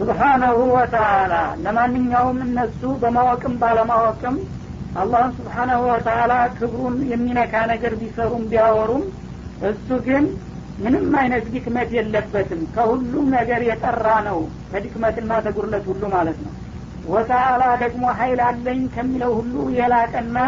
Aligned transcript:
ሱብሓነሁ 0.00 0.58
ወተአላ 0.74 1.32
ለማንኛውም 1.64 2.38
እነሱ 2.44 2.80
በማወቅም 3.00 3.54
ባለማወቅም 3.62 4.36
አላህን 4.96 5.32
ስብሓናሁ 5.38 5.80
ወተአላ 5.90 6.34
ክብሩን 6.54 6.96
የሚነካ 7.10 7.54
ነገር 7.72 7.92
ቢሰሩም 8.00 8.44
ቢያወሩም 8.50 9.02
እሱ 9.70 9.88
ግን 10.06 10.24
ምንም 10.78 11.06
አይነት 11.20 11.44
ድክመት 11.54 11.90
የለበትም። 11.96 12.62
ከሁሉም 12.74 13.26
ነገር 13.36 13.60
የጠራ 13.68 14.06
ነው። 14.28 14.38
ከድክመትና 14.70 15.40
ተጉርለት 15.46 15.84
ሁሉ 15.90 16.02
ማለት 16.14 16.38
ነው። 16.46 16.54
ወተአላ 17.06 17.62
ደግሞ 17.82 18.04
ሀይል 18.18 18.40
አለኝ 18.48 18.80
ከሚለው 18.94 19.32
ሁሉ 19.38 19.54
የላቀና 19.78 20.38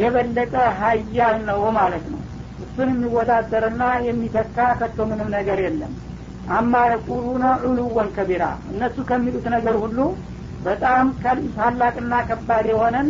የበለጠ 0.00 0.54
ሀያል 0.80 1.38
ነው 1.50 1.62
ማለት 1.78 2.06
ነው። 2.14 2.22
እሱን 2.64 2.90
የሚወዳደርና 2.94 3.82
የሚተካ 4.08 4.68
ከቶ 4.80 4.98
ምንም 5.10 5.30
ነገር 5.36 5.60
የለም 5.66 5.94
አማ 6.54 6.72
የቁሉነ 6.90 7.44
ዑሉወን 7.64 8.08
ከቢራ 8.16 8.44
እነሱ 8.70 8.96
ከሚሉት 9.08 9.46
ነገር 9.54 9.76
ሁሉ 9.82 9.98
በጣም 10.60 11.06
ታላቅና 11.56 12.14
ከባድ 12.28 12.66
የሆነን 12.72 13.08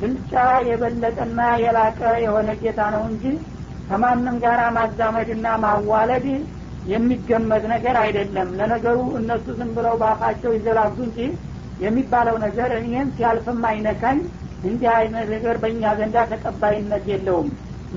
ብልጫ 0.00 0.32
የበለጠና 0.68 1.40
የላቀ 1.62 2.00
የሆነ 2.24 2.50
ጌታ 2.62 2.80
ነው 2.94 3.02
እንጂ 3.10 3.24
ከማንም 3.88 4.36
ጋር 4.44 4.60
ማዛመድና 4.76 5.46
ማዋለድ 5.64 6.26
የሚገመት 6.92 7.64
ነገር 7.72 7.96
አይደለም። 8.02 8.48
ለነገሩ 8.58 8.98
እነሱ 9.18 9.46
ዝም 9.58 9.70
ብለው 9.76 9.94
በአፋቸው 10.00 10.52
ይዘላጉ 10.56 10.96
እንጂ 11.06 11.18
የሚባለው 11.84 12.36
ነገር 12.46 12.70
እኔም 12.78 13.08
ሲያልፍም 13.16 13.60
አይነካኝ 13.70 14.18
እንዲህ 14.62 14.90
አይነት 14.96 15.26
ነገር 15.34 15.56
በእኛ 15.62 15.92
ዘንዳ 15.98 16.16
ተቀባይነት 16.32 17.04
የለውም። 17.12 17.48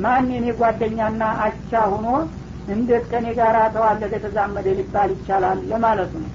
ማን 0.03 0.27
የኔ 0.35 0.47
ጓደኛና 0.59 1.23
አቻ 1.45 1.81
ሁኖ 1.91 2.07
እንዴት 2.73 3.03
ከኔ 3.09 3.25
ጋር 3.39 3.55
ተዋለደ 3.75 4.13
ተዛመደ 4.23 4.67
ሊባል 4.77 5.09
ይቻላል 5.15 5.59
ለማለት 5.71 6.11
ነው። 6.17 6.29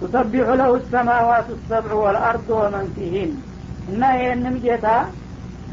ቱሰቢሑ 0.00 0.48
ለሁ 0.60 0.72
ሰማዋት 0.90 1.48
ሰብዑ 1.68 1.92
ወልአርድ 2.02 2.48
ወመን 2.56 2.88
ፊሂን 2.96 3.30
እና 3.88 4.02
ይህንን 4.18 4.56
ጌታ 4.64 4.86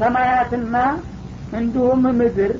ሰማያትና 0.00 0.76
እንዲሁም 1.58 2.04
ምድር 2.20 2.52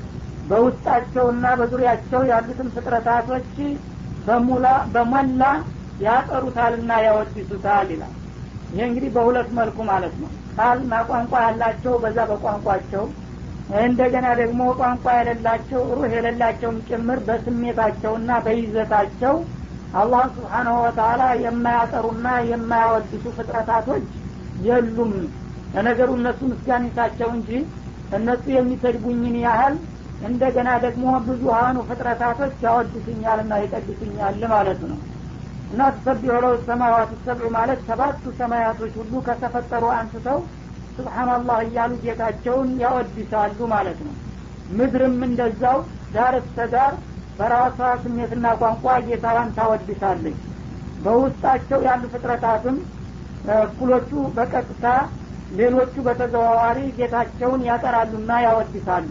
በውስጣቸውና 0.48 1.44
በዙሪያቸው 1.58 2.20
ያሉትን 2.30 2.68
ፍጥረታቶች 2.74 3.48
በሞላ 4.94 5.44
ያጠሩታልና 6.05 6.92
ያወድሱታል 7.06 7.89
ይላል። 7.94 8.14
ይህ 8.72 8.84
እንግዲህ 8.89 9.11
በሁለት 9.16 9.50
መልኩ 9.58 9.78
ማለት 9.91 10.14
ነው። 10.22 10.30
ቃልና 10.56 10.94
ቋንቋ 11.08 11.33
ያላቸው 11.44 11.94
በዛ 12.02 12.18
በቋንቋቸው 12.30 13.05
እንደገና 13.82 14.26
ደግሞ 14.40 14.62
ቋንቋ 14.78 15.04
የሌላቸው 15.18 15.82
ሩህ 15.90 16.10
የሌላቸውም 16.14 16.78
ጭምር 16.88 17.18
በስሜታቸውና 17.28 18.30
በይዘታቸው 18.44 19.34
አላህ 19.92 20.22
ስብሓናሁ 20.34 20.76
ወተላ 20.84 21.22
የማያጠሩና 21.44 22.28
የማያወድሱ 22.50 23.24
ፍጥረታቶች 23.36 24.06
የሉም። 24.66 25.12
ለነገሩ 25.74 26.10
እነሱ 26.18 26.40
ምስጋኒታቸው 26.52 27.28
እንጂ 27.36 27.50
እነሱ 28.10 28.44
የሚሰድቡኝን 28.56 29.36
ያህል 29.44 29.74
እንደገና 30.20 30.70
ደግሞ 30.84 31.06
ብዙሀኑ 31.26 31.76
ፍጥረታቶች 31.88 32.54
ያወድሱኛልና 32.66 33.54
ይቀድሱኛል 33.62 34.42
ማለት 34.54 34.80
ነው። 34.90 34.98
እና 35.70 35.82
ተሰቢሑ 35.96 36.44
ሰማዋት 36.66 37.12
ሰብዑ 37.24 37.48
ማለት 37.56 37.80
ሰባቱ 37.88 38.32
ሰማያቶች 38.40 38.92
ሁሉ 39.00 39.22
ከተፈጠሩ 39.26 39.84
አንስተው 39.96 40.38
ስብሓናላህ 40.96 41.58
እያሉ 41.64 41.92
ጌታቸውን 42.04 42.70
ያወድሳሉ 42.82 43.58
ማለት 43.72 43.98
ነው። 44.06 44.14
ምድርም 44.76 45.18
እንደዛው 45.26 45.78
ዳር 46.14 46.34
እስተ 46.40 46.66
ዳር 46.74 46.92
በራሷ 47.38 47.78
ስሜትና 48.02 48.46
ቋንቋ 48.60 48.84
ጌታዋን 49.06 49.48
ታወድሳለች። 49.56 50.38
በውስጣቸው 51.04 51.80
ያሉ 51.88 52.02
ፍጥረታትም 52.12 52.76
እኩሎቹ 53.56 54.10
በቀጥታ 54.36 54.84
ሌሎቹ 55.58 55.94
በተዘዋዋሪ 56.06 56.78
ጌታቸውን 56.98 57.64
ያጠራሉና 57.68 58.33
ያወድሳሉ። 58.46 59.08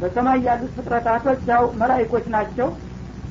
በሰማይ 0.00 0.38
ያሉት 0.46 0.72
ፍጥረታቶች 0.76 1.40
ያው 1.50 1.64
መላይኮች 1.80 2.26
ናቸው። 2.34 2.68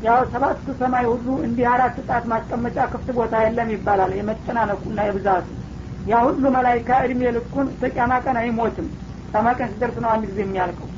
ያው 0.04 0.20
ሰባቱ 0.32 0.68
ሰማይ 0.80 1.06
ሁሉ 1.12 1.28
እንዲህ 1.48 1.66
አራት 1.72 1.98
ጣት 2.08 2.24
ማስቀመጫ 2.32 2.78
ክፍት 2.94 3.10
ቦታ 3.18 3.34
የለም 3.44 3.70
ይባላል። 3.76 4.14
የመጨናነቁና 4.18 5.00
የብዛቱ 5.08 5.48
ያ 6.06 6.20
ሁሉ 6.26 6.44
መላይካ 6.56 6.90
እድሜ 7.06 7.22
ልኩን 7.36 7.68
ተቂያማ 7.82 8.14
ቀን 8.26 8.38
አይሞትም። 8.42 8.88
ቂያማ 9.32 9.50
ቀን 9.60 9.70
ሲደርስ 9.74 9.98
ነው 10.04 10.10
አንድ 10.14 10.24
ጊዜ 10.30 10.40
የሚያልቀው። 10.44 10.90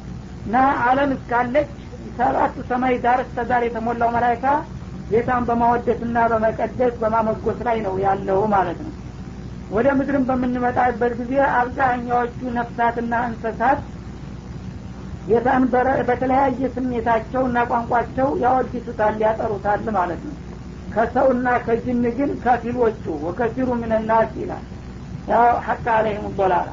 እና 0.46 0.56
አለም 0.86 1.12
እስካለች 1.16 1.70
ሰባቱ 2.18 2.56
ሰማይ 2.70 2.96
ዳር 3.04 3.20
እስተ 3.26 3.38
የተሞላው 3.66 4.10
መላይካ 4.16 4.46
ጌታን 5.10 5.44
በማወደስና 5.48 6.18
በመቀደስ 6.32 6.94
በማመጎስ 7.02 7.60
ላይ 7.68 7.78
ነው 7.86 7.96
ያለው 8.06 8.40
ማለት 8.54 8.80
ነው። 8.86 8.92
ወደ 9.70 9.88
ምድርም 9.98 10.24
በምንመጣበት 10.30 11.14
ጊዜ 11.20 11.34
አብዛኛዎቹ 11.60 12.40
ነፍሳትና 12.58 13.14
እንስሳት 13.30 13.82
ጌታን 15.28 15.64
በተለያየ 16.08 16.70
ስሜታቸው 16.76 17.44
እና 17.50 17.60
ቋንቋቸው 17.70 18.30
ያወድሱታል 18.44 19.16
ያጠሩታል 19.26 19.86
ማለት 19.98 20.22
ነው። 20.28 20.36
ከሰውና 20.94 21.50
ከጅን 21.66 22.04
ግን 22.18 22.32
ከፊሎቹ 22.44 23.06
ወከፊሩ 23.26 23.68
ምንናስ 23.82 24.32
ይላል 24.42 24.64
ያው 25.28 25.46
ሐቅ 25.66 25.86
አለይህም 25.94 26.26
ዶላላ 26.38 26.70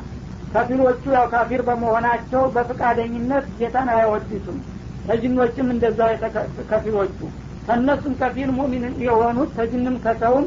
ከፊሎቹ 0.52 1.02
ያው 1.14 1.26
ካፊር 1.32 1.60
በመሆናቸው 1.66 2.42
በፍቃደኝነት 2.54 3.44
ጌታን 3.58 3.88
አያወድሱም። 3.92 4.58
ከጅኖችም 5.06 5.68
እንደዛው 5.74 6.10
ከፊሎቹ። 6.70 7.18
ከእነሱም 7.66 8.14
ከፊል 8.20 8.50
ሙሚን 8.56 8.84
የሆኑት 9.04 9.50
ከጅንም 9.56 9.96
ከሰውም 10.04 10.46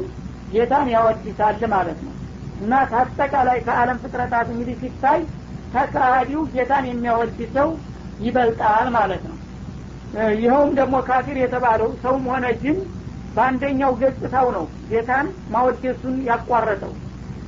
ጌታን 0.52 0.88
ያወድሳል 0.94 1.62
ማለት 1.74 1.98
ነው። 2.06 2.12
እና 2.60 2.72
ከአጠቃላይ 2.90 3.58
ከአለም 3.66 4.00
ፍጥረታት 4.02 4.48
እንግዲህ 4.52 4.76
ሲታይ 4.82 5.20
ተካሃዲው 5.74 6.42
ጌታን 6.52 6.84
የሚያወድሰው 6.88 7.70
ይበልጣል 8.20 8.88
ማለት 8.96 9.22
ነው። 9.30 9.38
ይኸውም 10.38 10.72
ደግሞ 10.78 10.96
ካፊር 11.08 11.38
የተባለው 11.40 11.88
ሰውም 12.02 12.26
ሆነ 12.32 12.46
ጅን 12.60 12.76
በአንደኛው 13.36 13.92
ገጽታው 14.02 14.48
ነው 14.56 14.66
ጌታን 14.90 15.26
ማወደሱን 15.50 16.16
ያቋረጠው 16.28 16.92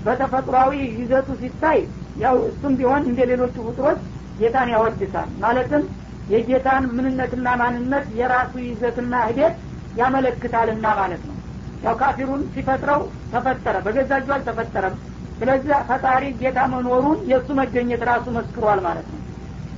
በተፈጥሯዊ 0.07 0.73
ይዘቱ 0.99 1.29
ሲታይ 1.41 1.79
ያው 2.25 2.37
እሱም 2.49 2.75
ቢሆን 2.79 3.03
እንደ 3.11 3.21
ሌሎቹ 3.31 3.57
ፍጥሮች 3.67 3.99
ጌታን 4.41 4.69
ያወድሳል። 4.75 5.29
ማለትም 5.43 5.83
የጌታን 6.29 6.85
ምንነትና 6.97 7.49
ማንነት 7.61 8.07
የራሱ 8.19 8.53
ይዘትና 8.67 9.15
ሂደት 9.29 9.57
ያመለክታልና 10.01 10.87
ማለት 11.01 11.23
ነው። 11.29 11.37
ያው 11.85 11.95
ካፊሩን 12.01 12.43
ሲፈጥረው 12.55 13.01
ተፈጠረ 13.33 13.77
በገዛ 13.85 14.11
እጁ 14.21 14.29
አልተፈጠረም። 14.37 14.97
ስለዚህ 15.39 15.73
ፈጣሪ 15.89 16.25
ጌታ 16.41 16.59
መኖሩን 16.73 17.19
የእሱ 17.31 17.49
መገኘት 17.59 18.03
ራሱ 18.11 18.27
መስክሯል 18.37 18.81
ማለት 18.87 19.07
ነው። 19.13 19.21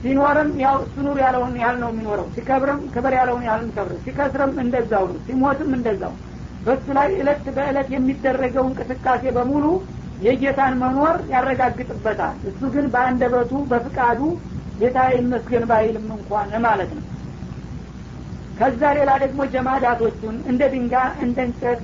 ሲኖርም 0.02 0.50
ያው 0.62 0.76
እሱ 0.84 0.96
ኑር 1.06 1.18
ያለውን 1.24 1.54
ያህል 1.60 1.76
ነው 1.82 1.90
የሚኖረው። 1.92 2.26
ሲከብርም 2.34 2.80
ክብር 2.94 3.12
ያለውን 3.18 3.44
ያህል 3.48 3.62
የሚከብር 3.62 3.94
ሲከስርም 4.04 4.52
እንደዛው 4.64 5.04
ነው። 5.10 5.18
ሲሞትም 5.26 5.70
እንደዛው 5.78 6.12
በሱ 6.66 6.86
ላይ 6.96 7.08
እለት 7.20 7.44
በእለት 7.56 7.88
የሚደረገው 7.94 8.64
እንቅስቃሴ 8.70 9.22
በሙሉ 9.36 9.64
የጌታን 10.24 10.74
መኖር 10.80 11.16
ያረጋግጥበታል። 11.32 12.36
እሱ 12.50 12.60
ግን 12.74 12.86
በአንደበቱ 12.94 13.52
በፍቃዱ 13.70 14.20
ጌታ 14.80 14.98
ይመስገን 15.14 15.64
ባይልም 15.70 16.06
እንኳን 16.16 16.50
ማለት 16.66 16.90
ነው። 16.96 17.04
ከዛ 18.58 18.82
ሌላ 18.98 19.10
ደግሞ 19.22 19.40
ጀማዳቶቹን 19.52 20.36
እንደ 20.50 20.62
ድንጋይ 20.72 21.10
እንደ 21.24 21.38
እንጨት 21.48 21.80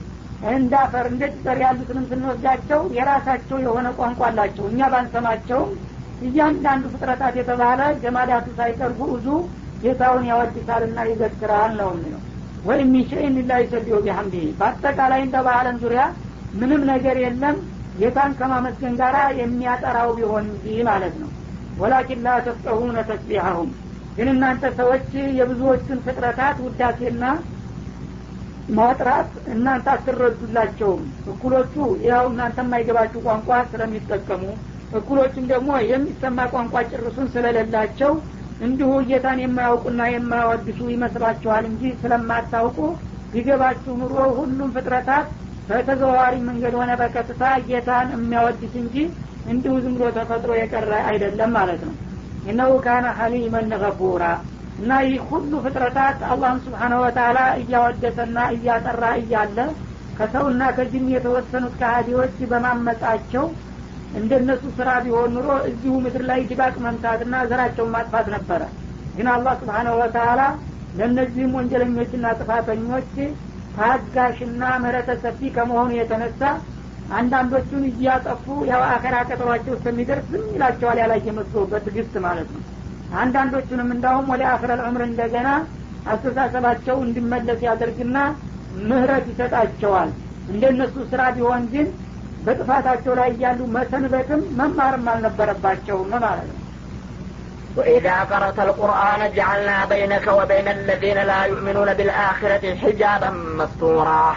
እንደ 0.53 0.73
አፈር 0.81 1.07
እንደ 1.11 1.25
ጭጠር 1.35 1.59
ያሉትንም 1.65 2.07
ስንወስዳቸው 2.09 2.81
የራሳቸው 2.97 3.59
የሆነ 3.65 3.89
ቋንቋ 3.99 4.21
አላቸው። 4.29 4.65
እኛ 4.71 4.89
ባንሰማቸውም 4.95 5.71
እያንዳንዱ 6.27 6.85
ፍጥረታት 6.93 7.35
የተባለ 7.41 7.81
ጀማዳቱ 8.03 8.47
ሳይቀርቡ 8.59 9.01
ብዙ 9.15 9.29
ጌታውን 9.83 10.25
ያወድሳልና 10.31 10.99
ይዘክራል 11.09 11.73
ነው 11.81 11.89
የሚለው። 11.95 12.21
ወይም 12.65 12.91
ሚንሸይን 12.93 13.35
ላ 13.49 13.57
ይሰቢሁ 13.63 13.97
ቢሐምዲ 14.05 14.37
በአጠቃላይ 14.59 15.21
እንደ 15.25 15.37
በአለም 15.47 15.79
ዙሪያ 15.83 16.03
ምንም 16.55 16.83
ነገር 16.93 17.17
የለም 17.25 17.57
ጌታን 17.95 18.33
ከማመስገን 18.39 18.95
ጋር 19.01 19.17
የሚያጠራው 19.41 20.11
ቢሆን 20.19 20.47
እንጂ 20.51 20.67
ማለት 20.89 21.15
ነው። 21.23 21.31
ወላኪን 21.79 22.21
ላ 22.27 22.37
ተፍቀሁነ 22.47 22.99
ተስቢሐሁም። 23.09 23.71
ግን 24.17 24.29
እናንተ 24.33 24.65
ሰዎች 24.79 25.07
የብዙዎቹን 25.39 26.03
ፍጥረታት 26.05 26.57
ውዳሴና 26.65 27.23
ማጥራት 28.77 29.33
እናንተ 29.55 29.87
አትረዱላቸውም። 29.95 31.03
እኩሎቹ 31.33 31.75
ያው 32.09 32.25
እናንተ 32.31 32.59
የማይገባችሁ 32.65 33.21
ቋንቋ 33.27 33.59
ስለሚጠቀሙ 33.73 34.45
እኩሎቹም 34.99 35.45
ደግሞ 35.53 35.71
የሚሰማ 35.89 36.41
ቋንቋ 36.53 36.75
ጭርሱን 36.91 37.29
ስለሌላቸው 37.35 38.13
እንዲሁ 38.65 38.91
ጌታን 39.09 39.39
የማያውቁና 39.43 40.03
የማያወድሱ 40.11 40.81
ይመስላችኋል 40.93 41.65
እንጂ 41.71 41.83
ስለማታውቁ 42.03 42.79
ቢገባችሁ 43.33 43.93
ኑሮ 44.01 44.17
ሁሉም 44.39 44.69
ፍጥረታት 44.77 45.27
በተዘዋዋሪ 45.69 46.35
መንገድ 46.49 46.75
ሆነ 46.81 46.91
በቀጥታ 47.01 47.43
ጌታን 47.69 48.09
የሚያወድስ 48.15 48.75
እንጂ 48.83 48.97
እንዲሁ 49.53 49.73
ዝም 49.85 49.95
ብሎ 49.97 50.09
ተፈጥሮ 50.17 50.53
የቀረ 50.59 50.91
አይደለም 51.11 51.51
ማለት 51.59 51.81
ነው። 51.89 51.95
እነሁ 52.51 52.73
ካነ 52.85 53.07
ሐሊመን 53.19 53.73
ገፉራ 53.83 54.25
እና 54.79 54.93
ይህ 55.07 55.21
ሁሉ 55.31 55.53
ፍጥረታት 55.65 56.21
አላህን 56.31 56.59
ስብሓነሁ 56.65 57.01
ወተላ 57.05 57.39
እያወደሰና 57.61 58.39
እያጠራ 58.55 59.05
እያለ 59.21 59.59
ከሰውና 60.19 60.63
ከጅን 60.77 61.07
የተወሰኑት 61.13 61.75
ከሃዲዎች 61.81 62.37
በማመጻቸው 62.51 63.45
እንደነሱ 64.19 64.65
ስራ 64.77 64.91
ቢሆን 65.05 65.33
ኑሮ 65.37 65.49
እዚሁ 65.71 65.93
ምድር 66.05 66.23
ላይ 66.29 66.41
ድባቅ 66.51 66.75
መምታትና 66.85 67.35
ዘራቸውን 67.51 67.95
ማጥፋት 67.95 68.27
ነበረ። 68.35 68.63
ግን 69.17 69.29
አላህ 69.35 69.55
ስብሓናሁ 69.63 69.95
ወተላ 70.03 70.41
ለእነዚህም 70.99 71.57
ወንጀለኞችና 71.59 72.27
ጥፋተኞች 72.41 73.13
ታጋሽና 73.77 74.63
ምህረተ 74.83 75.11
ሰፊ 75.23 75.51
ከመሆኑ 75.57 75.91
የተነሳ 75.99 76.41
አንዳንዶቹን 77.13 77.83
እያጠፉ 77.91 78.45
ያው 78.71 78.83
አኸራ 78.89 79.17
ቀጠሯቸው 79.29 79.73
እስከሚደርስ 79.77 80.27
ዝም 80.33 80.45
ይላቸዋል 80.55 80.99
ያላየ 81.03 81.27
መስሎ 81.39 81.65
በትግስት 81.73 82.15
ማለት 82.27 82.49
ነው። 82.55 82.63
አንዳንዶቹንም 83.23 83.91
እንዳውም 83.95 84.31
ወደ 84.33 84.43
አክረል 84.53 84.81
ዑምር 84.87 85.03
እንደገና 85.09 85.49
አስተሳሰባቸው 86.13 86.97
እንዲመለስ 87.05 87.61
ያደርግና 87.67 88.17
ምህረት 88.83 89.27
ይሰጣቸዋል። 89.33 90.11
እንደነሱ 90.49 90.95
ስራ 91.13 91.23
ቢሆን 91.37 91.63
ግን 91.75 91.87
በጥፋታቸው 92.47 93.13
ላይ 93.21 93.29
እያሉ 93.35 93.61
መሰንበትም 93.77 94.41
መማርም 94.59 95.07
አልነበረባቸውም 95.13 96.11
ማለት 96.25 96.49
ነው 96.51 96.59
وإذا 97.77 98.21
قرأت 98.21 98.59
القرآن 98.59 99.33
جعلنا 99.35 99.85
بينك 99.85 100.27
وبين 100.27 100.69
الذين 100.69 101.19
لا 101.19 101.45
يؤمنون 101.45 101.95
بالآخرة 101.95 102.77
حجابا 102.77 103.31
مستورا. 103.31 104.37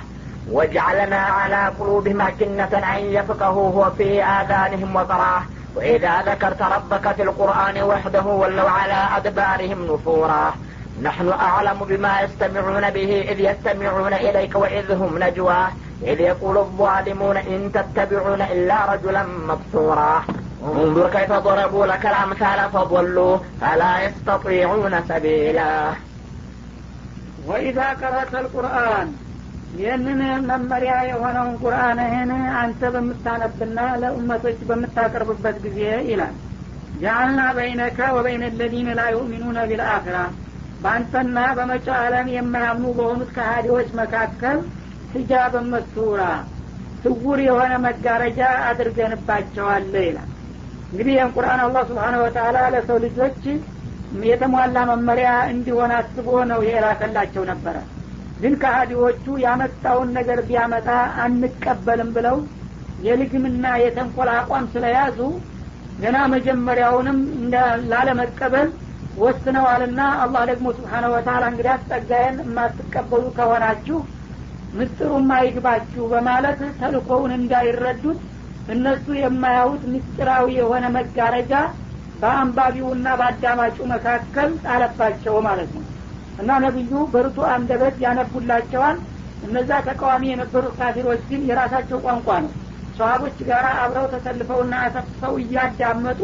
وجعلنا 0.51 1.17
على 1.17 1.71
قلوبهم 1.79 2.21
أكنة 2.21 2.73
أن 2.97 3.03
يفقهوه 3.03 3.77
وفي 3.77 4.23
آذانهم 4.23 4.95
وقراه 4.95 5.41
وإذا 5.75 6.21
ذكرت 6.21 6.61
ربك 6.61 7.15
في 7.15 7.23
القرآن 7.23 7.81
وحده 7.81 8.21
ولوا 8.21 8.69
على 8.69 9.17
أدبارهم 9.17 9.93
نفورا. 9.93 10.53
نحن 11.01 11.29
أعلم 11.29 11.79
بما 11.81 12.21
يستمعون 12.21 12.89
به 12.89 13.25
إذ 13.31 13.39
يستمعون 13.39 14.13
إليك 14.13 14.55
وإذ 14.55 14.91
هم 14.91 15.23
نجوى 15.23 15.67
إذ 16.03 16.19
يقول 16.19 16.57
الظالمون 16.57 17.37
إن 17.37 17.71
تتبعون 17.71 18.41
إلا 18.41 18.93
رجلا 18.93 19.23
مبصورا. 19.23 20.23
انظر 20.72 21.06
كيف 21.10 21.32
ضربوا 21.40 21.86
لك 21.86 22.04
الأمثال 22.06 22.60
فضلوا 22.70 23.34
فلا 23.60 23.92
يستطيعون 24.04 24.94
سبيلا 25.08 25.72
ወኢዛ 27.48 27.78
ቀረተ 28.00 28.32
ልቁርአን 28.44 29.08
ይህንን 29.78 30.20
መመሪያ 30.50 30.92
የሆነውን 31.08 31.54
ቁርአንህን 31.62 32.30
አንተ 32.60 32.80
በምታነብና 32.94 33.78
ለኡመቶች 34.02 34.58
በምታቀርብበት 34.68 35.56
ጊዜ 35.64 35.80
ይላል 36.10 36.34
ጃአልና 37.02 37.40
በይነከ 37.56 37.98
ወበይነ 38.16 38.44
ለዚነ 38.58 38.88
ላ 38.98 39.04
ዩእሚኑነ 39.14 39.58
ቢልአክራ 39.70 40.16
በአንተና 40.82 41.38
በመጪው 41.58 41.94
ዓለም 42.02 42.28
የማያምኑ 42.36 42.92
በሆኑት 42.98 43.30
ከሃዲዎች 43.36 43.88
መካከል 44.00 44.58
ሂጃብን 45.14 45.66
መስተውራ 45.74 46.22
ስውር 47.02 47.40
የሆነ 47.46 47.72
መጋረጃ 47.86 48.40
አድርገንባቸዋል 48.68 49.90
ይላል 50.06 50.28
እንግዲህ 50.89 51.13
ይህን 51.15 51.31
ቁርአን 51.35 51.61
አላህ 51.63 51.83
ስብሓነ 51.89 52.15
ወተላ 52.23 52.57
ለሰው 52.73 52.97
ልጆች 53.05 53.41
የተሟላ 54.25 54.77
መመሪያ 54.91 55.29
እንዲሆን 55.53 55.91
አስቦ 55.97 56.27
ነው 56.51 56.59
የላከላቸው 56.67 57.43
ነበረ። 57.49 57.75
ግን 58.41 58.53
ከሃዲዎቹ 58.61 59.25
ያመጣውን 59.43 60.09
ነገር 60.17 60.39
ቢያመጣ 60.49 60.87
አንቀበልም 61.23 62.09
ብለው 62.17 62.37
የልግምና 63.07 63.65
የተንኮል 63.83 64.29
አቋም 64.35 64.65
ስለያዙ 64.73 65.19
ገና 66.01 66.17
መጀመሪያውንም 66.33 67.19
ላለመቀበል 67.91 68.69
ወስነዋልና 69.21 70.01
አላህ 70.23 70.41
ደግሞ 70.49 70.67
ስብሓነ 70.77 71.05
ወተላ 71.13 71.43
እንግዲህ 71.51 71.71
አስጠጋየን 71.75 72.37
የማትቀበሉ 72.43 73.23
ከሆናችሁ 73.37 73.99
ምስጢሩም 74.77 75.29
አይግባችሁ 75.37 76.03
በማለት 76.11 76.59
ተልኮውን 76.81 77.31
እንዳይረዱት 77.37 78.19
እነሱ 78.67 79.05
የማያዩት 79.17 79.83
ምስጢራዊ 79.91 80.47
የሆነ 80.57 80.85
መጋረጃ 80.95 81.53
በአንባቢውና 82.15 83.07
በአዳማጩ 83.19 83.77
መካከል 83.91 84.49
ጣለባቸው 84.65 85.35
ማለት 85.47 85.69
ነው። 85.75 85.83
እና 86.37 86.49
ነቢዩ 86.65 86.93
በርቱ 87.13 87.37
አንደበት 87.53 87.95
ያነቡላቸዋል። 88.05 88.97
እነዛ 89.41 89.71
ተቃዋሚ 89.87 90.23
የነበሩት 90.29 90.73
ካፊሮች 90.79 91.21
ግን 91.29 91.41
የራሳቸው 91.49 91.99
ቋንቋ 92.05 92.27
ነው። 92.45 92.51
ሰሀቦች 92.97 93.37
ጋር 93.49 93.65
አብረው 93.81 94.05
ተሰልፈውና 94.13 94.73
አሰፍሰው 94.85 95.33
እያዳመጡ 95.41 96.21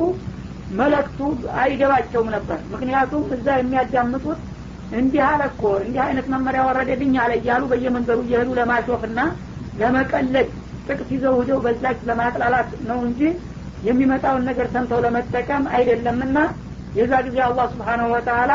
መለክቱ 0.71 1.19
አይገባቸውም 1.57 2.29
ነበር። 2.35 2.59
ምክንያቱም 2.73 3.23
እዛ 3.35 3.47
የሚያዳምጡት 3.57 4.39
እንዲህ 4.91 5.21
አለ 5.27 5.41
እንዲህ 5.81 6.01
አይነት 6.05 6.27
መመሪያ 6.33 6.61
ወረደልኝ 6.67 7.13
አለ 7.23 7.31
እያሉ 7.39 7.63
በየመንገዱ 7.71 8.19
እየሄዱ 8.25 8.49
ለማሾፍና 8.59 9.19
ለመቀለድ 9.73 10.49
ጥቅስ 10.87 11.09
ይዘው 11.13 11.35
ሂደው 11.39 11.59
በዛች 11.65 11.99
ለማጥላላት 12.09 12.69
ነው 12.89 12.99
እንጂ 13.07 13.21
የሚመጣውን 13.87 14.45
ነገር 14.49 14.67
ሰምተው 14.73 14.99
ለመጠቀም 15.05 15.63
አይደለምና 15.75 16.37
የዛ 16.95 17.13
ጊዜ 17.27 17.37
አላህ 17.45 17.65
ስብሓናሁ 17.73 18.07
ወተላ 18.13 18.51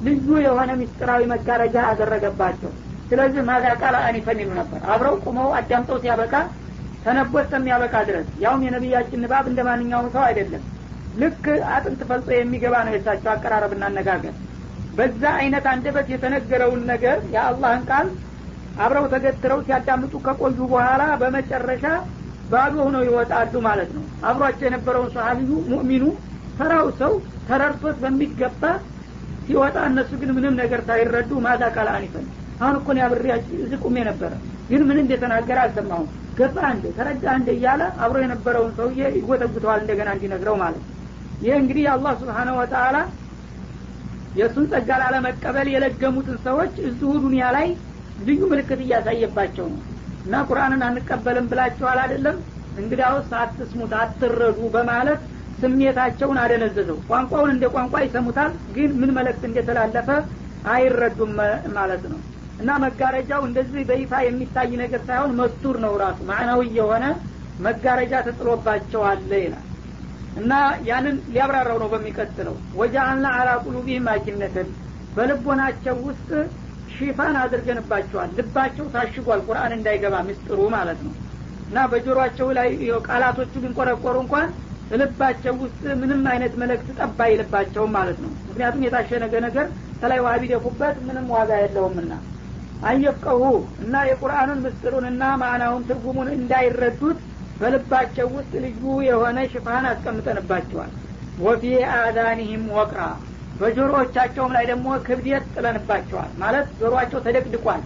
ልዩ 0.00 0.28
የሆነ 0.44 0.70
ምስጢራዊ 0.80 1.22
መጋረጃ 1.32 1.76
አደረገባቸው። 1.90 2.70
ስለዚህ 3.10 3.42
ማዛ 3.48 3.66
ቃል 3.80 3.96
አኒፈን 4.00 4.38
ይሉ 4.42 4.50
ነበር። 4.60 4.80
አብረው 4.92 5.16
ቁመው 5.24 5.48
አዳምጠው 5.58 5.98
ሲያበቃ 6.02 6.34
ተነቦ 7.04 7.32
እስከሚያበቃ 7.42 7.94
ድረስ። 8.08 8.26
ያውም 8.42 8.62
የነቢያችን 8.66 9.22
ንባብ 9.24 9.46
እንደ 9.50 9.60
ማንኛውም 9.68 10.08
ሰው 10.14 10.22
አይደለም። 10.28 10.62
ልክ 11.14 11.44
አጥንት 11.74 12.00
ፈልጦ 12.10 12.28
የሚገባ 12.34 12.74
ነው 12.86 12.92
የሳቸው 12.94 13.30
አቀራረብና 13.32 13.84
አነጋገር። 13.90 14.34
በዛ 14.96 15.22
አይነት 15.40 15.64
አንደበት 15.72 16.06
የተነገረውን 16.12 16.82
ነገር 16.92 17.18
የአላህን 17.34 17.82
ቃል 17.90 18.08
አብረው 18.78 19.06
ተገትረው 19.12 19.58
ሲያዳምጡ 19.66 20.12
ከቆዩ 20.26 20.58
በኋላ 20.70 21.02
በመጨረሻ 21.20 21.84
ባዶ 22.52 22.74
ሆነው 22.84 23.02
ይወጣሉ 23.06 23.54
ማለት 23.66 23.90
ነው። 23.96 24.04
አብሯቸው 24.28 24.66
የነበረውን 24.66 25.10
ሰሀቢዩ 25.16 25.50
ሙእሚኑ 25.70 26.04
ተራው 26.58 26.86
ሰው 27.00 27.12
ተረድቶት 27.48 27.96
በሚገባ 28.02 28.62
ሲወጣ 29.46 29.76
እነሱ 29.90 30.10
ግን 30.20 30.30
ምንም 30.36 30.54
ነገር 30.60 30.80
ሳይረዱ 30.88 31.30
ማዛ 31.46 31.62
ቃል 31.76 31.88
አኒፈን 31.94 32.26
አሁን 32.60 32.76
እኮን 32.80 32.98
ያብሬያችሁ 33.02 33.54
እዚህ 33.64 33.78
ቁሜ 33.84 33.96
ነበረ 34.08 34.32
ግን 34.68 34.82
ምን 34.88 34.98
እንደተናገረ 35.02 35.58
አልሰማሁም። 35.64 36.08
ገባ 36.38 36.58
እንደ 36.74 36.84
ተረዳ 36.96 37.24
እንደ 37.38 37.48
እያለ 37.56 37.82
አብሮ 38.04 38.18
የነበረውን 38.22 38.70
ሰውዬ 38.76 39.00
ይጎተጉተዋል 39.16 39.80
እንደገና 39.82 40.08
እንዲነግረው 40.16 40.56
ማለት 40.62 40.84
ይህ 41.42 41.54
እንግዲህ 41.60 41.84
አላህ 41.94 42.12
ስብሓነሁ 42.20 42.54
ወተአላ 42.60 42.96
የእሱን 44.38 44.66
ጸጋ 44.72 44.90
ላለመቀበል 45.02 45.68
የለገሙትን 45.72 46.36
ሰዎች 46.46 46.74
እዚሁ 46.88 47.10
ዱኒያ 47.24 47.46
ላይ 47.56 47.66
ልዩ 48.22 48.40
ምልክት 48.50 48.80
እያሳየባቸው 48.84 49.66
ነው። 49.72 49.80
እና 50.24 50.34
ቁርአንን 50.48 50.82
አንቀበልም 50.88 51.46
ብላችኋል 51.52 51.98
አይደለም? 52.02 52.36
እንግዲያውስ 52.76 53.30
አትስሙት 53.40 53.92
አትረዱ 54.00 54.58
በማለት 54.74 55.22
ስሜታቸውን 55.58 56.38
አደነዘዘው። 56.42 56.98
ቋንቋውን 57.08 57.50
እንደ 57.54 57.64
ቋንቋ 57.74 57.94
ይሰሙታል 58.04 58.52
ግን 58.76 58.92
ምን 59.00 59.10
መልእክት 59.16 59.42
እንደተላለፈ 59.48 60.08
አይረዱም 60.66 61.32
ማለት 61.76 62.04
ነው። 62.12 62.20
እና 62.58 62.70
መጋረጃው 62.84 63.42
እንደዚህ 63.48 63.82
በይፋ 63.88 64.12
የሚታይ 64.24 64.72
ነገር 64.82 65.00
ሳይሆን 65.08 65.36
መስቱር 65.40 65.76
ነው 65.84 65.94
ራሱ። 66.02 66.18
ማዕናዊ 66.28 66.62
የሆነ 66.78 67.04
መጋረጃ 67.58 68.14
ተጥሎባቸዋል 68.26 69.20
ይላል። 69.36 69.66
እና 70.36 70.52
ያንን 70.88 71.16
ሊያብራራው 71.32 71.78
ነው 71.82 71.88
በሚቀጥለው። 71.92 72.54
ወጃአልና 72.74 73.26
አላ 73.38 73.50
ቁሉቢህም 73.64 74.06
አኪነትን 74.12 74.68
በልቦናቸው 75.16 75.96
ውስጥ 76.06 76.28
ሽፋን 76.94 77.36
አድርገንባቸዋል። 77.42 78.30
ልባቸው 78.38 78.86
ታሽጓል። 78.94 79.40
ቁርአን 79.46 79.72
እንዳይገባ 79.76 80.14
ምስጥሩ 80.28 80.60
ማለት 80.74 81.00
ነው። 81.06 81.14
እና 81.68 81.84
በጆሮአቸው 81.90 82.48
ላይ 82.58 82.68
ቃላቶቹ 83.06 83.52
ቢንቆረቆሩ 83.62 84.16
እንኳን 84.24 84.48
ልባቸው 85.00 85.54
ውስጥ 85.62 85.82
ምንም 86.00 86.22
አይነት 86.32 86.54
መልእክት 86.62 86.88
ጠባ 86.98 87.18
አይልባቸውም 87.26 87.92
ማለት 87.96 88.18
ነው። 88.24 88.30
ምክንያቱም 88.48 88.84
የታሸነገ 88.86 89.34
ነገር 89.46 89.66
ተላይ 90.00 90.20
ውሃ 90.24 90.32
ቢደፉበት 90.42 90.96
ምንም 91.06 91.26
ዋጋ 91.34 91.50
የለውምና። 91.60 92.12
አየፍቀሁ 92.82 93.42
እና 93.82 93.94
የቁርአኑን 94.08 94.62
ምስጢሩንና 94.64 95.24
ማዕናውን 95.42 95.86
ትርጉሙን 95.88 96.28
እንዳይረዱት 96.36 97.18
በልባቸው 97.60 98.28
ውስጥ 98.36 98.52
ልዩ 98.64 98.84
የሆነ 99.08 99.38
ሽፋን 99.52 99.84
አስቀምጠንባቸዋል። 99.90 100.92
ወፊ 101.38 101.62
አዳኒህም 101.96 102.64
ወቅራ 102.78 103.00
በጆሮዎቻቸውም 103.62 104.52
ላይ 104.56 104.64
ደግሞ 104.70 104.86
ክብደት 105.06 105.44
ጥለንባቸዋል። 105.54 106.30
ማለት 106.42 106.68
ጆሮአቸው 106.80 107.20
ተደቅድቋል። 107.26 107.82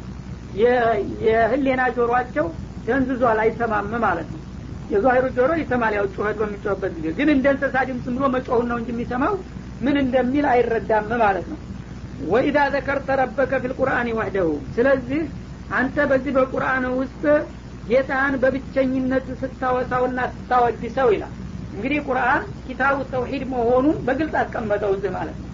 የህሌና 1.25 1.83
ጆሮአቸው 1.97 2.47
ደንዝዟል 2.87 3.39
አይሰማም 3.43 3.91
ማለት 4.05 4.29
ነው። 4.35 4.43
የዛሂሩ 4.93 5.25
ጆሮ 5.37 5.53
ይሰማል 5.61 5.95
ያው 5.97 6.05
ጩኸት 6.15 6.37
በሚጮህበት 6.41 6.93
ጊዜ። 6.97 7.07
ግን 7.19 7.29
እንደ 7.35 7.47
እንስሳ 7.55 7.77
ድምፅ 7.89 8.07
ብሎ 8.17 8.25
መጮሁን 8.35 8.67
ነው 8.71 8.77
እንጂ 8.81 8.91
የሚሰማው 8.95 9.35
ምን 9.81 9.97
እንደሚል 10.03 10.47
አይረዳም 10.53 11.09
ማለት 11.23 11.47
ነው። 11.53 11.59
ወኢዳ 12.27 12.59
ዘከርተ 12.75 13.09
ረበከ 13.21 13.53
ፊልቁርአን 13.65 14.09
ወህደሁ። 14.19 14.49
ስለዚህ 14.77 15.23
አንተ 15.77 16.07
በዚህ 16.11 16.33
በቁርአን 16.37 16.85
ውስጥ 17.01 17.23
ጌታህን 17.89 18.35
በብቸኝነት 18.43 19.27
ስታወሳውና 19.43 20.21
ስታወድሰው 20.35 21.11
ይላል። 21.15 21.35
እንግዲህ 21.75 21.99
ቁርአን 22.09 22.43
ኪታቡ 22.67 22.97
ተውሂድ 23.13 23.43
መሆኑን 23.53 23.99
በግልጽ 24.07 24.35
አስቀመጠው 24.43 24.93
እዚህ 24.97 25.11
ማለት 25.17 25.37
ነው 25.39 25.46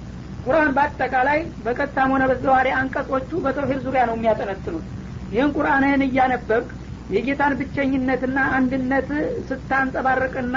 ቁርአን 0.44 0.70
በአጠቃላይ 0.76 1.40
በቀጥታም 1.64 2.12
ሆነ 2.14 2.22
በዘዋሪ 2.30 2.68
አንቀጾቹ 2.78 3.30
በተውሂድ 3.44 3.80
ዙሪያ 3.84 4.02
ነው 4.08 4.16
የሚያጠነጥኑት። 4.16 4.86
ይህን 5.32 5.50
ቁርአንህን 5.56 6.02
እያነበብክ 6.06 6.70
የጌታን 7.10 7.52
ብቸኝነትና 7.60 8.38
አንድነት 8.56 9.08
ስታንጸባርቅና 9.48 10.56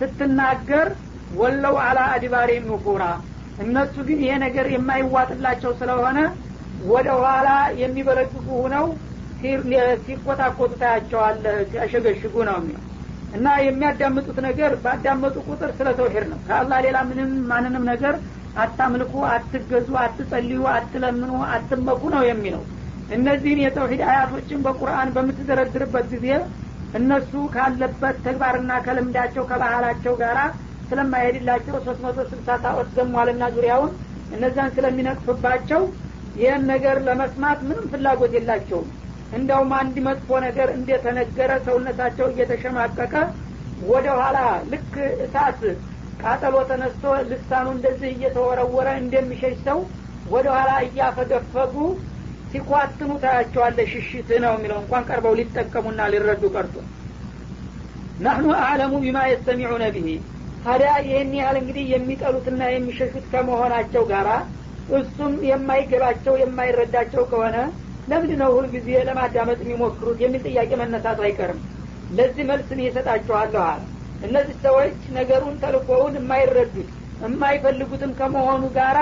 ስትናገር 0.00 0.88
ወለው 1.32 1.74
አላ 1.84 2.00
አድባሬ 2.14 2.50
ኑፉራ 2.66 3.04
እነሱ 3.58 3.94
ግን 4.08 4.18
ይሄ 4.24 4.32
ነገር 4.44 4.66
የማይዋጥላቸው 4.72 5.72
ስለሆነ 5.80 6.18
ወደ 6.86 7.08
ኋላ 7.22 7.48
የሚበረግጉ 7.80 8.46
ሁነው 8.58 8.86
ሲቆጣቆጡ 10.04 10.70
ታያቸዋለህ 10.80 11.56
ሲያሸገሽጉ 11.70 12.34
ነው 12.48 12.56
የሚለው። 12.60 12.82
እና 13.32 13.46
የሚያዳምጡት 13.64 14.38
ነገር 14.46 14.72
ባዳመጡ 14.84 15.36
ቁጥር 15.48 15.70
ስለ 15.78 15.88
ተውሂድ 15.98 16.26
ነው። 16.32 16.38
ከአላህ 16.46 16.78
ሌላ 16.86 16.98
ምንም 17.08 17.30
ማንንም 17.50 17.84
ነገር 17.90 18.14
አታምልኩ 18.56 19.14
አትገዙ 19.30 19.88
አትጸልዩ 20.02 20.62
አትለምኑ 20.74 21.32
አትመኩ 21.54 22.02
ነው 22.14 22.22
የሚለው። 22.28 22.62
እነዚህን 23.08 23.60
የተውሂድ 23.64 24.00
አያቶችን 24.08 24.62
በቁርአን 24.64 25.12
በምትደረድርበት 25.16 26.06
ጊዜ 26.14 26.28
እነሱ 26.94 27.32
ካለበት 27.54 28.16
ተግባርና 28.26 28.72
ከልምዳቸው 28.84 29.44
ከባህላቸው 29.50 30.14
ጋር 30.22 30.38
ስለማይሄድላቸው 30.90 31.76
ሶስት 31.86 32.00
መቶ 32.04 32.18
ስልሳ 32.30 32.48
ታወት 32.64 32.90
ዘሟልና 32.96 33.44
ዙሪያውን 33.54 33.92
እነዛን 34.30 34.70
ስለሚነቅፍባቸው 34.76 35.82
ይህን 36.36 36.62
ነገር 36.72 36.96
ለመስማት 37.06 37.58
ምንም 37.68 37.84
ፍላጎት 37.92 38.32
የላቸውም። 38.36 38.88
እንደውም 39.36 39.70
አንድ 39.78 39.96
መጥፎ 40.06 40.28
ነገር 40.46 40.68
እንደተነገረ 40.76 41.52
ሰውነታቸው 41.66 42.26
እየተሸማቀቀ 42.32 43.14
ወደ 43.86 44.06
ኋላ 44.20 44.38
ልክ 44.72 44.92
እሳት 45.24 45.60
ቃጠሎ 46.26 46.56
ተነስቶ 46.68 47.02
ልሳኑ 47.30 47.66
እንደዚህ 47.74 48.10
እየተወረወረ 48.14 48.88
እንደሚሸሽ 49.02 49.56
ሰው 49.66 49.78
ወደ 50.32 50.46
ኋላ 50.54 50.70
እያፈገፈጉ 50.86 51.74
ሲኳትኑ 52.52 53.10
ታያቸዋለ 53.22 53.78
ሽሽት 53.92 54.28
ነው 54.44 54.52
የሚለው። 54.54 54.78
እንኳን 54.82 55.06
ቀርበው 55.08 55.34
ሊጠቀሙና 55.38 56.00
ሊረዱ 56.12 56.44
ቀርቶ። 56.54 56.74
ናህኑ 58.20 58.46
አዕለሙ 58.60 58.92
ቢማ 59.04 59.18
የስተሚዑነ 59.28 59.84
ብሂ 59.96 60.08
ታዲያ 60.64 60.92
ይህን 61.06 61.32
ያህል 61.38 61.56
እንግዲህ 61.60 61.84
የሚጠሉትና 61.92 62.62
የሚሸሹት 62.70 63.26
ከመሆናቸው 63.32 64.04
ጋር 64.12 64.28
እሱም 64.96 65.34
የማይገባቸው 65.50 66.34
የማይረዳቸው 66.40 67.22
ከሆነ 67.30 67.56
ለምንድ 68.10 68.32
ነው 68.42 68.50
ሁልጊዜ 68.56 68.88
ለማዳመጥ 69.08 69.58
የሚሞክሩት? 69.62 70.18
የሚል 70.24 70.42
ጥያቄ 70.48 70.70
መነሳቱ 70.82 71.20
አይቀርም። 71.26 71.60
ለዚህ 72.16 72.44
መልስ 72.50 72.68
እኔ 72.74 72.82
እሰጣችኋለሁ 72.90 73.62
አለ 73.66 73.82
እነዚህ 74.26 74.56
ሰዎች 74.64 74.98
ነገሩን 75.16 75.56
ተልኮውን 75.62 76.14
የማይረዱት 76.18 76.90
የማይፈልጉትም 77.22 78.12
ከመሆኑ 78.18 78.62
ጋራ 78.76 78.98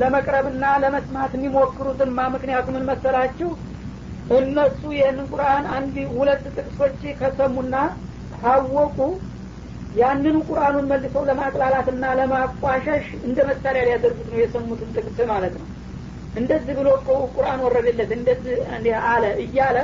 ለመቅረብና 0.00 0.64
ለመስማት 0.82 1.32
የሚሞክሩትማ 1.36 2.18
ምክንያቱ 2.34 2.66
ምን 2.74 2.84
መሰላችሁ? 2.90 3.48
እነሱ 4.38 4.80
ይህንን 4.96 5.26
ቁርአን 5.32 5.64
አንድ 5.76 5.96
ሁለት 6.14 6.44
ጥቅሶች 6.56 7.00
ከሰሙና 7.20 7.76
ካወቁ 8.34 8.98
ያንኑ 9.98 10.36
ቁርአኑን 10.48 10.88
መልሰው 10.90 11.22
ለማቅላላትና 11.28 12.04
ለማቋሸሽ 12.18 13.06
እንደ 13.26 13.38
መሳሪያ 13.50 13.82
ሊያደርጉት 13.88 14.28
ነው 14.32 14.40
የሰሙትን 14.42 14.90
ጥቅስ 14.96 15.18
ማለት 15.32 15.54
ነው። 15.60 15.66
እንደዚህ 16.38 16.74
ብሎ 16.78 16.88
ቁርአን 17.34 17.60
ወረደለት 17.66 18.10
እንደዚህ 18.18 18.56
አለ 19.12 19.24
እያለ 19.44 19.78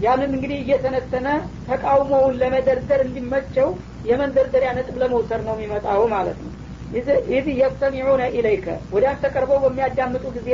ያንን 0.00 0.30
እንግዲህ 0.36 0.58
እየተነተነ 0.60 1.28
ተቃውሞውን 1.66 2.38
ለመደርደር 2.40 3.00
እንዲመቸው 3.04 3.68
የመንደርደሪያ 4.08 4.70
ነጥብ 4.78 4.96
ለመውሰድ 5.02 5.42
ነው 5.46 5.54
የሚመጣው 5.56 6.02
ማለት 6.14 6.38
ነው። 6.44 6.52
إذ 7.32 7.46
يستمعون 7.60 8.22
إليك 8.36 8.66
ወደ 8.94 9.04
አንተ 9.12 9.30
ቀርበው 9.34 9.58
በሚያዳምጡ 9.64 10.24
ጊዜ 10.36 10.50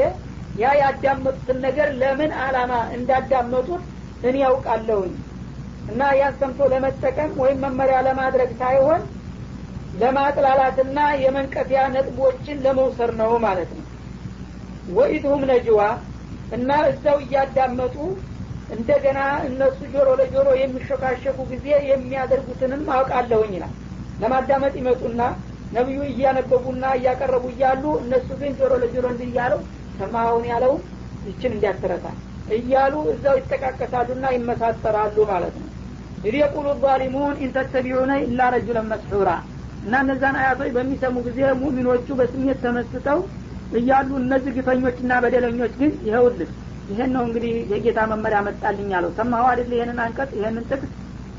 ያ 0.61 0.71
ያዳመጡትን 0.81 1.59
ነገር 1.67 1.89
ለምን 2.01 2.33
አላማ 2.45 2.73
እንዳዳመጡት 2.97 3.83
እኔ 4.23 4.37
አውቃለሁኝ 4.45 5.13
እና 5.91 6.03
ያን 6.19 6.35
ሰምቶ 6.41 6.69
ለመጠቀም 6.73 7.31
ወይም 7.43 7.61
መመሪያ 7.65 7.99
ለማድረግ 8.09 8.51
ሳይሆን 8.61 9.03
ለማጥላላትና 10.01 10.99
የመንቀፊያ 11.23 11.81
ነጥቦችን 11.95 12.61
ለመውሰድ 12.67 13.13
ነው 13.21 13.33
ማለት 13.47 13.71
ነው። 13.79 13.87
ወኢድሁም 14.97 15.43
ነጅዋ 15.51 15.81
እና 16.57 16.71
እዛው 16.91 17.19
እያዳመጡ 17.25 17.97
እንደገና 18.71 19.19
እነሱ 19.47 19.79
ጆሮ 19.93 20.09
ለጆሮ 20.21 20.49
የሚሾካሸኩ 20.61 21.39
ጊዜ 21.53 21.67
የሚያደርጉትንም 21.91 22.83
አውቃለሁኝ 22.97 23.53
ይላል። 23.57 23.73
ለማዳመጥ 24.23 24.75
ይመጡና 24.81 25.21
ነቢዩ 25.73 26.01
እያነበቡና 26.11 26.85
እያቀረቡ 26.99 27.45
እያሉ 27.53 27.85
እነሱ 28.03 28.29
ግን 28.41 28.53
ጆሮ 28.61 28.73
ለጆሮ 28.83 29.05
እንዲህ 29.13 29.29
እያለው 29.31 29.61
ሰማኸውን 29.99 30.45
ያለው 30.51 30.73
ይችን 31.27 31.53
እንዲያትረታ 31.57 32.07
እያሉ 32.57 32.95
እዛው 33.13 33.35
ይጠቃቀሳሉና 33.41 34.27
ይመሳጠራሉ 34.37 35.17
ማለት 35.31 35.55
ነው። 35.61 35.69
ኢድ 36.25 36.35
የቁሉ 36.41 36.69
ዛሊሙን 36.83 37.37
ኢንተተቢዑነ 37.45 38.13
ኢላ 38.25 38.49
ረጁለን 38.55 38.89
መስሑራ 38.93 39.31
እና 39.85 39.95
እነዛን 40.05 40.37
አያቶች 40.41 40.71
በሚሰሙ 40.75 41.17
ጊዜ 41.29 41.39
ሙሚኖቹ 41.61 42.09
በስሜት 42.19 42.59
ተመስጠው 42.65 43.21
እያሉ 43.79 44.11
እነዚህ 44.23 44.53
ግፈኞችና 44.57 45.13
በደለኞች 45.25 45.73
ግን 45.81 45.93
ይኸውልህ 46.09 46.51
ይሄን 46.91 47.11
ነው 47.17 47.23
እንግዲህ 47.27 47.53
የጌታ 47.73 48.01
መመሪያ 48.13 48.39
መጣልኝ 48.47 48.91
አለው 48.99 49.11
ሰማሁ 49.19 49.45
አይደል? 49.51 49.71
ይሄንን 49.77 49.99
አንቀጽ 50.05 50.31
ይሄንን 50.39 50.65
ጥቅስ? 50.71 50.91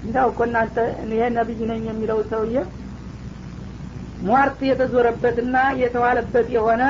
እንዳው 0.05 0.27
እኮ 0.31 0.41
እናንተ 0.48 0.77
ይሄ 1.12 1.24
ነብይ 1.38 1.62
ነኝ 1.72 1.84
የሚለው 1.89 2.20
ሰውዬ 2.31 2.55
ሟርት 4.27 4.60
የተዞረበትና 4.70 5.55
የተዋለበት 5.81 6.48
የሆነ 6.55 6.84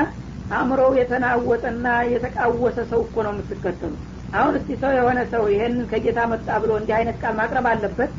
አእምሮው 0.56 0.90
የተናወጠና 1.00 1.86
የተቃወሰ 2.12 2.78
ሰው 2.90 3.00
እኮ 3.06 3.16
ነው 3.26 3.32
የምትከተሉ። 3.34 3.92
አሁን 4.34 4.54
እስቲ 4.58 4.76
ሰው 4.82 4.92
የሆነ 4.98 5.20
ሰው 5.32 5.42
ይሄንን 5.52 5.86
ከጌታ 5.90 6.20
መጣ 6.32 6.48
ብሎ 6.62 6.72
እንዲህ 6.80 6.94
አይነት 6.98 7.16
ቃል 7.22 7.34
ማቅረብ 7.40 7.66
አለበት? 7.72 8.10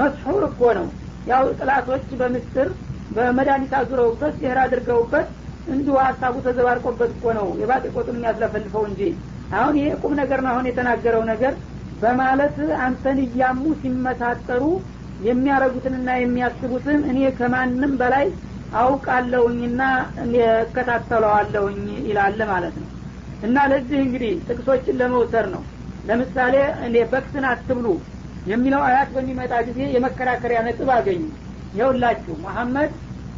መስሑር 0.00 0.42
እኮ 0.50 0.62
ነው። 0.78 0.86
ያው 1.30 1.44
ጥላቶች 1.58 2.06
በምስጥር 2.20 2.68
በመድኃኒት 3.16 3.72
አዙረውበት 3.78 4.34
ሲህር 4.40 4.58
አድርገውበት 4.64 5.26
እንዲሁ 5.74 5.94
ሀሳቡ 6.06 6.34
ተዘባርቆበት 6.46 7.10
እኮ 7.16 7.26
ነው 7.38 7.46
የባጤ 7.60 7.84
ቆጡን 7.94 8.16
የሚያስለፈልፈው 8.18 8.84
እንጂ 8.90 9.00
አሁን 9.54 9.74
ይሄ 9.78 9.88
ቁም 10.02 10.12
ነገር 10.20 10.40
ነው 10.44 10.50
አሁን 10.52 10.68
የተናገረው 10.68 11.22
ነገር 11.30 11.54
በማለት 12.02 12.56
አንተን 12.86 13.18
እያሙ 13.24 13.62
ሲመሳጠሩ 13.80 14.62
የሚያረጉትንና 15.20 16.08
የሚያስቡትን 16.18 17.00
እኔ 17.10 17.18
ከማንም 17.38 17.92
በላይ 18.00 18.26
አውቃለሁኝና 18.80 19.82
እከታተለዋለሁኝ 20.56 21.78
ይላል 22.08 22.40
ማለት 22.50 22.76
ነው። 22.82 22.88
እና 23.46 23.56
ለዚህ 23.72 23.98
እንግዲህ 24.04 24.32
ጥቅሶችን 24.48 24.98
ለመውሰድ 25.00 25.46
ነው። 25.54 25.62
ለምሳሌ 26.08 26.54
እኔ 26.86 26.96
በክስን 27.12 27.44
አትብሉ 27.50 27.86
የሚለው 28.46 28.82
አያት 28.88 29.08
በሚመጣ 29.16 29.54
ጊዜ 29.68 29.80
የመከራከሪያ 29.94 30.58
ነጥብ 30.66 30.90
አገኙ። 30.96 31.22
ይኸውላችሁ 31.72 32.34
መሐመድ 32.44 32.92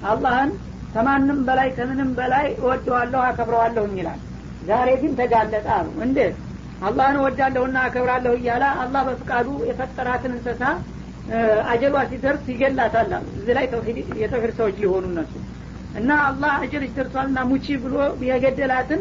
አላህን 0.08 0.50
ከማንም 0.92 1.38
በላይ 1.48 1.68
ከምንም 1.76 2.10
በላይ 2.18 2.46
እወደዋለሁ 2.58 3.20
አከብረዋለሁኝ 3.24 3.94
ይላል 4.00 4.20
ዛሬ 4.62 4.88
ግን 5.02 5.12
ተጋለጠ 5.18 5.66
አሉ። 5.76 5.88
እንዴት 6.06 6.36
አላህን 6.82 7.16
እወዳለሁና 7.20 7.76
አከብራለሁ 7.86 8.32
እያለ 8.38 8.64
አላህ 8.82 9.02
በፍቃዱ 9.08 9.48
የፈጠራትን 9.68 10.32
እንስሳ 10.36 10.62
አጀሏ 11.72 11.94
ሲደርስ 12.10 12.44
ይገላታል 12.52 13.10
አሉ። 13.16 13.26
እዚህ 13.38 13.52
ላይ 13.58 13.64
የተውሂድ 14.22 14.52
ሰዎች 14.58 14.76
ሊሆኑ 14.82 15.04
እነሱ። 15.10 15.32
እና 15.98 16.10
አላህ 16.28 16.52
አጀልሽ 16.62 16.92
ደርሷልና 16.98 17.38
ሙቺ 17.50 17.66
ብሎ 17.84 17.94
የገደላትን 18.28 19.00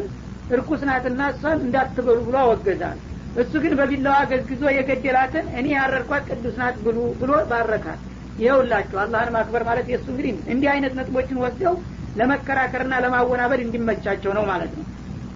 እርኩስ 0.50 0.82
ናትና 0.88 1.22
እሷን 1.32 1.58
እንዳትበሉ 1.64 2.18
ብሎ 2.28 2.36
አወገዛል 2.42 2.98
እሱ 3.36 3.52
ግን 3.64 3.72
በቢላዋ 3.78 4.18
ገዝግዞ 4.30 4.62
የገደላትን 4.76 5.46
እኔ 5.58 5.66
ያረርኳት 5.74 6.22
ቅዱስ 6.30 6.54
ናት 6.60 6.76
ብሉ 6.86 6.98
ብሎ 7.20 7.32
ባረካት። 7.50 8.00
ይኸውላችሁ 8.38 8.96
አላህን 9.02 9.32
ማክበር 9.36 9.62
ማለት 9.68 9.86
የእሱ 9.92 10.06
እንግዲህ 10.12 10.34
እንዲህ 10.52 10.68
አይነት 10.74 10.92
ነጥቦችን 10.98 11.42
ወስደው 11.44 11.74
ለመከራከርና 12.16 12.94
ለማወናበድ 13.04 13.60
እንዲመቻቸው 13.64 14.32
ነው 14.38 14.44
ማለት 14.50 14.72
ነው 14.78 14.84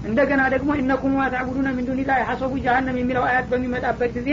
እንደገና 0.03 0.43
ደግሞ 0.55 0.71
እነኩም 0.81 1.15
ታዕቡዱነ 1.33 1.69
ሚን 1.77 1.87
ዱኒላህ 1.89 2.19
ሐሰቡ 2.31 2.53
ጀሀነም 2.65 2.97
የሚለው 3.01 3.25
አያት 3.29 3.47
በሚመጣበት 3.53 4.11
ጊዜ 4.17 4.29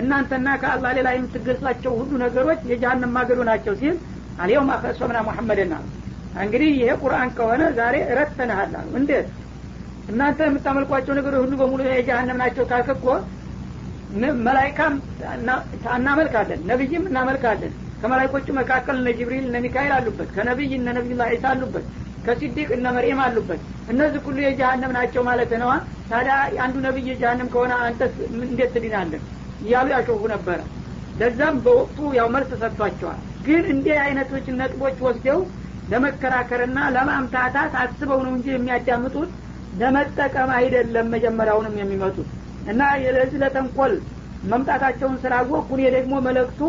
እናንተና 0.00 0.48
ከአላህ 0.60 0.90
ሌላ 0.98 1.08
የምትገዟቸው 1.14 1.92
ሁሉ 2.00 2.12
ነገሮች 2.22 2.60
የጀሀነም 2.70 3.12
ማገዶ 3.16 3.40
ናቸው 3.50 3.74
ሲል 3.80 3.96
አልየውም 4.42 4.70
አፈሶምና 4.76 5.18
ሙሐመድና 5.26 5.74
እንግዲህ 6.42 6.70
ይሄ 6.76 6.90
ቁርአን 7.02 7.30
ከሆነ 7.38 7.62
ዛሬ 7.78 7.96
ረተንሃል 8.18 8.72
አሉ። 8.78 8.90
እንዴት 9.00 9.26
እናንተ 10.08 10.40
የምታመልኳቸው 10.46 11.12
ነገሮች 11.18 11.42
ሁሉ 11.44 11.54
በሙሉ 11.60 11.80
የጀሀነም 11.90 12.38
ናቸው 12.42 12.64
ካልክ 12.70 12.88
እኮ 12.96 13.06
መላይካም 14.46 14.94
እናመልካለን 15.96 16.60
ነቢይም 16.70 17.04
እናመልካለን። 17.10 17.72
ከመላይኮቹ 18.00 18.46
መካከል 18.58 18.96
እነ 19.00 19.10
ጅብሪል 19.18 19.44
እነ 19.48 19.56
ሚካኤል 19.64 19.92
አሉበት 19.96 20.30
ከነቢይ 20.36 20.72
እነ 20.78 20.88
ነቢዩላህ 20.96 21.28
ዒሳ 21.34 21.44
አሉበት 21.52 21.84
ከሲዲቅ 22.24 22.68
እነ 22.76 22.86
መርየም 22.96 23.20
አሉበት። 23.24 23.60
እነዚህ 23.92 24.20
ሁሉ 24.26 24.38
የጀሀነም 24.44 24.92
ናቸው 24.96 25.22
ማለት 25.28 25.52
ነዋ። 25.62 25.72
ታዲያ 26.10 26.34
አንዱ 26.64 26.76
ነቢይ 26.86 27.08
የጀሀነም 27.10 27.48
ከሆነ 27.54 27.72
አንተስ 27.86 28.14
እንዴት 28.44 28.70
ትድናለን 28.74 29.22
እያሉ 29.62 29.86
ያሾፉ 29.94 30.22
ነበረ 30.34 30.58
ለዛም 31.20 31.56
በወቅቱ 31.64 31.98
ያው 32.18 32.28
መልስ 32.34 32.50
ሰጥቷቸዋል። 32.62 33.18
ግን 33.46 33.64
እንዲህ 33.72 33.96
አይነቶች 34.04 34.46
ነጥቦች 34.58 34.96
ወስደው 35.06 35.40
ለመከራከርና 35.92 36.78
ለማምታታት 36.96 37.72
አስበው 37.82 38.20
ነው 38.26 38.32
እንጂ 38.36 38.48
የሚያዳምጡት 38.52 39.30
ለመጠቀም 39.80 40.50
አይደለም 40.58 41.06
መጀመሪያውንም 41.14 41.76
የሚመጡት። 41.80 42.28
እና 42.66 42.80
ለዚህ 43.16 43.38
ለተንኮል 43.42 43.92
መምጣታቸውን 44.44 45.16
ስላወቅኩ 45.22 45.68
እኔ 45.76 45.82
ደግሞ 45.96 46.14
መለክቱ 46.26 46.60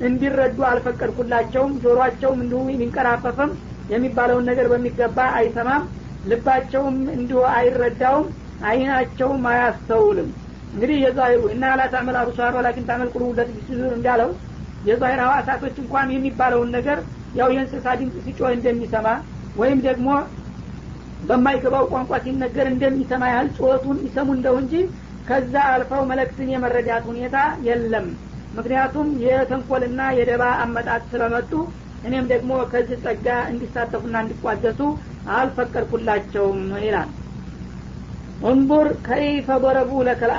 እንዲረዱ 0.00 0.58
አልፈቀድኩላቸውም። 0.68 1.72
ጆሮአቸውም 1.82 2.38
እንዲሁ 2.44 2.60
የሚንቀራፈፍም 2.68 3.50
የሚባለውን 3.88 4.46
ነገር 4.50 4.66
በሚገባ 4.72 5.18
አይሰማም። 5.38 5.84
ልባቸውም 6.30 6.96
እንዲሁ 7.14 7.40
አይረዳውም 7.52 8.26
አይናቸውም 8.68 9.42
አያስተውልም። 9.50 10.28
እንግዲህ 10.72 10.96
የዛሂሩ 11.04 11.42
እና 11.54 11.64
ላ 11.78 11.82
ታዕመል 11.92 12.16
አብሷር 12.22 12.56
ወላኪን 12.58 12.86
ለቲ 13.38 13.50
ፊ 13.56 13.66
ሱዱር 13.68 13.92
እንዳለው 13.98 14.30
የዛሂር 14.88 15.20
ሐዋሳቶች 15.24 15.76
እንኳን 15.82 16.08
የሚባለውን 16.14 16.70
ነገር 16.76 16.98
ያው 17.38 17.48
የእንስሳ 17.54 17.86
ድምፅ 18.00 18.16
ሲጮህ 18.26 18.52
እንደሚሰማ 18.56 19.06
ወይም 19.56 19.78
ደግሞ 19.86 20.08
በማይገባው 21.28 21.84
ቋንቋ 21.92 22.12
ሲነገር 22.24 22.66
እንደሚሰማ 22.72 23.22
ያህል 23.32 23.48
ጩኸቱን 23.56 23.98
ይሰሙ 24.06 24.28
እንደው 24.36 24.56
እንጂ 24.62 24.74
ከዛ 25.28 25.54
አልፈው 25.72 26.02
መለክትን 26.10 26.52
የመረዳት 26.52 27.04
ሁኔታ 27.10 27.36
የለም። 27.66 28.06
ምክንያቱም 28.58 29.08
የተንኮልና 29.24 30.00
የደባ 30.18 30.44
አመጣት 30.62 31.02
ስለመጡ 31.10 31.50
እኔም 32.02 32.26
ደግሞ 32.32 32.50
ከዚህ 32.72 32.98
ጸጋ 33.04 33.26
እንዲሳተፉና 33.50 34.16
እንዲቋደሱ 34.24 34.80
አልፈቀድኩላቸውም 35.38 36.60
ይላል። 36.84 37.10
እንቡር 38.48 38.88
ከይፈ 39.06 39.48
በረቡ 39.62 39.92
ለከል 40.08 40.32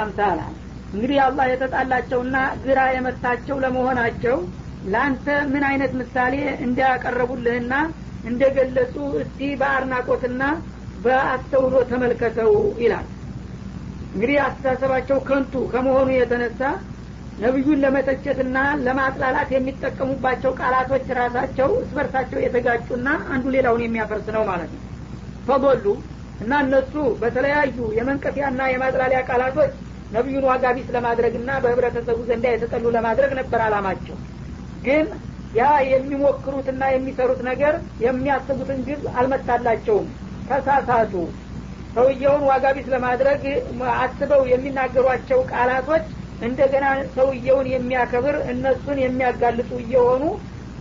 እንግዲህ 0.93 1.17
አላህ 1.25 1.45
የተጣላቸውና 1.49 2.35
ግራ 2.63 2.79
የመታቸው 2.93 3.57
ለመሆናቸው 3.63 4.37
ለአንተ 4.85 5.25
ምን 5.51 5.63
አይነት 5.69 5.91
ምሳሌ 5.99 6.35
እንዲያቀረቡልህና 6.65 7.73
እንደገለጹ 8.23 8.95
እስቲ 9.21 9.39
በአድናቆትና 9.59 10.43
በአስተውሎ 11.03 11.75
ተመልከተው 11.91 12.53
ይላል። 12.83 13.07
እንግዲህ 14.13 14.37
አስተሳሰባቸው 14.45 15.17
ከንቱ 15.27 15.53
ከመሆኑ 15.73 16.09
የተነሳ 16.15 16.61
ነቢዩን 17.39 17.81
ለመተቸትና 17.83 18.57
ለማጥላላት 18.85 19.49
የሚጠቀሙባቸው 19.53 20.51
ቃላቶች 20.59 21.05
ራሳቸው 21.19 21.69
እስበርሳቸው 21.81 22.39
የተጋጩና 22.43 23.07
አንዱ 23.33 23.45
ሌላውን 23.55 23.83
የሚያፈርስ 23.85 24.27
ነው 24.35 24.43
ማለት 24.49 24.71
ነው። 24.75 24.81
ፈበሉ 25.47 25.85
እና 26.39 26.53
እነሱ 26.65 26.93
በተለያዩ 27.21 27.77
የመንቀፊያና 27.97 28.61
የማጥላሊያ 28.71 29.21
ቃላቶች 29.29 29.71
ነቢዩን 30.11 30.45
ዋጋ 30.49 30.65
ቢስ 30.75 30.87
ለማድረግና 30.95 31.49
በህብረተሰቡ 31.63 32.19
ዘንዳ 32.29 32.45
የተጠሉ 32.51 32.85
ለማድረግ 32.95 33.31
ነበር 33.39 33.59
አላማቸው 33.65 34.17
ግን 34.85 35.07
ያ 35.55 35.63
የሚሞክሩትና 35.91 36.83
የሚሰሩት 36.93 37.41
ነገር 37.49 37.73
የሚያስቡትን 38.05 38.79
ግብ 38.87 39.03
አልመታላቸውም። 39.19 40.07
ተሳሳቱ። 40.49 41.13
ሰውየውን 41.95 42.43
ዋጋ 42.49 42.65
ቢስ 42.75 42.87
ለማድረግ 42.93 43.43
አስበው 43.97 44.41
የሚናገሯቸው 44.51 45.39
ቃላቶች 45.51 46.05
እንደገና 46.47 46.85
ሰውየውን 47.15 47.67
የሚያከብር 47.73 48.35
እነሱን 48.51 48.97
የሚያጋልጡ 49.03 49.71
እየሆኑ 49.83 50.23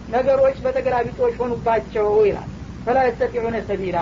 ነገሮች 0.08 0.56
በተገላቢጦች 0.64 1.34
ሆኑባቸው 1.40 2.08
ይላል። 2.28 2.50
ፈላ 2.84 2.98
የስተጢዑነ 3.06 3.56
ሰቢላ 3.68 3.98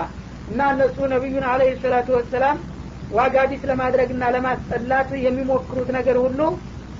እና 0.51 0.59
እነሱ 0.73 0.97
ነቢዩን 1.13 1.45
አለህ 1.51 1.71
ሰላቱ 1.83 2.09
ወሰላም 2.17 2.57
ዋጋ 3.15 3.35
ቢስ 3.49 3.63
ለማድረግና 3.69 4.23
ለማስጠላት 4.35 5.09
የሚሞክሩት 5.25 5.89
ነገር 5.97 6.17
ሁሉ 6.23 6.39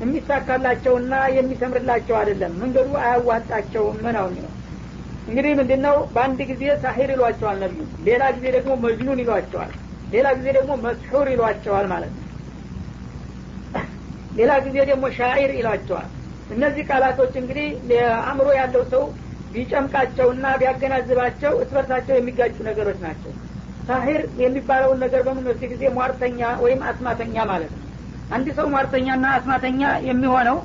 የሚሳካላቸውና 0.02 1.14
የሚሰምርላቸው 1.38 2.16
አይደለም። 2.20 2.54
መንገዱ 2.62 2.90
አያዋጣቸውም 3.04 4.00
ነው 4.18 4.28
እንግዲህ 5.30 5.54
ምንድን 5.60 5.82
ነው 5.86 5.96
በአንድ 6.14 6.40
ጊዜ 6.52 6.64
ሳሂር 6.84 7.10
ይሏቸዋል 7.14 7.58
ነቢዩ 7.64 7.86
ሌላ 8.06 8.24
ጊዜ 8.36 8.46
ደግሞ 8.56 8.74
መጅኑን 8.84 9.22
ይሏቸዋል 9.24 9.72
ሌላ 10.14 10.28
ጊዜ 10.38 10.48
ደግሞ 10.58 10.74
መስሑር 10.86 11.28
ይሏቸዋል 11.34 11.86
ማለት 11.94 12.12
ነው 12.16 12.26
ሌላ 14.38 14.51
ጊዜ 14.65 14.77
ደግሞ 14.89 15.06
ሻዒር 15.17 15.51
ይሏቸዋል። 15.58 16.10
እነዚህ 16.50 16.84
ቃላቶች 16.89 17.34
እንግዲህ 17.41 17.67
አእምሮ 18.22 18.48
ያለው 18.59 18.83
ሰው 18.92 19.03
ቢጨምቃቸውና 19.53 20.46
ቢያገናዝባቸው 20.62 21.53
እስበርሳቸው 21.64 22.16
የሚጋጩ 22.18 22.55
ነገሮች 22.70 23.00
ናቸው። 23.05 23.31
ሳሂር 23.88 24.22
የሚባለውን 24.42 25.00
ነገር 25.03 25.22
በምንወስድ 25.27 25.64
ጊዜ 25.74 25.83
ሟርተኛ 25.98 26.40
ወይም 26.64 26.81
አስማተኛ 26.90 27.35
ማለት 27.51 27.72
ነው? 27.75 27.83
አንድ 28.31 28.48
ሰው 28.57 28.66
ሟርተኛና 28.74 29.25
አስማተኛ 29.38 29.81
የሚሆነው 30.07 30.57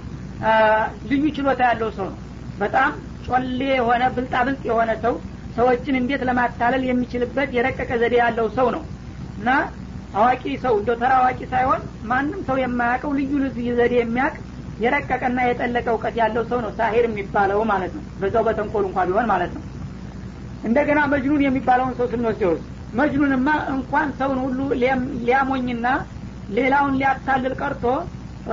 ልዩ 1.11 1.25
ችሎታ 1.37 1.63
ያለው 1.71 1.91
ሰው 1.99 2.07
ነው። 2.11 2.19
በጣም 2.59 2.93
ጮሌ 3.27 3.61
የሆነ 3.73 4.03
ብልጣብልጥ 4.17 4.63
የሆነ 4.71 4.91
ሰው 5.05 5.15
ሰዎችን 5.57 5.99
እንዴት 6.01 6.23
ለማታለል 6.29 6.83
የሚችልበት 6.89 7.49
የረቀቀ 7.57 7.91
ዘዴ 8.03 8.15
ያለው 8.23 8.47
ሰው 8.57 8.69
ነው። 8.77 8.83
እና 9.39 9.49
አዋቂ 10.15 10.43
ሰው 10.65 10.75
እንደ 10.79 10.91
ተራ 11.01 11.13
አዋቂ 11.21 11.41
ሳይሆን 11.53 11.81
ማንም 12.11 12.41
ሰው 12.49 12.57
የማያውቀው 12.63 13.13
ልዩ 13.19 13.33
ልዩ 13.47 13.69
ዘዴ 13.79 13.95
የሚያውቅ 13.99 14.35
የረቀቀና 14.83 15.39
የጠለቀ 15.47 15.87
እውቀት 15.95 16.15
ያለው 16.21 16.43
ሰው 16.51 16.59
ነው 16.65 16.71
ሳሄር 16.79 17.05
የሚባለው 17.09 17.61
ማለት 17.71 17.93
ነው። 17.97 18.05
በዛው 18.21 18.45
በተንኮል 18.49 18.85
እንኳ 18.89 19.05
ቢሆን 19.09 19.27
ማለት 19.33 19.53
ነው። 19.57 19.63
እንደገና 20.65 21.01
መጅኑን 21.13 21.45
የሚባለውን 21.47 21.95
ሰው 21.99 22.07
ስንወስደው 22.13 22.53
መጅኑንማ 22.99 23.49
እንኳን 23.75 24.09
ሰውን 24.19 24.39
ሁሉ 24.45 24.59
ሊያሞኝና 25.23 25.87
ሌላውን 26.57 26.97
ሊያታልል 27.01 27.55
ቀርቶ 27.61 27.85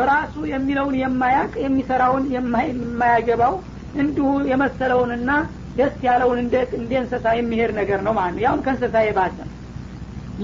ራሱ 0.10 0.36
የሚለውን 0.52 0.96
የማያቅ 1.02 1.52
የሚሰራውን 1.64 2.26
የማያገባው 2.36 3.54
እንዲሁ 4.02 4.28
የመሰለውንና 4.52 5.32
ደስ 5.76 5.96
ያለውን 6.08 6.40
እንደ 6.42 6.56
እንስሳ 7.00 7.26
የሚሄድ 7.38 7.72
ነገር 7.80 8.00
ነው 8.08 8.14
ማለት 8.20 8.36
ነው። 8.36 8.44
ያሁን 8.46 8.62
ከእንስሳ 8.66 8.96
የባሰ 9.06 9.38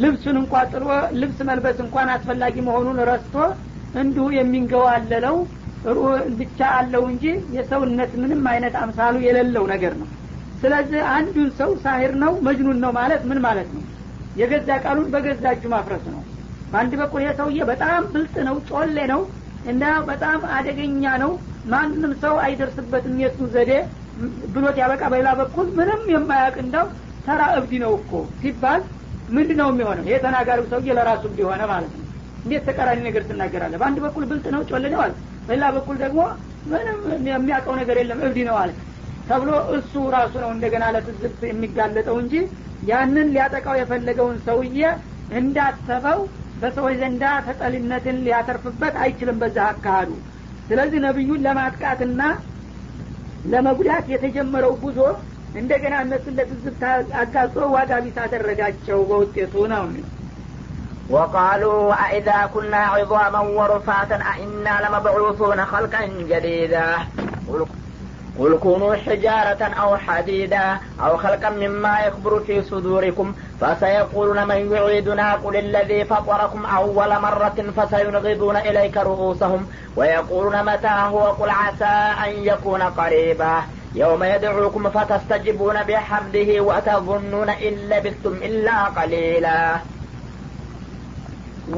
ልብሱን 0.01 0.37
እንኳ 0.39 0.53
ጥሎ 0.71 0.85
ልብስ 1.19 1.39
መልበስ 1.49 1.77
እንኳን 1.83 2.07
አስፈላጊ 2.15 2.55
መሆኑን 2.67 2.97
ረስቶ 3.09 3.35
እንዲሁ 4.01 4.25
የሚንገዋለለው 4.37 5.35
ብቻ 6.39 6.59
አለው 6.77 7.03
እንጂ 7.11 7.25
የሰውነት 7.55 8.11
ምንም 8.21 8.43
አይነት 8.51 8.75
አምሳሉ 8.81 9.15
የሌለው 9.25 9.65
ነገር 9.73 9.93
ነው። 10.01 10.07
ስለዚህ 10.61 11.01
አንዱን 11.15 11.49
ሰው 11.59 11.71
ሳሂር 11.83 12.13
ነው 12.23 12.31
መጅኑን 12.47 12.79
ነው 12.83 12.91
ማለት 12.99 13.21
ምን 13.29 13.39
ማለት 13.45 13.69
ነው? 13.75 13.83
የገዛ 14.39 14.69
ቃሉን 14.85 15.09
በገዛ 15.13 15.43
እጁ 15.55 15.63
ማፍረስ 15.73 16.05
ነው። 16.13 16.21
በአንድ 16.71 16.93
በኩል 17.01 17.21
ይሄ 17.23 17.31
ሰውዬ 17.39 17.59
በጣም 17.71 18.01
ብልጥ 18.13 18.35
ነው 18.47 18.55
ጮሌ 18.69 18.97
ነው 19.13 19.21
እና 19.71 19.83
በጣም 20.09 20.39
አደገኛ 20.55 21.13
ነው። 21.23 21.31
ማንም 21.67 22.11
ሰው 22.23 22.35
አይደርስበትም 22.45 23.15
የሱ 23.23 23.39
ዘዴ 23.53 23.71
ብሎት 24.53 24.77
ያበቃ። 24.81 25.03
በሌላ 25.13 25.29
በኩል 25.39 25.67
ምንም 25.79 26.01
የማያውቅ 26.13 26.57
እንዳው 26.63 26.87
ተራ 27.25 27.41
እብድ 27.57 27.71
ነው 27.83 27.93
እኮ 27.99 28.11
ሲባል 28.41 28.81
ምንድ 29.29 29.51
ነው 29.59 29.67
የሚሆነው? 29.71 30.03
ይሄ 30.05 30.17
ተናጋሪው 30.23 30.65
ሰውዬ 30.71 30.89
ለራሱ 30.97 31.23
እንዲሆነ 31.31 31.61
ማለት 31.71 31.91
ነው። 31.93 32.03
እንዴት 32.43 32.63
ተቃራኒ 32.67 32.99
ነገር 33.07 33.23
ትናገራለ 33.29 33.73
በአንድ 33.81 33.97
በኩል 34.05 34.23
ብልጥ 34.31 34.45
ነው 34.55 34.61
ጮሌ 34.69 34.83
ነው 34.93 34.99
አለ። 35.05 35.13
በሌላ 35.47 35.65
በኩል 35.75 35.95
ደግሞ 36.03 36.19
ምንም 36.71 36.99
የሚያውቀው 37.29 37.75
ነገር 37.81 37.97
የለም 38.01 38.21
እብድ 38.25 38.37
ነው 38.49 38.55
አለ 38.61 38.71
ተብሎ 39.27 39.49
እሱ 39.75 39.93
ራሱ 40.15 40.33
ነው 40.43 40.49
እንደገና 40.55 40.85
ለትዝብት 40.95 41.41
የሚጋለጠው 41.49 42.15
እንጂ 42.23 42.33
ያንን 42.89 43.27
ሊያጠቃው 43.35 43.75
የፈለገውን 43.79 44.37
ሰውዬ 44.47 44.79
እንዳሰበው 45.39 46.19
በሰዎች 46.61 46.95
ዘንዳ 47.01 47.23
ተጠሊነትን 47.47 48.17
ሊያተርፍበት 48.25 48.95
አይችልም 49.03 49.39
በዛ 49.41 49.57
አካሃዱ 49.71 50.11
ስለዚህ 50.67 50.99
ነቢዩን 51.05 51.41
ለማጥቃትና 51.47 52.21
ለመጉዳት 53.45 54.05
የተጀመረው 54.13 54.73
ጉዞ 54.83 54.99
እንደገና 55.60 55.94
እነሱን 56.04 56.34
ለትዝብት 56.38 56.82
አጋልጦ 57.22 57.56
ዋጋ 57.76 57.92
ቢስ 58.06 58.18
አደረጋቸው 58.24 58.98
በውጤቱ 59.10 59.54
ነው 59.74 59.84
የሚለው 59.86 60.16
وقالوا 61.10 61.94
أئذا 62.04 62.38
كنا 62.54 62.76
عظاما 62.76 63.40
ورفاتا 63.58 64.18
أئنا 64.32 64.74
لمبعوثون 64.84 65.64
خلقا 65.64 66.02
جديدا 66.32 66.86
قل 68.38 68.58
كونوا 68.58 68.94
حجارة 68.96 69.62
أو 69.82 69.96
حديدا 69.96 70.78
أو 71.04 71.16
خلقا 71.16 71.50
مما 71.50 72.00
يكبر 72.00 72.40
في 72.40 72.62
صدوركم 72.62 73.34
فسيقولون 73.60 74.48
من 74.48 74.72
يعيدنا 74.72 75.34
قل 75.34 75.56
الذي 75.56 76.04
فطركم 76.04 76.64
أول 76.64 77.18
مرة 77.20 77.58
فسينغضون 77.76 78.56
إليك 78.56 78.96
رؤوسهم 78.96 79.66
ويقولون 79.96 80.64
متى 80.64 80.94
هو 81.12 81.20
قل 81.20 81.50
عسى 81.50 81.94
أن 82.24 82.30
يكون 82.44 82.82
قريبا 82.82 83.54
يوم 83.94 84.24
يدعوكم 84.24 84.90
فتستجيبون 84.90 85.76
بحمده 85.82 86.50
وتظنون 86.60 87.50
إن 87.66 87.74
لبثتم 87.90 88.34
إلا 88.48 88.76
قليلا 88.98 89.60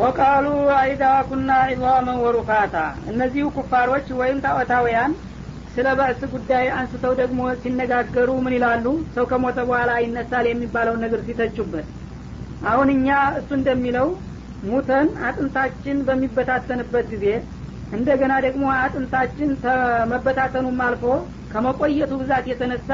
ወቃሉ 0.01 0.47
አይዛ 0.83 1.03
ኩና 1.29 1.49
ዒዛመን 1.71 2.19
ወሩፋታ 2.25 2.75
እነዚሁ 3.11 3.47
ኩፋሮች 3.57 4.07
ወይም 4.21 4.39
ጣዖታውያን 4.45 5.13
ስለ 5.75 5.89
በእስ 5.99 6.21
ጉዳይ 6.35 6.67
አንስተው 6.79 7.13
ደግሞ 7.21 7.41
ሲነጋገሩ 7.63 8.31
ምን 8.45 8.55
ይላሉ 8.57 8.87
ሰው 9.17 9.25
ከሞተ 9.31 9.59
በኋላ 9.69 9.91
ይነሳል 10.05 10.47
የሚባለውን 10.51 11.03
ነገር 11.05 11.21
ሲተቹበት 11.27 11.89
አሁን 12.71 12.89
እኛ 12.97 13.09
እሱ 13.41 13.51
እንደሚለው 13.59 14.09
ሙተን 14.71 15.09
አጥንታችን 15.29 16.01
በሚበታተንበት 16.09 17.07
ጊዜ 17.13 17.27
እንደገና 17.99 18.33
ደግሞ 18.47 18.65
አጥንታችን 18.83 19.51
መበታተኑም 20.13 20.81
አልፎ 20.89 21.05
ከመቆየቱ 21.52 22.12
ብዛት 22.22 22.46
የተነሳ 22.52 22.90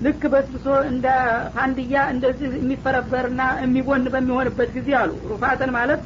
ልክ 0.00 0.22
በስብሶ 0.32 0.66
እንደ 0.90 1.06
ፋንድያ 1.54 2.02
እንደዚህ 2.12 2.50
የሚፈረበርና 2.58 3.42
የሚቦን 3.62 4.04
በሚሆንበት 4.14 4.70
ጊዜ 4.76 4.90
አሉ። 5.00 5.12
ሩፋተን 5.30 5.70
ማለት 5.76 6.02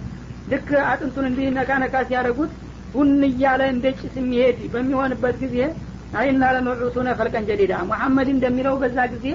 ልክ 0.53 0.69
አጥንቱን 0.91 1.27
እንዲህ 1.31 1.49
ነካ 1.57 1.71
ነካ 1.83 1.97
ሲያደረጉት 2.09 2.53
ቡን 2.95 3.11
እያለ 3.29 3.63
እንደ 3.75 3.87
ጭስ 3.99 4.15
የሚሄድ 4.21 4.59
በሚሆንበት 4.73 5.37
ጊዜ 5.45 5.59
አይና 6.21 6.45
ለመዑቱነ 6.57 7.11
ፈልቀን 7.19 7.45
ጀዲዳ። 7.51 7.75
ሙሐመድ 7.91 8.29
እንደሚለው 8.33 8.75
በዛ 8.83 8.99
ጊዜ 9.15 9.27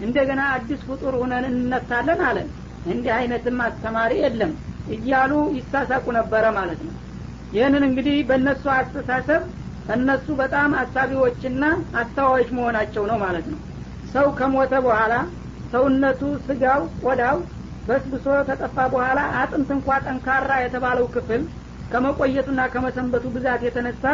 እንደገና 0.00 0.40
አዲስ 0.56 0.80
ፍጡር 0.88 1.14
ሁነን 1.22 1.46
እንነሳለን 1.50 2.20
አለን። 2.28 2.48
እንዲህ 2.86 3.12
አይነትም 3.16 3.58
አስተማሪ 3.64 4.12
የለም 4.22 4.52
እያሉ 4.94 5.32
ይሳሳቁ 5.56 6.06
ነበረ 6.18 6.44
ማለት 6.58 6.80
ነው። 6.86 6.94
ይህንን 7.52 7.84
እንግዲህ 7.88 8.16
በእነሱ 8.28 8.64
አስተሳሰብ 8.76 9.42
እነሱ 9.94 10.26
በጣም 10.40 10.70
አሳቢዎችና 10.80 11.62
አስተዋዮች 12.00 12.50
መሆናቸው 12.56 13.04
ነው 13.10 13.18
ማለት 13.24 13.46
ነው። 13.52 13.58
ሰው 14.12 14.26
ከሞተ 14.38 14.72
በኋላ 14.86 15.14
ሰውነቱ 15.72 16.20
ስጋው 16.46 16.80
ቆዳው 17.02 17.36
በስብሶ 17.88 18.26
ከጠፋ 18.48 18.76
በኋላ 18.92 19.20
አጥንት 19.40 19.68
እንኳ 19.76 19.98
ጠንካራ 20.06 20.50
የተባለው 20.62 21.06
ክፍል 21.14 21.42
ከመቆየቱና 21.92 22.60
ከመሰንበቱ 22.72 23.24
ብዛት 23.36 23.62
የተነሳ 23.66 24.04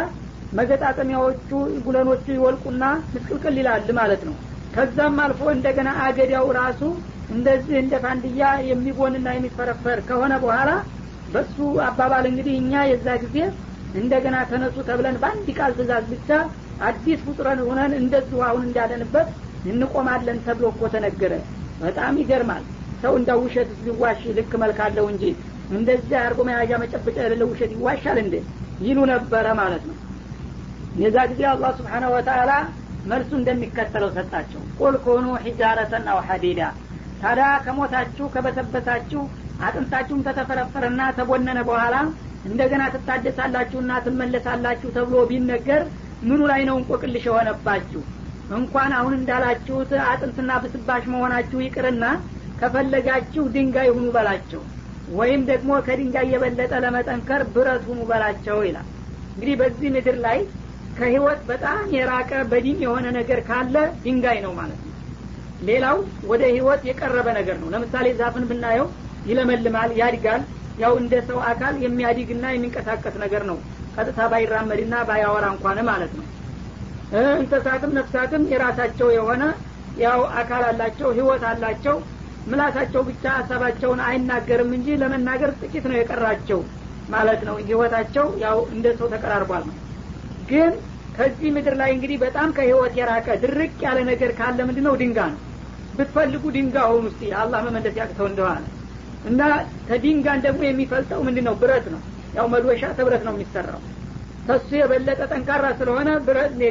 መገጣጠሚያዎቹ 0.57 1.49
ጉለኖቹ 1.85 2.25
ይወልቁና 2.35 2.83
ምስቅልቅል 3.13 3.55
ይላል 3.61 3.89
ማለት 3.99 4.21
ነው። 4.27 4.35
ከዛም 4.75 5.17
አልፎ 5.23 5.41
እንደገና 5.55 5.89
አገዳው 6.05 6.47
ራሱ 6.59 6.81
እንደዚህ 7.35 7.75
እንደ 7.81 7.93
ፋንድያ 8.03 8.41
የሚቦንና 8.69 9.27
የሚፈረፈር 9.35 9.99
ከሆነ 10.09 10.33
በኋላ 10.43 10.69
በሱ 11.33 11.55
አባባል 11.87 12.25
እንግዲህ 12.29 12.53
እኛ 12.61 12.83
የዛ 12.91 13.07
ጊዜ 13.23 13.37
እንደገና 13.95 14.37
ተነሱ 14.49 14.77
ተብለን 14.87 15.17
በአንድ 15.21 15.47
ቃል 15.57 15.71
ትእዛዝ 15.77 16.05
ብቻ 16.13 16.29
አዲስ 16.87 17.19
ፍጡረን 17.27 17.59
ሆነን 17.67 17.93
እንደዚሁ 17.99 18.39
አሁን 18.47 18.63
እንዳለንበት 18.67 19.27
እንቆማለን 19.71 20.39
ተብሎ 20.45 20.65
እኮ 20.73 20.89
ተነገረ። 20.93 21.33
በጣም 21.81 22.17
ይገርማል። 22.21 22.63
ሰው 23.01 23.13
እንዳው 23.19 23.39
ውሸት 23.45 23.69
ሊዋሽ 23.85 24.21
ልክ 24.37 24.51
መልካለው 24.63 25.05
እንጂ 25.11 25.23
እንደዚህ 25.71 26.17
አርጎ 26.21 26.39
መያዣ 26.47 26.71
መጨበጫ 26.83 27.17
የሌለው 27.23 27.47
ውሸት 27.51 27.71
ይዋሻል 27.75 28.17
እንዴ? 28.23 28.35
ይሉ 28.81 28.99
ነበረ 29.11 29.47
ማለት 29.59 29.83
ነው። 29.89 29.95
የዛ 31.01 31.17
ጊዜ 31.31 31.41
አላህ 31.51 31.71
ስብሓናሁ 31.79 32.11
ወተአላ 32.15 32.51
መልሱ 33.05 33.31
እንደሚከተለው 33.39 34.09
ሰጣቸው። 34.15 34.61
ቁል 34.79 34.95
ኮኑ 35.05 35.25
ሒጃረተን 35.43 36.07
አው 36.13 36.19
ሐዲዳ። 36.27 36.61
ታዲያ 37.21 37.49
ከሞታችሁ 37.65 38.25
ከበሰበሳችሁ 38.33 39.21
አጥንታችሁም 39.67 40.23
ተተፈረፈረና 40.27 41.01
ተቦነነ 41.17 41.59
በኋላ 41.69 41.95
እንደገና 42.47 42.83
ትታደሳላችሁና 42.93 43.91
ትመለሳላችሁ 44.05 44.89
ተብሎ 44.95 45.17
ቢነገር 45.29 45.81
ምኑ 46.23 46.41
ላይ 46.51 46.61
ነው 46.69 46.75
እንቆቅልሽ 46.79 47.25
የሆነባችሁ? 47.27 48.01
እንኳን 48.57 48.91
አሁን 48.97 49.13
እንዳላችሁት 49.17 49.91
አጥንትና 50.07 50.51
ብስባሽ 50.63 51.03
መሆናችሁ 51.13 51.59
ይቅርና 51.63 52.05
ከፈለጋችሁ 52.61 53.43
ድንጋይ 53.55 53.89
ሁኑ 53.95 54.07
በላቸው 54.15 54.61
ወይም 55.17 55.41
ደግሞ 55.49 55.71
ከድንጋይ 55.87 56.27
የበለጠ 56.33 56.73
ለመጠንከር 56.85 57.41
ብረት 57.53 57.83
ሁኑ 57.89 57.99
በላቸው 58.09 58.57
ይላል። 58.67 58.87
እንግዲህ 59.29 59.55
በዚህ 59.61 59.89
ምድር 59.95 60.17
ላይ 60.25 60.39
ከህይወት 60.97 61.41
በጣም 61.49 61.81
የራቀ 61.95 62.31
በዲን 62.51 62.79
የሆነ 62.85 63.07
ነገር 63.17 63.39
ካለ 63.49 63.75
ድንጋይ 64.03 64.39
ነው 64.45 64.53
ማለት 64.59 64.79
ነው። 64.81 64.93
ሌላው 65.67 65.97
ወደ 66.31 66.43
ህይወት 66.53 66.81
የቀረበ 66.89 67.27
ነገር 67.39 67.57
ነው። 67.61 67.69
ለምሳሌ 67.73 68.07
ዛፍን 68.19 68.45
ብናየው 68.49 68.87
ይለመልማል 69.25 69.91
ያድጋል 70.01 70.41
ያው 70.77 70.93
እንደ 71.01 71.13
ሰው 71.29 71.39
አካል 71.49 71.75
የሚያድግና 71.83 72.45
የሚንቀሳቀስ 72.51 73.15
ነገር 73.23 73.43
ነው። 73.49 73.57
ቀጥታ 73.95 74.19
ባይራመድና 74.31 74.95
ባያወራ 75.07 75.45
እንኳን 75.53 75.79
ማለት 75.89 76.11
ነው። 76.17 76.25
እንስሳትም 77.35 77.91
ነፍሳትም 77.97 78.43
የራሳቸው 78.51 79.09
የሆነ 79.15 79.43
ያው 79.99 80.21
አካል 80.41 80.63
አላቸው 80.69 81.09
ህይወት 81.17 81.43
አላቸው። 81.51 81.95
ምላሳቸው 82.47 83.01
ብቻ 83.07 83.23
ሀሳባቸውን 83.37 84.01
አይናገርም 84.07 84.69
እንጂ 84.77 84.97
ለመናገር 85.01 85.51
ጥቂት 85.61 85.85
ነው 85.89 85.97
የቀራቸው 85.97 86.59
ማለት 87.09 87.41
ነው። 87.47 87.55
ህይወታቸው 87.61 88.27
ያው 88.43 88.57
እንደ 88.73 88.87
ሰው 88.99 89.07
ተቀራርቧል። 89.13 89.63
ነው 89.69 89.75
ግን 90.49 90.71
ከዚህ 91.17 91.49
ምድር 91.55 91.75
ላይ 91.79 91.89
እንግዲህ 91.93 92.17
በጣም 92.23 92.49
ከህይወት 92.57 92.93
የራቀ 92.99 93.27
ድርቅ 93.43 93.75
ያለ 93.85 93.99
ነገር 94.09 94.31
ካለ 94.39 94.59
ምንድ 94.67 94.79
ነው 94.87 94.95
ድንጋ 95.01 95.19
ነው። 95.33 95.39
ብትፈልጉ 95.97 96.43
ድንጋ 96.55 96.77
ሆኑ 96.89 97.05
ውስጥ 97.09 97.21
አላህ 97.41 97.59
መመለስ 97.67 97.95
ያቅተው 98.01 98.27
እንደሆነ 98.29 98.57
እና 99.23 99.41
ከድንጋን 99.87 100.39
ደግሞ 100.45 100.61
የሚፈልጠው 100.65 101.21
ምንድ 101.27 101.39
ነው 101.47 101.55
ብረት 101.61 101.85
ነው። 101.93 102.01
ያው 102.37 102.47
መዶሻ 102.53 102.83
ተብረት 102.97 103.23
ነው 103.27 103.33
የሚሰራው። 103.35 103.81
ከሱ 104.47 104.69
የበለጠ 104.79 105.21
ጠንካራ 105.31 105.65
ስለሆነ 105.79 106.09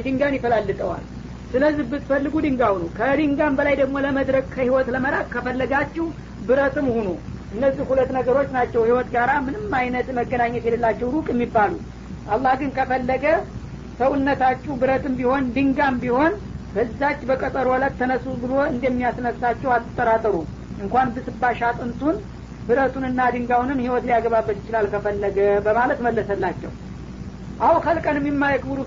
ድንጋን 0.04 0.36
ይፈላልጠዋል። 0.36 1.04
ስለዚህ 1.50 1.84
ብትፈልጉ 1.90 2.34
ድንጋ 2.44 2.62
ሁኑ። 2.74 2.84
ከድንጋም 2.96 3.56
በላይ 3.58 3.74
ደግሞ 3.80 3.96
ለመድረክ 4.04 4.46
ከህይወት 4.54 4.88
ለመራቅ 4.94 5.26
ከፈለጋችሁ 5.34 6.06
ብረትም 6.48 6.86
ሁኑ። 6.96 7.08
እነዚህ 7.52 7.84
ሁለት 7.90 8.10
ነገሮች 8.16 8.48
ናቸው 8.56 8.80
ህይወት 8.86 9.08
ጋራ 9.14 9.32
ምንም 9.46 9.74
አይነት 9.80 10.08
መገናኘት 10.18 10.64
የሌላቸው 10.66 11.10
ሩቅ 11.14 11.26
የሚባሉ። 11.32 11.74
አላህ 12.30 12.54
ግን 12.60 12.70
ከፈለገ 12.78 13.24
ሰውነታችሁ 14.00 14.72
ብረትም 14.80 15.14
ቢሆን 15.18 15.44
ድንጋም 15.54 15.94
ቢሆን 16.02 16.32
በዛች 16.74 17.20
በቀጠሮ 17.28 17.68
ዕለት 17.76 17.94
ተነሱ 18.00 18.24
ብሎ 18.42 18.54
እንደሚያስነሳችሁ 18.72 19.68
አትጠራጠሩ። 19.76 20.34
እንኳን 20.82 21.12
ብስባሽ 21.14 21.60
አጥንቱን 21.68 22.16
ብረቱንና 22.68 23.20
ድንጋውንም 23.34 23.80
ህይወት 23.82 24.04
ሊያገባበት 24.08 24.56
ይችላል 24.60 24.86
ከፈለገ 24.92 25.38
በማለት 25.66 25.98
መለሰላቸው። 26.06 26.72
አው 27.60 27.76
ከልቀን 27.84 28.18
የሚማ 28.20 28.42
የክብሩ 28.52 28.78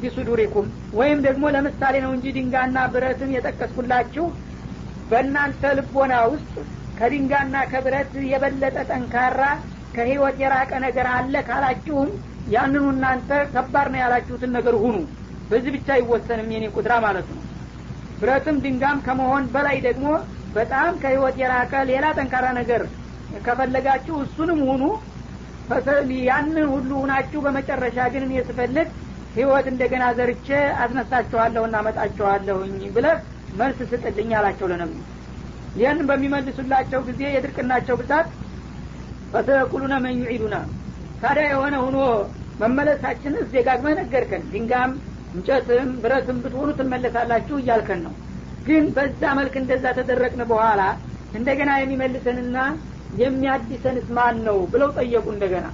ወይም 1.00 1.20
ደግሞ 1.28 1.44
ለምሳሌ 1.56 1.96
ነው 2.06 2.12
እንጂ 2.16 2.26
ድንጋና 2.38 2.78
ብረትን 2.94 3.32
የጠቀስኩላችሁ 3.36 4.26
በእናንተ 5.10 5.72
ልቦና 5.78 6.16
ውስጥ 6.34 6.54
ከድንጋና 7.00 7.56
ከብረት 7.72 8.14
የበለጠ 8.32 8.78
ጠንካራ 8.90 9.42
ከህይወት 9.96 10.36
የራቀ 10.44 10.72
ነገር 10.86 11.08
አለ 11.14 11.36
ካላችሁም 11.48 12.10
ያንኑ 12.54 12.84
እናንተ 12.94 13.32
ከባድ 13.54 13.88
ነው 13.94 14.00
ያላችሁትን 14.04 14.52
ነገር 14.58 14.76
ሁኑ። 14.84 14.96
በዚህ 15.50 15.72
ብቻ 15.76 15.88
አይወሰንም 15.96 16.52
የኔ 16.54 16.66
ቁጥራ 16.76 16.94
ማለት 17.06 17.28
ነው። 17.34 17.42
ብረትም 18.22 18.58
ድንጋም 18.64 18.98
ከመሆን 19.06 19.44
በላይ 19.54 19.78
ደግሞ 19.88 20.08
በጣም 20.54 20.92
ከህይወት 21.02 21.36
የራቀ 21.42 21.74
ሌላ 21.90 22.06
ጠንካራ 22.18 22.46
ነገር 22.60 22.82
ከፈለጋችሁ 23.46 24.16
እሱንም 24.26 24.60
ሁኑ። 24.70 24.84
ያንን 26.28 26.68
ሁሉ 26.72 26.90
ሁናችሁ 27.02 27.40
በመጨረሻ 27.46 27.98
ግን 28.14 28.24
እኔ 28.28 28.36
ስፈልግ 28.48 28.88
ህይወት 29.36 29.66
እንደገና 29.72 30.04
ዘርቼ 30.18 30.48
አስነሳችኋለሁ 30.84 31.64
እና 31.68 31.78
መጣችኋለሁኝ 31.88 32.74
ብለህ 32.96 33.18
መልስ 33.54 33.80
ስጥልኝ 33.92 34.32
አላቸው 34.40 34.70
ለነብዩ። 34.72 35.02
ይህን 35.76 36.00
በሚመልሱላቸው 36.10 37.00
ጊዜ 37.10 37.22
የድርቅናቸው 37.34 37.96
ብዛት 38.02 38.28
ፈተቁሉነ 39.34 39.94
መን 40.04 40.18
ዩዒዱና 40.24 40.56
ታዲያ 41.22 41.46
የሆነ 41.52 41.76
ሁኖ 41.86 41.98
መመለሳችንስ 42.62 43.46
ደጋግመህ 43.54 43.96
ነገርከን 44.02 44.44
ድንጋም 44.54 44.92
እንጨትም 45.34 45.90
ብረትም 46.04 46.38
ብትሆኑ 46.44 46.70
ትመለሳላችሁ 46.80 47.56
እያልከን 47.62 48.00
ነው። 48.06 48.14
ግን 48.68 48.86
በዛ 48.96 49.22
መልክ 49.40 49.54
እንደዛ 49.62 49.86
ተደረቅን 49.98 50.42
በኋላ 50.52 50.82
እንደገና 51.34 51.72
የሚመልሰንና 51.80 52.58
የሚያድሰንስ 53.20 54.08
ማን 54.18 54.38
ነው 54.48 54.58
ብለው 54.74 54.90
ጠየቁ 54.98 55.26
እንደገና። 55.34 55.68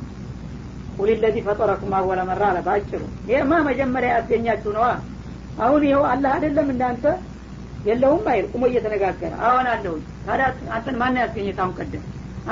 ቁል 0.97 1.09
ለዚ 1.23 1.37
ፈጠረኩም 1.47 1.93
አወለ 1.97 2.19
መራ 2.29 2.43
አለ 2.49 2.59
ባጭሩ። 2.67 3.01
ይህማ 3.29 3.51
መጀመሪያ 3.67 4.09
ያስገኛችሁ 4.15 4.71
ነዋ። 4.77 4.87
አሁን 5.65 5.81
ይኸው 5.87 6.03
አላህ 6.11 6.31
አይደለም 6.35 6.67
እንዳንተ 6.73 7.03
የለውም 7.85 8.25
አይል 8.31 8.45
ቁሞ 8.53 8.63
እየተነጋገረ። 8.69 9.33
አሁን 9.47 9.67
አለሁኝ 9.73 10.03
ታዲያ 10.25 10.45
አንተን 10.75 10.95
ማን 11.01 11.19
ያስገኘ 11.23 11.49
ታሁን 11.59 11.73
ቀደም 11.79 12.03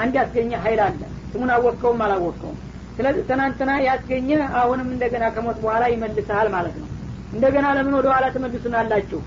አንድ 0.01 0.13
ያስገኘ 0.19 0.51
ሀይል 0.65 0.81
አለ። 0.85 1.01
ስሙን 1.31 1.51
አወቅከውም 1.55 2.01
አላወቅከውም? 2.05 2.57
ስለዚህ 2.97 3.23
ትናንትና 3.29 3.71
ያስገኘ 3.87 4.29
አሁንም 4.59 4.89
እንደገና 4.93 5.25
ከሞት 5.35 5.57
በኋላ 5.63 5.83
ይመልሰሃል 5.93 6.49
ማለት 6.55 6.75
ነው። 6.81 6.89
እንደገና 7.33 7.65
ለምን 7.77 7.95
ወደ 7.99 8.07
ኋላ 8.13 8.25
ትመልሱናላችሁ? 8.35 9.19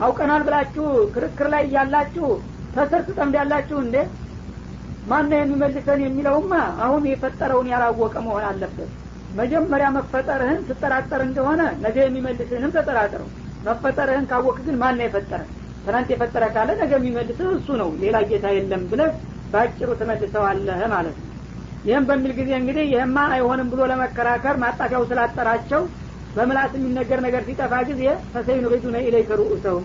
አውቀናል 0.00 0.42
ብላችሁ 0.46 0.84
ክርክር 1.14 1.48
ላይ 1.54 1.62
እያላችሁ 1.68 2.28
ተስር 2.76 3.02
ትጠምዳላችሁ 3.08 3.76
እንዴ 3.84 3.96
ማነው 5.06 5.38
የሚመልሰን 5.40 6.00
የሚለውማ 6.04 6.52
አሁን 6.84 7.02
የፈጠረውን 7.10 7.70
ያላወቀ 7.72 8.14
መሆን 8.26 8.44
አለበት። 8.50 8.90
መጀመሪያ 9.34 9.86
መፈጠርህን 9.96 10.60
ትጠራጠር 10.68 11.20
እንደሆነ 11.26 11.62
ነገ 11.84 11.96
የሚመልስህንም 12.04 12.74
ተጠራጥረው 12.76 13.28
መፈጠርህን 13.64 14.26
ካወቅ 14.30 14.56
ግን 14.66 14.76
ማን 14.82 15.00
የፈጠረ? 15.04 15.40
ትናንት 15.84 16.08
የፈጠረ 16.12 16.44
ካለ 16.54 16.70
ነገ 16.82 16.92
የሚመልስህ 16.98 17.48
እሱ 17.56 17.68
ነው። 17.80 17.88
ሌላ 18.02 18.16
ጌታ 18.30 18.46
የለም 18.56 18.82
ብለህ 18.90 19.10
በአጭሩ 19.52 19.88
ትመልሰዋለህ 20.00 20.80
ማለት 20.94 21.16
ነው። 21.20 21.30
ይህም 21.84 22.04
በሚል 22.08 22.32
ጊዜ 22.38 22.50
እንግዲህ 22.60 22.84
ይህማ 22.92 23.16
አይሆንም 23.34 23.68
ብሎ 23.72 23.80
ለመከራከር 23.90 24.56
ማጣፊያው 24.62 25.02
ስላጠራቸው 25.10 25.82
በምላስ 26.36 26.72
የሚነገር 26.76 27.18
ነገር 27.26 27.42
ሲጠፋ 27.48 27.74
ጊዜ 27.90 28.02
ፈሰይኑ 28.32 28.64
ሪዱነ 28.72 28.96
ኢለይከ 29.06 29.30
ሩኡሰውም 29.40 29.84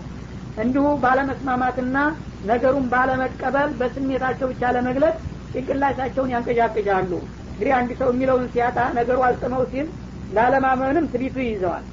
እንዲሁ 0.56 0.86
ባለመስማማትና 1.02 1.96
ነገሩን 2.44 2.86
ባለመቀበል 2.92 3.70
በስሜታቸው 3.80 4.46
ብቻ 4.52 4.62
ለመግለጽ 4.76 5.16
ጭንቅላታቸውን 5.54 6.32
ያንቀዣቅዣሉ። 6.34 7.12
እንግዲህ 7.52 7.72
አንድ 7.78 7.90
ሰው 8.00 8.08
የሚለውን 8.12 8.46
ሲያጣ 8.52 8.78
ነገሩ 8.98 9.18
አልጥመው 9.26 9.62
ሲል 9.72 9.86
ላለማመንም 10.30 11.08
ትቢቱ 11.12 11.36
ይይዘዋል። 11.44 11.84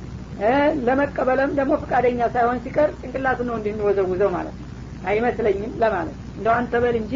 ለመቀበልም 0.88 1.52
ደግሞ 1.60 1.74
ፈቃደኛ 1.84 2.22
ሳይሆን 2.34 2.58
ሲቀር 2.66 2.90
ጭንቅላቱ 3.00 3.40
ነው 3.50 3.56
እንደሚወዘውዘው 3.60 4.30
ማለት 4.36 4.56
ነው። 4.56 4.66
አይመስለኝም 5.04 5.74
ለማለት 5.82 6.18
እንደው 6.38 6.54
አንተ 6.60 6.74
በል 6.84 6.96
እንጂ 7.02 7.14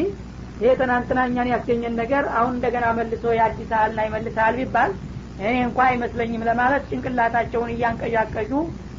ይሄ 0.60 0.72
ትናንትና 0.80 1.20
እኛን 1.30 1.50
ያስገኘን 1.54 1.96
ነገር 2.02 2.24
አሁን 2.38 2.54
እንደገና 2.58 2.86
መልሶ 2.98 3.24
ያድሳልና 3.40 4.00
ይመልሳል 4.08 4.56
ቢባል 4.60 4.92
እኔ 5.40 5.56
እንኳ 5.68 5.80
አይመስለኝም 5.88 6.46
ለማለት 6.50 6.84
ጭንቅላታቸውን 6.92 7.72
እያንቀዣቀዡ 7.76 8.52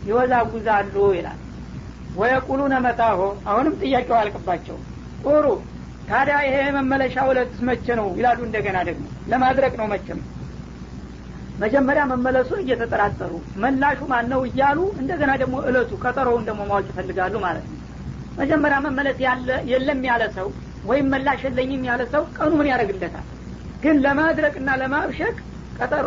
ይወዛጉዛሉ 0.06 0.94
ይላል 1.18 1.38
ወየቁሉነ 2.16 2.74
መታሆ 2.84 3.20
አሁንም 3.50 3.74
ጥያቄው 3.82 4.16
አልቅባቸው 4.18 4.76
ጥሩ 5.24 5.46
ታዲያ 6.08 6.36
ይሄ 6.46 6.56
መመለሻ 6.76 7.16
እለት 7.28 7.52
መቼ 7.68 7.86
ነው? 7.98 8.06
ይላሉ 8.18 8.38
እንደገና 8.46 8.78
ደግሞ። 8.88 9.04
ለማድረግ 9.32 9.72
ነው 9.80 9.86
መቼም። 9.92 10.20
መጀመሪያ 11.62 12.02
መመለሱን 12.10 12.60
እየተጠራጠሩ 12.62 13.32
መላሹ 13.62 14.00
ማን 14.12 14.26
ነው 14.32 14.40
እያሉ 14.48 14.78
እንደገና 15.00 15.32
ደግሞ 15.42 15.56
እለቱ 15.68 15.90
ቀጠሮውን 16.04 16.44
ደግሞ 16.48 16.60
ማወቅ 16.70 16.86
ይፈልጋሉ 16.90 17.34
ማለት 17.44 17.64
ነው። 17.68 17.78
መጀመሪያ 18.38 18.76
መመለስ 18.86 19.16
የለም 19.72 20.02
ያለ 20.08 20.22
ሰው 20.36 20.48
ወይም 20.84 21.08
መላሽ 21.14 21.40
የለኝም 21.46 21.82
ያለ 21.88 22.02
ሰው 22.14 22.22
ቀኑ 22.36 22.52
ምን 22.60 22.70
ያደርግለታል። 22.72 23.26
ግን 23.82 23.96
ለማድረቅና 24.04 24.70
ለማብሸቅ 24.82 25.34
ቀጠሮ 25.78 26.06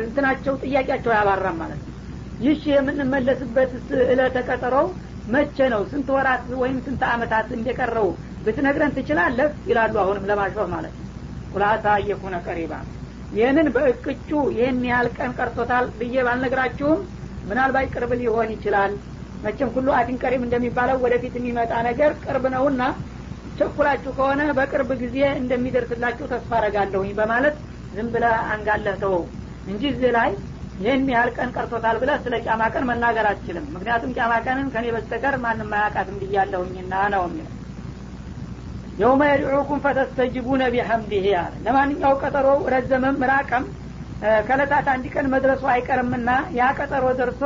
እንትናቸው 0.00 0.54
ጥያቄያቸው 0.64 1.12
አያባራም 1.14 1.58
ማለት 1.62 1.80
ነው። 1.82 1.92
ይህ 2.40 2.62
የምንመለስበት 2.70 3.70
እለተ 4.06 4.36
ቀጠሮው 4.48 4.88
መቼ 5.26 5.58
ነው? 5.72 5.82
ስንት 5.90 6.08
ወራት 6.14 6.44
ወይም 6.60 6.78
ስንት 6.86 7.02
አመታት 7.12 7.48
እንደቀረው 7.56 8.08
ብትነግረን 8.44 8.94
ትችላለህ? 8.96 9.48
ይላሉ 9.70 9.94
አሁንም 10.02 10.26
ለማሾፍ 10.30 10.68
ማለት 10.74 10.94
ነው። 10.96 11.04
ቁላሳ 11.52 11.84
እየኩነ 12.02 12.34
ቀሪባ። 12.46 12.72
ይህንን 13.32 13.68
በእቅጩ 13.74 14.30
ይህን 14.56 14.80
ያህል 14.90 15.08
ቀን 15.16 15.30
ቀርቶታል 15.38 15.86
ብዬ 15.98 16.16
ባልነግራችሁም 16.26 17.00
ምናልባት 17.48 17.90
ቅርብ 17.94 18.12
ሊሆን 18.20 18.50
ይችላል። 18.54 18.92
መቼም 19.44 19.70
ሁሉ 19.74 19.88
አቲን 19.98 20.16
ቀሪም 20.22 20.44
እንደሚባለው 20.46 20.98
ወደፊት 21.04 21.34
የሚመጣ 21.38 21.72
ነገር 21.88 22.10
ቅርብ 22.24 22.44
ነውና 22.54 22.82
ቸኩላችሁ 23.58 24.10
ከሆነ 24.16 24.42
በቅርብ 24.58 24.90
ጊዜ 25.02 25.18
እንደሚደርስላችሁ 25.40 26.26
ተስፋ 26.32 26.50
አረጋለሁኝ 26.58 27.10
በማለት 27.18 27.56
ዝም 27.94 28.08
ብለ 28.14 28.24
አንጋለህ 28.52 28.96
ተወው 29.02 29.22
እንጂ 29.66 29.82
እዚህ 29.92 30.10
ላይ 30.16 30.30
ይህን 30.80 31.04
ያህል 31.12 31.30
ቀን 31.36 31.50
ቀርቶታል 31.56 31.96
ብለህ 32.00 32.18
ስለ 32.24 32.34
ቂያማ 32.42 32.62
ቀን 32.72 32.84
መናገር 32.88 33.26
አትችልም። 33.30 33.66
ምክንያቱም 33.74 34.10
ቂያማ 34.16 34.32
ቀንን 34.46 34.66
ከኔ 34.74 34.86
በስተቀር 34.94 35.34
ማንም 35.44 35.70
አያውቃትም 35.76 36.18
ብያለሁኝና 36.22 36.94
ነው 37.14 37.22
የሚለው። 37.26 37.52
የውመ 38.98 39.22
የድዑኩም 39.30 39.80
ፈተስተጅቡነ 39.84 40.62
ቢሐምዲህ 40.74 41.24
አለ። 41.40 41.54
ለማንኛው 41.64 42.12
ቀጠሮ 42.22 42.46
ረዘመም 42.74 43.18
ራቀም 43.32 43.64
ከለታት 44.46 44.86
አንድ 44.92 45.06
ቀን 45.14 45.26
መድረሱ 45.32 45.64
አይቀርምና 45.72 46.30
ያ 46.58 46.68
ቀጠሮ 46.78 47.06
ደርሶ 47.18 47.42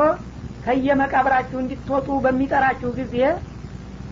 ከየመቃብራችሁ 0.64 1.58
እንድትወጡ 1.62 2.08
በሚጠራችሁ 2.24 2.90
ጊዜ 2.98 3.16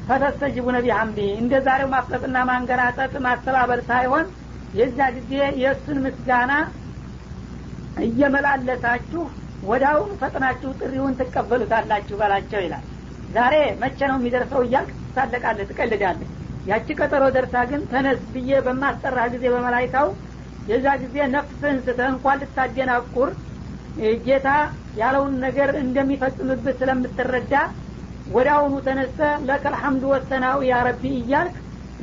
ፈተስተጅቡነ 0.08 0.76
ቢሐምዲህ 0.84 1.30
እንደ 1.40 1.54
ዛሬው 1.66 1.88
ማፍጠጥና 1.94 2.38
ማንገራጠጥ 2.50 3.12
ማስተባበል 3.26 3.80
ሳይሆን 3.88 4.26
የዛ 4.78 4.98
ጊዜ 5.16 5.32
የእሱን 5.62 5.98
ምስጋና 6.06 6.52
እየመላለሳችሁ 8.06 9.22
ወዳውን 9.62 10.10
ፈጥናችሁ 10.20 10.70
ጥሪውን 10.80 11.16
ትቀበሉታላችሁ 11.20 12.16
በላቸው 12.20 12.60
ይላል። 12.64 12.84
ዛሬ 13.30 13.54
መቼ 13.80 13.98
ነው 14.10 14.16
የሚደርሰው 14.18 14.62
እያልክ 14.66 14.90
ትሳለቃለህ 15.06 15.68
ትቀልዳለህ። 15.70 16.28
ያቺ 16.66 16.88
ቀጠሮ 17.00 17.24
ደርሳ 17.36 17.56
ግን 17.70 17.82
ተነስ 17.90 18.20
ብዬ 18.32 18.60
በማስጠራ 18.66 19.18
ጊዜ 19.34 19.44
በመላይካው 19.54 20.08
የዛ 20.68 20.86
ጊዜ 21.02 21.16
ነፍስህን 21.34 21.78
ስተህ 21.84 22.08
እንኳን 22.12 22.40
ልታደናቁር 22.42 23.30
ጌታ 24.26 24.48
ያለውን 24.98 25.34
ነገር 25.44 25.70
እንደሚፈጽምብህ 25.82 26.76
ስለምትረዳ 26.80 27.54
ወደ 28.28 28.48
አሁኑ 28.56 28.74
ተነስተ 28.86 29.18
ለከል 29.48 29.74
ሐምዱ 29.82 30.04
ወሰናው 30.12 30.58
ያ 30.68 30.80
ረቢ 30.88 31.04
እያልክ 31.20 31.56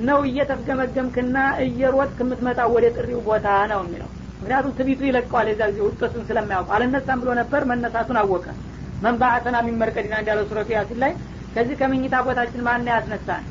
ነው 0.06 0.20
እየተፍገመገምክና 0.30 1.36
እየሮጥክ 1.66 2.20
የምትመጣው 2.24 2.70
ወደ 2.76 2.86
ጥሪው 2.96 3.20
ቦታ 3.28 3.48
ነው 3.72 3.82
የሚለው 3.84 4.10
ምክንያቱም 4.46 4.74
ትቢቱ 4.78 5.02
ይለቀዋል 5.08 5.48
የዛ 5.50 5.62
ጊዜ 5.70 5.80
ውጠቱን 5.86 6.24
ስለማያውቅ። 6.28 6.68
አልነሳም 6.76 7.20
ብሎ 7.22 7.30
ነበር 7.40 7.62
መነሳቱን 7.70 8.18
አወቀ። 8.22 8.46
መንባአተና 9.02 9.56
የሚመርቀድና 9.64 10.14
እንዳለው 10.22 10.44
ሱረቱ 10.50 10.70
ያሲን 10.76 11.00
ላይ 11.04 11.12
ከዚህ 11.56 11.76
ከምኝታ 11.80 12.16
ቦታችን 12.28 12.62
ማን 12.68 12.86
ያስነሳን? 12.92 13.44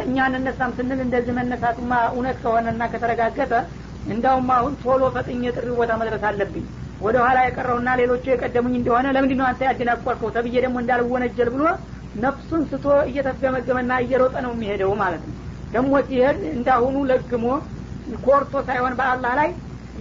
እኛ 0.00 0.16
እንነሳም 0.30 0.72
ስንል 0.76 1.00
እንደዚህ 1.04 1.32
መነሳቱማ 1.38 1.92
እውነት 2.10 2.36
ከሆነና 2.42 2.82
ከተረጋገጠ 2.92 3.52
እንዳውም 4.06 4.50
አሁን 4.56 4.74
ቶሎ 4.82 5.02
ፈጥኝ 5.14 5.40
የጥሪ 5.46 5.68
ቦታ 5.78 5.92
መድረስ 6.00 6.24
አለብኝ። 6.30 6.66
ወደ 7.00 7.16
ኋላ 7.24 7.38
የቀረውና 7.46 7.90
ሌሎቹ 8.00 8.24
የቀደሙኝ 8.32 8.74
እንደሆነ 8.80 9.06
ለምንድ 9.16 9.34
ነው 9.38 9.46
አንተ 9.48 9.62
ያደናቆርከው 9.68 10.30
ተብዬ 10.36 10.56
ደግሞ 10.66 10.76
እንዳልወነጀል 10.82 11.50
ብሎ 11.54 11.64
ነፍሱን 12.22 12.62
ስቶ 12.70 12.86
እየተፍገመገመና 13.10 13.92
እየሮጠ 14.04 14.34
ነው 14.46 14.54
የሚሄደው 14.56 14.92
ማለት 15.02 15.22
ነው። 15.28 15.36
ደግሞ 15.72 15.92
ሲሄድ 16.08 16.40
እንዳሁኑ 16.56 16.96
ለግሞ 17.10 17.46
ኮርቶ 18.24 18.54
ሳይሆን 18.68 18.94
በአላህ 18.98 19.34
ላይ 19.40 19.50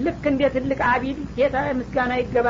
ልክ 0.03 0.23
እንደ 0.31 0.49
ትልቅ 0.55 0.79
አቢድ 0.91 1.17
ጌታ 1.37 1.57
ምስጋና 1.79 2.11
ይገባ 2.21 2.47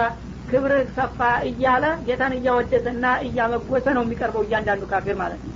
ክብርህ 0.50 0.88
ሰፋ 0.98 1.20
እያለ 1.50 1.86
ጌታን 2.08 2.34
እያወደሰና 2.38 3.06
እያመጎሰ 3.28 3.86
ነው 3.98 4.04
የሚቀርበው 4.06 4.44
እያንዳንዱ 4.48 4.84
ካፊር 4.92 5.16
ማለት 5.22 5.42
ነው። 5.48 5.56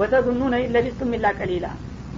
ወተዙኑነ 0.00 0.54
ለቢስቱም 0.74 1.12
ኢላ 1.16 1.28
ቀሊላ 1.38 1.66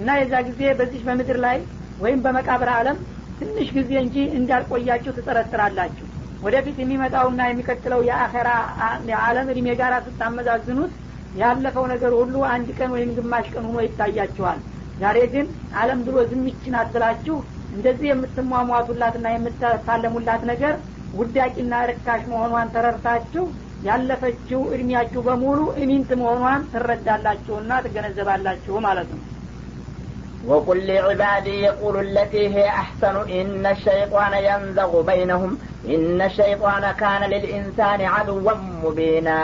እና 0.01 0.11
የዛ 0.21 0.35
ጊዜ 0.49 0.63
በዚህ 0.79 1.01
በምድር 1.07 1.39
ላይ 1.45 1.59
ወይም 2.01 2.21
በመቃብር 2.25 2.71
አለም 2.77 2.99
ትንሽ 3.39 3.69
ጊዜ 3.77 3.93
እንጂ 4.05 4.17
እንዳልቆያችሁ 4.39 5.13
ትጠረጥራላችሁ። 5.19 6.07
ወደፊት 6.43 6.77
የሚመጣውና 6.81 7.41
የሚቀጥለው 7.49 8.01
የአኸራ 8.09 8.51
የዓለም 9.11 9.49
እድሜ 9.53 9.69
ጋር 9.81 9.95
ስታመዛዝኑት 10.07 10.93
ያለፈው 11.41 11.85
ነገር 11.93 12.13
ሁሉ 12.21 12.37
አንድ 12.53 12.69
ቀን 12.79 12.91
ወይም 12.95 13.11
ግማሽ 13.19 13.49
ቀን 13.55 13.65
ሆኖ 13.69 13.79
ይታያችኋል። 13.87 14.61
ዛሬ 15.01 15.19
ግን 15.35 15.47
አለም 15.81 16.01
ብሎ 16.07 16.17
ዝምችን 16.31 16.75
አትላችሁ 16.81 17.37
እንደዚህ 17.76 18.08
የምትሟሟቱላትና 18.12 19.28
የምትፋለሙላት 19.36 20.44
ነገር 20.52 20.74
ውዳቂና 21.20 21.74
ርካሽ 21.92 22.22
መሆኗን 22.34 22.72
ተረርታችሁ 22.76 23.44
ያለፈችው 23.88 24.62
እድሜያችሁ 24.76 25.22
በሙሉ 25.28 25.60
እሚንት 25.84 26.10
መሆኗን 26.22 26.62
ትረዳላችሁና 26.74 27.72
ትገነዘባላችሁ 27.88 28.76
ማለት 28.90 29.10
ነው 29.16 29.24
وقل 30.48 30.78
لعبادي 30.88 31.56
يقولوا 31.62 32.02
التي 32.02 32.44
هي 32.56 32.66
أحسن 32.82 33.16
إن 33.40 33.64
الشيطان 33.66 34.34
ينزغ 34.50 34.92
بينهم 35.02 35.52
إن 35.88 36.22
الشيطان 36.22 36.92
كان 37.02 37.22
للإنسان 37.30 38.02
عدوا 38.16 38.54
مبينا 38.84 39.38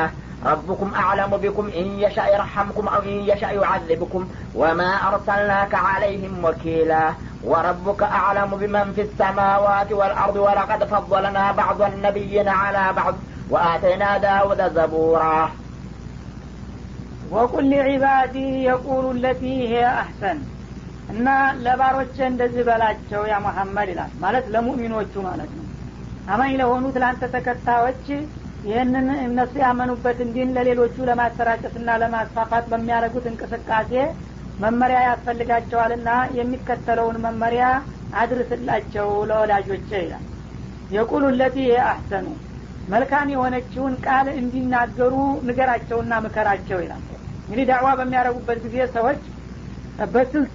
ربكم 0.45 0.89
أعلم 0.95 1.31
بكم 1.37 1.65
إن 1.79 1.99
يشاء 1.99 2.27
يرحمكم 2.35 2.85
أو 2.87 2.99
إن 3.01 3.17
يشاء 3.31 3.51
يعذبكم 3.55 4.21
وما 4.55 4.91
أرسلناك 5.09 5.73
عليهم 5.89 6.33
وكيلا 6.45 7.03
وربك 7.45 8.01
أعلم 8.19 8.49
بمن 8.61 8.87
في 8.95 9.01
السماوات 9.01 9.89
والأرض 9.91 10.35
ولقد 10.37 10.81
فضلنا 10.85 11.51
بعض 11.51 11.79
النبيين 11.81 12.47
على 12.61 12.83
بعض 12.93 13.15
وآتينا 13.49 14.09
داود 14.19 14.61
زبورا 14.75 15.39
وقل 17.31 17.65
لعبادي 17.69 18.49
يقول 18.63 19.05
التي 19.15 19.55
هي 19.71 19.81
أحسن 20.03 20.37
እና 21.13 21.27
ለባሮቼ 21.65 22.15
እንደዚህ 22.31 22.63
በላቸው 22.67 23.21
ያ 23.31 23.35
መሐመድ 23.45 23.87
ይላል 23.93 24.11
ማለት 24.23 24.45
ለሙእሚኖቹ 24.53 25.13
ማለት 25.29 25.49
ነው 25.57 25.65
አማኝ 26.33 26.53
ለሆኑት 26.61 26.95
ለአንተ 27.01 27.23
ተከታዮች 27.33 28.05
ይህንን 28.69 29.07
እነሱ 29.27 29.53
ያመኑበትን 29.63 30.29
ዲን 30.35 30.49
ለሌሎቹ 30.57 30.95
ለማሰራጨትና 31.09 31.89
ለማስፋፋት 32.03 32.65
በሚያደርጉት 32.71 33.25
እንቅስቃሴ 33.31 33.91
መመሪያ 34.58 34.98
ያስፈልጋቸዋልና 35.06 36.08
የሚከተለውን 36.38 37.16
መመሪያ 37.24 37.64
አድርስላቸው 38.20 39.08
ለወዳጆቼ 39.30 39.90
ይላል። 40.02 40.24
የቁሉ 40.90 41.24
ለቲ 41.38 41.56
አህሰኑ 41.86 42.26
መልካም 42.88 43.28
የሆነችውን 43.32 43.94
ቃል 44.06 44.26
እንዲናገሩ 44.40 45.14
ንገራቸውና 45.48 46.12
ምከራቸው 46.26 46.78
ይላል። 46.84 47.02
እንግዲህ 47.46 47.64
ዳዕዋ 47.70 47.88
በሚያደርጉበት 47.98 48.58
ጊዜ 48.66 48.76
ሰዎች 48.96 49.22
በስልት 50.14 50.54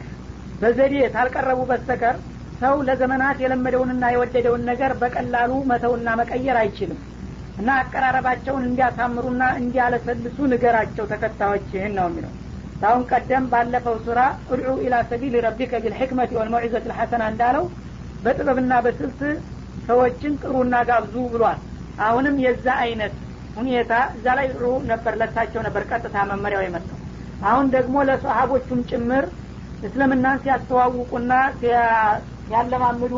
በዘዴ 0.62 0.96
ታልቀረቡ 1.14 1.60
በስተቀር 1.70 2.16
ሰው 2.62 2.76
ለዘመናት 2.88 3.38
የለመደውንና 3.44 4.04
የወደደውን 4.14 4.64
ነገር 4.70 4.92
በቀላሉ 5.02 5.52
መተውና 5.72 6.10
መቀየር 6.20 6.58
አይችልም 6.62 7.00
እና 7.58 7.70
አቀራረባቸውን 7.82 8.64
እንዲያሳምሩና 8.68 9.44
እንዲያለሰልሱ 9.62 10.38
ንገራቸው 10.52 11.06
ተከታዮችህን 11.14 11.94
ነው 11.98 12.06
የሚለው 12.10 12.34
ታሁን 12.82 13.04
ቀደም 13.12 13.44
ባለፈው 13.52 13.96
ሱራ 14.06 14.20
እድዑ 14.54 14.76
ኢላ 14.86 14.96
ሰቢል 15.10 15.36
ረቢከ 15.46 15.82
ቢልሕክመት 15.84 16.32
ወልመውዒዘት 16.38 16.86
ልሐሰና 16.92 17.24
እንዳለው 17.32 17.66
በጥበብና 18.24 18.74
በስልት 18.86 19.20
ሰዎችን 19.88 20.34
ጥሩና 20.42 20.76
ጋብዙ 20.90 21.16
ብሏል። 21.34 21.60
አሁንም 22.06 22.36
የዛ 22.46 22.66
አይነት 22.84 23.14
ሁኔታ 23.58 23.94
እዛ 24.16 24.26
ላይ 24.38 24.48
ጥሩ 24.54 24.66
ነበር 24.92 25.14
ለሳቸው 25.22 25.62
ነበር 25.68 25.84
ቀጥታ 25.92 26.18
መመሪያው 26.30 26.64
የመጣው። 26.66 26.98
አሁን 27.50 27.68
ደግሞ 27.76 27.96
ለሰሀቦቹም 28.10 28.82
ጭምር 28.90 29.26
እስልምናን 29.84 30.42
ሲያስተዋውቁና 30.44 31.32
ሲያለማምዱ 31.60 33.14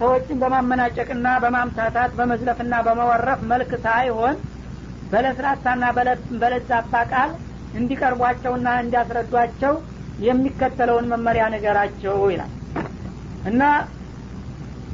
ሰዎችን 0.00 0.40
በማመናጨቅና 0.42 1.28
በማምታታት 1.42 2.10
በመዝለፍና 2.18 2.74
በመወረፍ 2.86 3.40
መልክ 3.52 3.70
ሳይሆን 3.86 4.36
በለስላሳና 5.12 5.84
በለዛባ 6.40 6.94
ቃል 7.12 7.30
እንዲቀርቧቸውና 7.74 8.68
እንዲያስረዷቸው 8.82 9.74
የሚከተለውን 10.18 11.08
መመሪያ 11.12 11.44
ነገራቸው 11.54 12.16
ይላል። 12.32 12.52
እና 13.50 13.62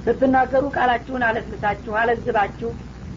ስትናገሩ 0.05 0.65
ቃላችሁን 0.77 1.23
አለስልሳችሁ 1.29 1.93
አለዝባችሁ 2.01 2.71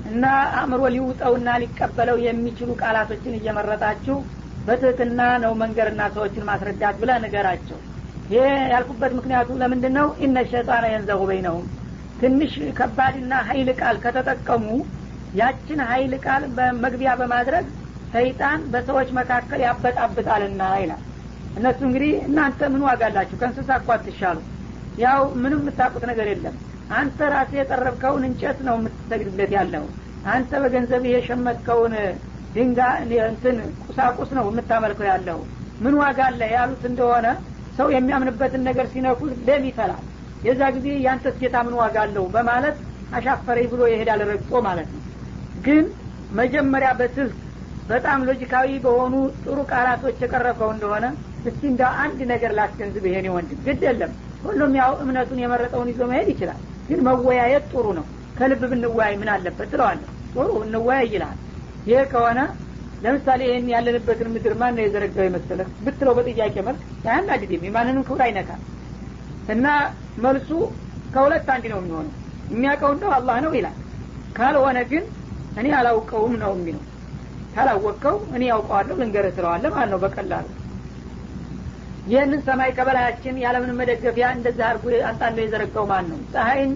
እና 0.06 0.26
አእምሮ 0.60 0.82
ሊውጠውና 0.94 1.50
ሊቀበለው 1.64 2.18
የሚችሉ 2.26 2.70
ቃላቶችን 2.82 3.38
እየመረጣችሁ 3.38 4.18
በትህትና 4.68 5.22
ነው 5.44 5.52
መንገርና 5.62 6.02
ሰዎችን 6.16 6.48
ማስረዳት 6.50 6.96
ብለ 7.02 7.12
ንገራቸው። 7.24 7.80
ይሄ 8.30 8.46
ያልኩበት 8.72 9.12
ምክንያቱ 9.18 9.50
ለምንድን 9.62 9.94
ነው 9.98 10.08
ኢነ 10.26 10.38
ሸጣነ 10.52 10.86
የንዘሁ 10.92 11.20
በይነሁም። 11.30 11.66
ትንሽ 12.22 12.54
ከባድና 12.78 13.34
ሀይል 13.50 13.70
ቃል 13.80 13.98
ከተጠቀሙ 14.06 14.66
ያችን 15.34 15.80
ሀይል 15.90 16.14
ቃል 16.26 16.44
በመግቢያ 16.58 17.12
በማድረግ 17.20 17.66
ሰይጣን 18.14 18.60
በሰዎች 18.74 19.10
መካከል 19.18 19.60
ያበጣብጣልና 19.66 20.62
ይላል። 20.82 21.02
እነሱ 21.58 21.80
እንግዲህ 21.88 22.12
እናንተ 22.28 22.60
ምን 22.74 22.82
ዋጋ 22.88 23.02
አላችሁ? 23.10 23.36
ከእንስሳ 23.42 23.70
እኳ 23.80 23.90
አትሻሉ። 23.96 24.38
ያው 24.98 25.22
ምንም 25.42 25.62
የምታውቁት 25.64 26.04
ነገር 26.12 26.28
የለም። 26.32 26.56
አንተ 26.98 27.20
ራሴ 27.34 27.52
የጠረብከውን 27.60 28.24
እንጨት 28.28 28.60
ነው 28.68 28.76
የምትሰግድለት 28.80 29.52
ያለው። 29.58 29.86
አንተ 30.34 30.52
በገንዘብ 30.64 31.04
የሸመትከውን 31.08 31.94
ድንጋ 32.56 32.80
እንትን 33.28 33.58
ቁሳቁስ 33.86 34.30
ነው 34.38 34.46
የምታመልከው 34.50 35.08
ያለው። 35.12 35.40
ምን 35.84 35.96
ዋጋ 36.02 36.20
አለ 36.30 36.42
ያሉት 36.56 36.84
እንደሆነ 36.90 37.28
ሰው 37.78 37.88
የሚያምንበትን 37.96 38.64
ነገር 38.70 38.86
ሲነኩት 38.94 39.34
ደም 39.48 39.66
ይፈላል። 39.70 40.04
የዛ 40.48 40.62
ጊዜ 40.76 40.88
ያንተስ 41.06 41.36
ጌታ 41.42 41.58
ምን 41.68 41.76
ዋጋ 41.82 41.98
አለው 42.06 42.26
በማለት 42.36 42.78
አሻፈረኝ 43.18 43.68
ብሎ 43.74 43.82
ይሄዳል 43.92 44.22
ረግጦ 44.30 44.62
ማለት 44.68 44.90
ነው። 44.94 45.02
ግን 45.66 45.86
መጀመሪያ 46.40 46.90
በስልት 47.00 47.36
በጣም 47.90 48.26
ሎጂካዊ 48.28 48.70
በሆኑ 48.86 49.14
ጥሩ 49.44 49.58
ቃላቶች 49.72 50.18
የቀረበው 50.24 50.70
እንደሆነ 50.74 51.06
እስቲ 51.46 51.62
እንደ 51.72 51.84
አንድ 52.04 52.20
ነገር 52.32 52.52
ላስገንዝብ። 52.58 53.04
ይሄኔ 53.10 53.28
ወንድም 53.36 53.60
ግድ 53.68 53.82
የለም። 53.88 54.12
ሁሉም 54.44 54.74
ያው 54.80 54.92
እምነቱን 55.04 55.40
የመረጠውን 55.44 55.90
ይዞ 55.92 56.02
መሄድ 56.12 56.30
ይችላል 56.34 56.60
ግን 56.90 57.00
መወያየት 57.08 57.66
ጥሩ 57.72 57.86
ነው። 58.00 58.06
ከልብ 58.38 58.62
ብንወያይ 58.72 59.14
ምን 59.22 59.30
አለበት 59.34 59.70
ትለዋለ 59.72 60.02
ጥሩ 60.34 60.50
እንወያይ 60.66 61.06
ይልሃል። 61.08 61.38
ይህ 61.88 62.02
ከሆነ 62.12 62.40
ለምሳሌ 63.02 63.42
ይህን 63.48 63.68
ያለንበትን 63.74 64.30
ምድር 64.34 64.54
ማን 64.60 64.76
ነው 64.78 64.84
የዘረጋው 64.86 65.26
የመሰለህ 65.28 65.68
ብትለው 65.86 66.14
በጥያቄ 66.18 66.56
መልክ 66.68 66.82
አያናድድም 67.06 67.66
የማንንም 67.68 68.06
ክብር 68.08 68.22
አይነካል 68.28 68.62
እና 69.48 69.66
መልሱ 70.24 70.50
ከሁለት 71.14 71.48
አንድ 71.56 71.66
ነው 71.74 71.80
የሚሆነው። 71.82 72.14
የሚያውቀው 72.50 72.92
እንደው 72.96 73.12
አላህ 73.18 73.38
ነው 73.46 73.52
ይላል። 73.58 73.76
ካልሆነ 74.36 74.78
ግን 74.92 75.04
እኔ 75.58 75.68
አላውቀውም 75.78 76.34
ነው 76.44 76.52
የሚለው 76.58 76.84
ካላወቅከው 77.58 78.16
እኔ 78.36 78.44
ያውቀዋለሁ 78.50 78.96
ልንገርህ 79.00 79.34
ትለዋለ 79.38 79.66
ማለት 79.74 79.92
ነው 79.94 80.00
በቀላሉ። 80.04 80.48
ይህንን 82.08 82.42
ሰማይ 82.48 82.70
ከበላያችን 82.76 83.42
ያለምንም 83.44 83.80
መደገፊያ 83.82 84.26
እንደዚህ 84.36 84.64
አድርጎ 84.68 84.86
አንጣንዶ 85.10 85.38
የዘረጋው 85.44 85.86
ማን 85.90 86.06
ነው። 86.12 86.20
ፀሐይን 86.34 86.72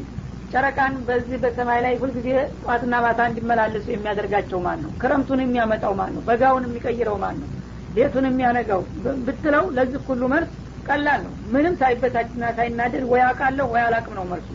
ጨረቃን 0.53 0.93
በዚህ 1.07 1.37
በሰማይ 1.43 1.79
ላይ 1.85 1.93
ሁልጊዜ 2.01 2.29
ጠዋትና 2.57 2.95
ማታ 3.05 3.19
እንዲመላለሱ 3.29 3.85
የሚያደርጋቸው 3.91 4.59
ማን 4.65 4.79
ነው። 4.85 4.91
ክረምቱን 5.01 5.43
የሚያመጣው 5.43 5.93
ማን 5.99 6.11
ነው። 6.15 6.23
በጋውን 6.27 6.65
የሚቀይረው 6.67 7.17
ማን 7.23 7.37
ነው። 7.41 7.49
ሌቱን 7.95 8.25
የሚያነጋው 8.29 8.81
ብትለው 9.27 9.63
ለዚህ 9.77 10.01
ሁሉ 10.09 10.23
መልስ 10.33 10.51
ቀላል 10.87 11.21
ነው። 11.25 11.33
ምንም 11.53 11.73
ሳይበታችና 11.81 12.43
ሳይናደድ 12.57 13.05
ወይ 13.11 13.23
አቃለሁ 13.29 13.67
ወይ 13.73 13.83
አላቅም 13.87 14.15
ነው 14.19 14.25
መልሱ 14.31 14.49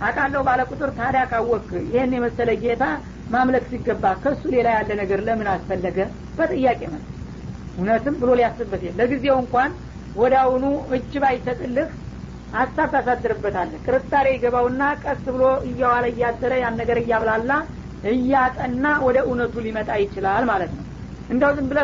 አቃለሁ 0.00 0.40
ባለ 0.46 0.60
ቁጥር 0.70 0.90
ታዲያ 0.98 1.22
ካወክ 1.30 1.68
ይህን 1.86 2.12
የመሰለ 2.16 2.50
ጌታ 2.62 2.84
ማምለክ 3.30 3.64
ሲገባ 3.70 4.04
ከሱ 4.22 4.42
ሌላ 4.54 4.68
ያለ 4.76 4.90
ነገር 5.00 5.20
ለምን 5.26 5.48
አስፈለገ? 5.52 5.98
በጥያቄ 6.38 6.80
መልስ። 6.92 7.08
እውነትም 7.76 8.14
ብሎ 8.20 8.30
ሊያስብበት 8.38 8.82
ለጊዜው 8.98 9.36
እንኳን 9.42 9.70
አሁኑ 10.40 10.64
እጅ 10.96 11.12
ባይሰጥልህ 11.22 11.88
ሀሳብ 12.54 12.88
ታሳድርበታለህ። 12.94 13.82
ጥርጣሬ 13.86 14.26
ይገባውና 14.34 14.82
ቀስ 15.02 15.22
ብሎ 15.28 15.42
እያዋለ 15.68 16.04
እያደረ 16.12 16.52
ያን 16.62 16.78
ነገር 16.80 16.98
እያብላላ 17.02 17.50
እያጠና 18.12 18.84
ወደ 19.06 19.18
እውነቱ 19.26 19.54
ሊመጣ 19.66 19.90
ይችላል 20.02 20.44
ማለት 20.50 20.70
ነው። 20.76 20.84
እንደው 21.28 21.50
ዝም 21.56 21.66
ብለ 21.70 21.78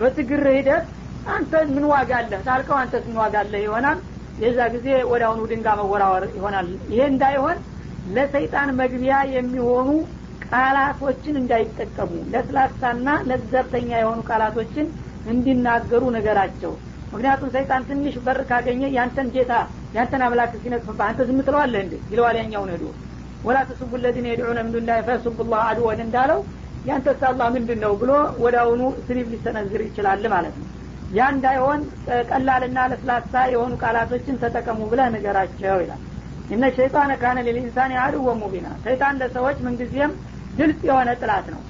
በትግር 0.00 0.44
ሂደት 0.56 0.86
አንተ 1.28 1.52
ምን 1.74 1.84
ዋጋ 1.92 2.10
አለህ? 2.20 2.40
ታልከው 2.46 2.76
አንተስ 2.80 3.04
ምን 3.08 3.18
ዋጋ 3.22 3.34
አለህ? 3.42 3.60
ይሆናል 3.66 3.98
የዛ 4.42 4.58
ጊዜ 4.74 4.88
ወደ 5.10 5.22
ድንጋ 5.50 5.68
መወራወር 5.80 6.24
ይሆናል። 6.36 6.68
ይሄ 6.92 7.00
እንዳይሆን 7.12 7.58
ለሰይጣን 8.16 8.68
መግቢያ 8.80 9.14
የሚሆኑ 9.34 9.88
ቃላቶችን 10.46 11.34
እንዳይጠቀሙ 11.40 12.12
ለስላሳና 12.32 13.08
ለዘብተኛ 13.30 13.90
የሆኑ 14.00 14.20
ቃላቶችን 14.30 14.86
እንዲናገሩ 15.32 16.02
ነገራቸው። 16.16 16.72
ምክንያቱም 17.12 17.50
ሰይጣን 17.56 17.82
ትንሽ 17.88 18.14
በር 18.24 18.40
ካገኘ 18.48 18.82
ያንተን 18.96 19.28
ጌታ 19.34 19.52
ያንተን 19.96 20.22
አምላክ 20.26 20.54
ሲነቅፍብህ 20.62 21.04
አንተ 21.06 21.20
ዝም 21.28 21.38
ትለዋለህ 21.46 21.80
እንዴ? 21.84 21.94
ይለዋል 22.12 22.36
ያኛውን 22.40 22.72
ሄዶ 22.74 22.84
ወላ 23.44 23.58
ተስቡ 23.68 23.92
ለዚነ 24.02 24.26
የድዑነ 24.30 24.58
ምን 24.64 24.72
ዱላ 24.76 24.90
ፈሱቡ 25.06 25.38
ላህ 25.50 25.62
አድወን 25.70 26.00
እንዳለው 26.06 26.40
ያንተስ 26.84 27.22
አላህ 27.28 27.46
ምንድን 27.54 27.78
ነው 27.84 27.92
ብሎ 28.00 28.10
ወደ 28.44 28.56
ስሊብ 29.06 29.28
ሊሰነዝር 29.34 29.82
ይችላል 29.86 30.24
ማለት 30.34 30.54
ነው 30.60 30.66
ያ 31.16 31.26
እንዳይሆን 31.34 31.80
ቀላልና 32.30 32.78
ለስላሳ 32.92 33.42
የሆኑ 33.52 33.72
ቃላቶችን 33.82 34.40
ተጠቀሙ 34.42 34.80
ብለህ 34.90 35.08
ንገራቸው 35.14 35.76
ይላል። 35.82 36.02
እነ 36.54 36.64
ሸይጣን 36.76 37.10
ካነ 37.22 37.38
ሊልኢንሳን 37.46 37.92
አድወ 38.02 38.34
ሙቢና። 38.40 38.68
ሰይጣን 38.84 39.18
ለሰዎች 39.22 39.58
ምንጊዜም 39.66 40.12
ግልጽ 40.58 40.80
የሆነ 40.88 41.08
ጥላት 41.20 41.46
ነው። 41.54 41.62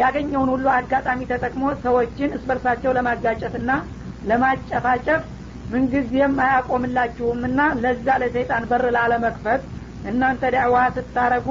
ያገኘውን 0.00 0.50
ሁሉ 0.52 0.66
አጋጣሚ 0.76 1.20
ተጠቅሞ 1.32 1.64
ሰዎችን 1.84 2.34
እስበርሳቸው 2.36 2.94
ለማጋጨትና 2.98 3.70
ለማጨፋጨፍ 4.30 5.22
ምንጊዜም 5.72 6.34
አያቆምላችሁምና 6.44 7.60
ለዛ 7.82 8.06
ለሰይጣን 8.22 8.64
በር 8.70 8.84
ላለመክፈት 8.96 9.62
እናንተ 10.10 10.42
ዳዕዋ 10.54 10.76
ስታረጉ 10.96 11.48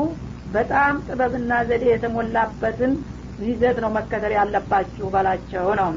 በጣም 0.56 0.96
ጥበብና 1.08 1.52
ዘዴ 1.70 1.84
የተሞላበትን 1.91 2.94
ይዘት 3.46 3.78
ነው 3.84 3.91
መከተል 3.98 4.34
ያለባችሁ 4.38 5.06
በላቸው 5.13 5.67
ነው 5.80 5.89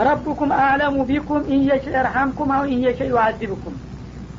ረቡኩም 0.00 0.50
አዕለሙ 0.58 0.96
ቢኩም 1.08 1.42
ኢየሸ 1.54 1.86
እርሐምኩም 2.00 2.50
አው 2.56 2.62
ኢየሸ 2.74 3.00
ዩአዚብኩም 3.10 3.74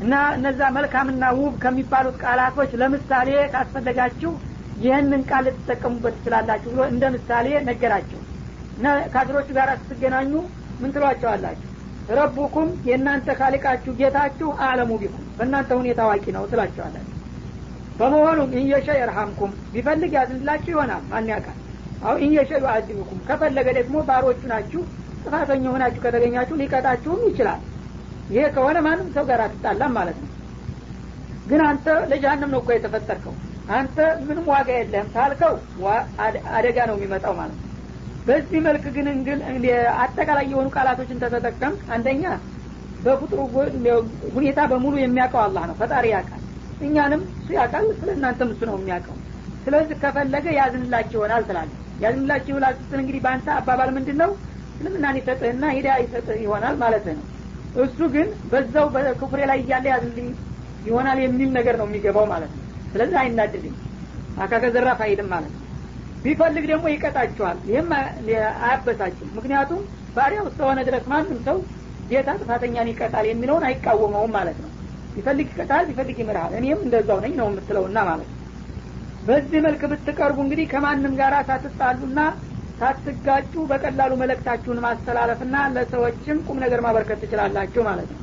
እና 0.03 0.13
እነዛ 0.37 0.59
መልካምና 0.77 1.25
ውብ 1.39 1.53
ከሚባሉት 1.63 2.15
ቃላቶች 2.23 2.71
ለምሳሌ 2.81 3.29
ካስፈለጋችሁ 3.53 4.31
ይህንን 4.83 5.21
ቃል 5.29 5.43
ልትጠቀሙበት 5.47 6.13
ትችላላችሁ 6.17 6.69
ብሎ 6.73 6.81
እንደ 6.93 7.03
ምሳሌ 7.15 7.47
ነገራቸው። 7.69 8.21
እና 8.77 8.85
ካድሮቹ 9.13 9.47
ጋር 9.57 9.69
ስትገናኙ 9.81 10.31
ምን 10.81 10.93
ትሏቸዋላችሁ? 10.95 11.69
ረቡኩም 12.11 12.69
የእናንተ 12.87 13.27
ካሊቃችሁ 13.39 13.91
ጌታችሁ 13.99 14.49
አለሙ 14.67 14.91
ቢኩም 15.01 15.25
በእናንተ 15.37 15.71
ሁኔታ 15.79 15.99
አዋቂ 16.07 16.25
ነው 16.37 16.43
ትላቸዋላችሁ 16.51 17.09
በመሆኑም 17.99 18.51
ኢንየሸ 18.59 18.87
የርሐምኩም 18.99 19.51
ቢፈልግ 19.73 20.11
ያዝንላችሁ 20.17 20.71
ይሆናል። 20.73 21.03
ማን 21.11 21.29
ያውቃል? 21.31 21.57
አሁ 22.03 22.15
ኢንየሸ 22.25 22.51
ዩአዚብኩም 22.61 23.19
ከፈለገ 23.29 23.67
ደግሞ 23.79 23.95
ባሮቹ 24.09 24.41
ናችሁ 24.51 24.81
ጥፋተኛ 25.23 25.65
ሆናችሁ 25.73 26.01
ከተገኛችሁ 26.05 26.55
ሊቀጣችሁም 26.61 27.21
ይችላል። 27.29 27.61
ይሄ 28.29 28.43
ከሆነ 28.55 28.77
ማንም 28.85 29.07
ሰው 29.15 29.23
ጋር 29.29 29.41
አትጣላም 29.45 29.93
ማለት 29.97 30.17
ነው። 30.23 30.29
ግን 31.47 31.61
አንተ 31.67 31.85
ለጀሀነም 32.11 32.51
ነው 32.53 32.59
እኮ 32.61 32.69
የተፈጠርከው። 32.75 33.33
አንተ 33.75 33.97
ምንም 34.27 34.45
ዋጋ 34.51 34.69
የለህም 34.77 35.09
ታልከው 35.15 35.53
አደጋ 36.57 36.77
ነው 36.89 36.95
የሚመጣው 36.97 37.33
ማለት 37.39 37.57
ነው። 37.57 37.69
በዚህ 38.27 38.59
መልክ 38.67 38.85
ግን 38.93 39.07
አጠቃላይ 40.03 40.45
የሆኑ 40.51 40.67
ቃላቶችን 40.75 41.21
ተተጠቀም 41.23 41.73
አንደኛ 41.95 42.25
በፍጥሩ 43.05 43.39
ሁኔታ 44.35 44.59
በሙሉ 44.71 44.93
የሚያውቀው 44.99 45.41
አላህ 45.45 45.63
ነው። 45.69 45.75
ፈጣሪ 45.81 46.05
ያውቃል። 46.13 46.41
እኛንም 46.81 47.21
እሱ 47.33 47.49
ያውቃል 47.57 47.85
ስለ 47.99 48.09
እናንተም 48.17 48.51
እሱ 48.53 48.61
ነው 48.69 48.75
የሚያውቀው። 48.79 49.17
ስለዚህ 49.65 49.97
ከፈለገ 50.01 50.45
ያዝንላችሁ 50.57 51.17
ይሆናል 51.17 51.43
ትላለ 51.49 51.69
ያዝንላችሁ 52.01 52.51
ይሆናል 52.53 52.73
እንግዲህ 52.97 53.21
በአንተ 53.25 53.47
አባባል 53.57 53.89
ምንድን 53.97 54.17
ነው 54.23 54.31
እስልምናን 54.73 55.17
ይሰጥህና 55.19 55.65
ሂዳ 55.75 55.89
ይሰጥህ 56.03 56.37
ይሆናል 56.43 56.75
ማለት 56.83 57.05
ነው። 57.11 57.25
እሱ 57.83 57.99
ግን 58.15 58.27
በዛው 58.51 58.87
በክፍሬ 58.95 59.41
ላይ 59.51 59.59
እያለ 59.63 59.85
ያዝንልኝ 59.93 60.27
ይሆናል 60.87 61.19
የሚል 61.23 61.49
ነገር 61.57 61.75
ነው 61.81 61.87
የሚገባው 61.89 62.25
ማለት 62.33 62.51
ነው። 62.53 62.61
ስለዚህ 62.93 63.17
አይናድልኝ 63.21 63.75
አካከ 64.37 64.63
ዘራፍ 64.75 64.99
አይልም 65.05 65.27
ማለት 65.33 65.51
ነው። 65.53 65.61
ቢፈልግ 66.23 66.65
ደግሞ 66.71 66.85
ይቀጣቸዋል። 66.91 67.57
ይህም 67.69 67.89
አያበሳጭም። 67.95 69.31
ምክንያቱም 69.37 69.81
ባሪያው 70.15 70.45
እስከሆነ 70.49 70.79
ድረስ 70.87 71.05
ማንም 71.11 71.39
ሰው 71.47 71.57
ጌታ 72.09 72.29
ጥፋተኛን 72.41 72.89
ይቀጣል 72.91 73.25
የሚለውን 73.29 73.65
አይቃወመውም 73.69 74.31
ማለት 74.37 74.57
ነው። 74.63 74.69
ቢፈልግ 75.15 75.47
ይቀጣል 75.53 75.83
ቢፈልግ 75.89 76.17
ይምርሃል 76.21 76.53
እኔም 76.59 76.79
እንደዛው 76.85 77.19
ነኝ 77.25 77.33
ነው 77.39 77.47
የምትለውና 77.49 77.97
ማለት 78.09 78.29
ነው። 78.29 78.39
በዚህ 79.27 79.59
መልክ 79.65 79.81
ብትቀርቡ 79.91 80.37
እንግዲህ 80.45 80.65
ከማንም 80.71 81.13
ጋር 81.19 81.33
ሳትጣሉና 81.49 82.19
ሳትጋጩ 82.79 83.53
በቀላሉ 83.69 84.11
መለክታችሁን 84.21 84.83
ማስተላለፍና 84.85 85.55
ለሰዎችም 85.75 86.37
ቁም 86.47 86.57
ነገር 86.63 86.79
ማበርከት 86.85 87.19
ትችላላችሁ 87.23 87.81
ማለት 87.89 88.09
ነው። 88.13 88.19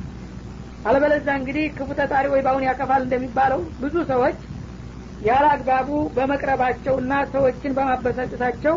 አለበለዛ 0.85 1.27
እንግዲህ 1.39 1.65
ክፉ 1.77 1.89
ተጣሪ 1.99 2.25
ወይ 2.33 2.41
ባሁን 2.45 2.65
ያከፋል 2.67 3.01
እንደሚባለው 3.05 3.61
ብዙ 3.81 3.95
ሰዎች 4.11 4.37
ያለ 5.21 5.45
አግባቡ 5.53 5.89
በመቅረባቸውና 6.15 7.13
ሰዎችን 7.33 7.75
በማበሳጨታቸው 7.77 8.75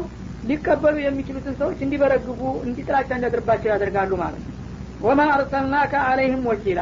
ሊቀበሉ 0.49 0.97
የሚችሉትን 1.03 1.55
ሰዎች 1.61 1.79
እንዲበረግጉ 1.85 2.41
እንዲጥላቻ 2.67 3.11
እንዲያድርባቸው 3.17 3.71
ያደርጋሉ 3.73 4.13
ማለት 4.23 4.43
ነው። 4.45 4.53
ወማ 5.01 5.21
አርሰልናከ 5.35 5.95
አለይህም 6.09 6.45
ወኪላ። 6.51 6.81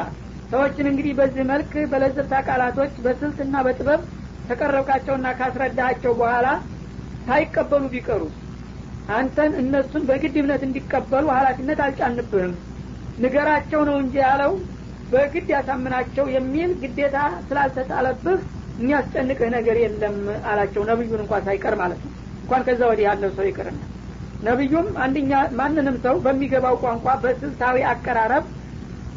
ሰዎችን 0.51 0.89
እንግዲህ 0.91 1.13
በዚህ 1.19 1.43
መልክ 1.51 1.71
በለዘብታ 1.91 2.33
ቃላቶች 2.47 2.93
በስልትና 3.05 3.55
በጥበብ 3.67 4.01
ከቀረብካቸውና 4.47 5.27
ካስረዳቸው 5.39 6.13
በኋላ 6.19 6.47
ሳይቀበሉ 7.27 7.83
ቢቀሩ 7.93 8.21
አንተን 9.13 9.51
እነሱን 9.61 10.03
በግድ 10.09 10.35
እምነት 10.41 10.61
እንዲቀበሉ 10.67 11.25
ሀላፊነት 11.35 11.79
አልጫንብህም። 11.85 12.53
ንገራቸው 13.23 13.81
ነው 13.89 13.97
እንጂ 14.03 14.15
ያለው 14.25 14.53
በግድ 15.11 15.47
ያሳምናቸው 15.53 16.25
የሚል 16.35 16.71
ግዴታ 16.81 17.17
ስላልተጣለብህ 17.47 18.39
የሚያስጨንቅህ 18.79 19.49
ነገር 19.55 19.77
የለም 19.81 20.15
አላቸው። 20.51 20.83
ነብዩን 20.89 21.21
እንኳን 21.23 21.43
ሳይቀር 21.47 21.75
ማለት 21.81 21.99
ነው። 22.05 22.11
እንኳን 22.43 22.63
ከዛ 22.67 22.81
ወዲህ 22.91 23.05
ያለው 23.09 23.31
ሰው 23.37 23.45
ይቅርና 23.49 23.81
ነቢዩም 24.43 24.87
አንደኛ 25.03 25.31
ማንንም 25.59 25.97
ሰው 26.05 26.15
በሚገባው 26.25 26.75
ቋንቋ 26.81 27.07
በስልታዊ 27.23 27.77
አቀራረብ 27.91 28.45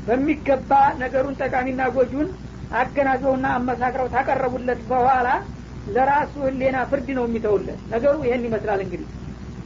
በሚገባ 0.07 0.73
ነገሩን 1.01 1.39
ጠቃሚና 1.41 1.83
ጎጁን 1.97 2.29
አገናዘውና 2.81 3.47
አመሳክረው 3.57 4.09
ታቀረቡለት 4.15 4.81
በኋላ 4.91 5.29
ለራሱ 5.95 6.35
ህሌና 6.47 6.79
ፍርድ 6.91 7.09
ነው 7.19 7.25
የሚተውለት። 7.29 7.81
ነገሩ 7.93 8.15
ይህን 8.27 8.45
ይመስላል 8.49 8.81
እንግዲህ 8.85 9.09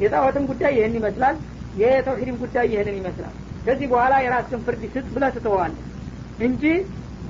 የጣዖትም 0.00 0.44
ጉዳይ 0.50 0.72
ይህን 0.76 0.94
ይመስላል 0.98 1.36
የተውሂድም 1.80 2.36
ጉዳይ 2.42 2.66
ይህንን 2.72 2.96
ይመስላል። 3.00 3.34
ከዚህ 3.66 3.86
በኋላ 3.92 4.14
የራስን 4.24 4.60
ፍርድ 4.66 4.82
ስጥ 4.94 5.06
ብለ 5.14 5.24
ትተዋለህ 5.34 5.86
እንጂ 6.40 6.64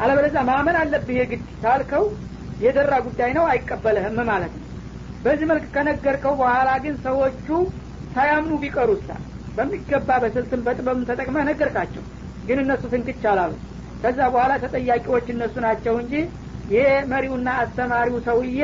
አለበለዚያ 0.00 0.42
ማመን 0.50 0.76
አለብህ 0.82 1.16
የግድ 1.20 1.42
ታልከው 1.62 2.04
የደራ 2.60 2.94
ጉዳይ 3.06 3.30
ነው 3.38 3.44
አይቀበልህም 3.50 4.18
ማለት 4.30 4.52
ነው። 4.58 4.66
በዚህ 5.24 5.46
መልክ 5.50 5.64
ከነገርከው 5.74 6.34
በኋላ 6.40 6.70
ግን 6.84 6.94
ሰዎቹ 7.04 7.48
ሳያምኑ 8.14 8.52
ቢቀሩሳ 8.62 9.08
በሚገባ 9.56 10.10
በስልትም 10.22 10.60
በጥበብም 10.66 11.02
ተጠቅመህ 11.08 11.44
ነገርካቸው። 11.50 12.04
ግን 12.46 12.58
እነሱ 12.62 12.82
ፍንክች 12.92 13.24
አላሉ። 13.30 13.52
ከዛ 14.02 14.18
በኋላ 14.34 14.52
ተጠያቂዎች 14.62 15.26
እነሱ 15.34 15.54
ናቸው 15.66 15.94
እንጂ 16.02 16.14
ይሄ 16.70 16.82
መሪውና 17.12 17.48
አስተማሪው 17.62 18.18
ሰውዬ 18.28 18.60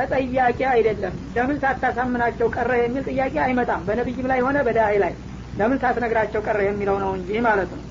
ተጠያቂ 0.00 0.60
አይደለም። 0.72 1.14
ለምን 1.34 1.56
ሳታሳምናቸው 1.62 2.48
ቀረ 2.56 2.70
የሚል 2.80 3.04
ጥያቄ 3.10 3.34
አይመጣም። 3.46 3.82
በነቢይም 3.88 4.28
ላይ 4.32 4.40
ሆነ 4.46 4.58
በዳይ 4.66 4.96
ላይ 5.04 5.14
ለምን 5.56 5.78
ሳትነግራቸው 5.82 6.40
ቀረ 6.46 6.58
የሚለው 6.66 6.96
ነው 7.02 7.10
እንጂ 7.18 7.40
ማለት 7.46 7.70
ነው። 7.76 7.84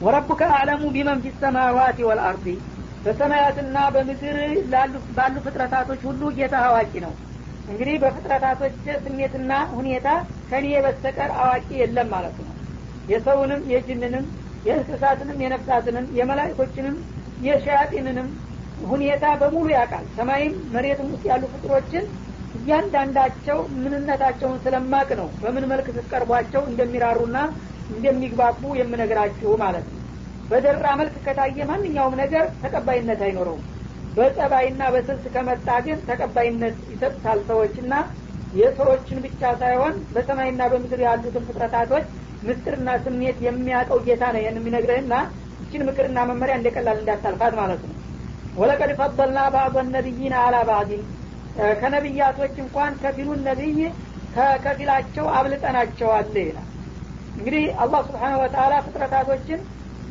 ወረቡከ 0.00 0.42
አዕለሙ 0.54 0.82
ቢመን 0.94 1.20
ፊ 1.24 1.32
ሰማዋት 1.42 1.98
ወልአርዲ 2.08 2.46
በሰማያትና 3.04 3.76
በምድር 3.94 4.38
ባሉ 5.16 5.34
ፍጥረታቶች 5.44 6.00
ሁሉ 6.08 6.30
ጌታ 6.38 6.54
አዋቂ 6.68 6.92
ነው። 7.04 7.12
እንግዲህ 7.68 7.96
በፍጥረታቶች 8.02 8.74
ስሜትና 9.04 9.52
ሁኔታ 9.76 10.08
ከኔ 10.50 10.66
በስተቀር 10.84 11.30
አዋቂ 11.42 11.68
የለም 11.80 12.08
ማለት 12.14 12.36
ነው። 12.40 12.52
የሰውንም 13.08 13.62
የጅንንም 13.72 14.24
የእንስሳትንም 14.66 15.38
የነፍሳትንም 15.44 16.06
የመላይኮችንም 16.18 16.96
የሸያጢንንም 17.40 18.28
ሁኔታ 18.84 19.24
በሙሉ 19.40 19.66
ያውቃል። 19.74 20.06
ሰማይም 20.16 20.54
መሬትም 20.74 21.08
ውስጥ 21.12 21.24
ያሉ 21.30 21.44
ፍጥሮችን 21.52 22.04
እያንዳንዳቸው 22.54 23.58
ምንነታቸውን 23.76 24.58
ስለማቅ 24.64 25.08
ነው 25.20 25.28
በምን 25.42 25.64
መልክ 25.72 25.86
ስትቀርቧቸው 25.96 26.62
እንደሚራሩና 26.70 27.38
እንደሚግባቡ 27.90 28.62
የምነግራችሁ 28.78 29.50
ማለት 29.62 29.86
ነው። 29.88 30.02
በደራ 30.50 30.86
መልክ 31.00 31.14
ከታየ 31.24 31.58
ማንኛውም 31.70 32.14
ነገር 32.22 32.44
ተቀባይነት 32.62 33.20
አይኖረውም። 33.26 33.64
በጸባይና 34.16 34.82
በስልት 34.94 35.24
ከመጣ 35.34 35.68
ግን 35.86 35.98
ተቀባይነት 36.08 36.76
ይሰጡታል 36.92 37.40
ሰዎችና 37.48 37.94
የሰዎችን 38.52 39.18
ብቻ 39.24 39.42
ሳይሆን 39.60 39.94
በሰማይና 40.14 40.62
በምድር 40.72 41.00
ያሉትን 41.06 41.46
ፍጥረታቶች 41.48 42.04
ምስጥርና 42.42 42.90
ስሜት 43.04 43.38
የሚያውቀው 43.46 44.00
ጌታ 44.06 44.24
ነው 44.34 44.40
ይህን 44.42 44.58
የሚነግረህና 44.60 45.14
እችን 45.60 45.86
ምክርና 45.88 46.18
መመሪያ 46.30 46.56
እንደቀላል 46.58 46.98
እንዳታልፋት 47.00 47.54
ማለት 47.60 47.82
ነው 47.84 47.94
ወለቀድ 48.56 48.90
ፈضልና 48.98 49.38
ባዕض 49.54 49.76
ነቢይን 49.88 50.34
አላ 50.42 50.56
ባዕድን 50.68 51.02
ከነቢያቶች 51.80 52.54
እንኳን 52.64 52.92
ከፊሉን 53.02 53.40
ነቢይ 53.48 53.78
ከከፊላቸው 54.34 55.26
አብልጠናቸዋል 55.36 56.34
ይላል። 56.40 56.68
እንግዲህ 57.36 57.64
አላህ 57.82 58.00
ስብሓን 58.08 58.34
ወተላ 58.42 58.74
ፍጥረታቶችን 58.86 59.60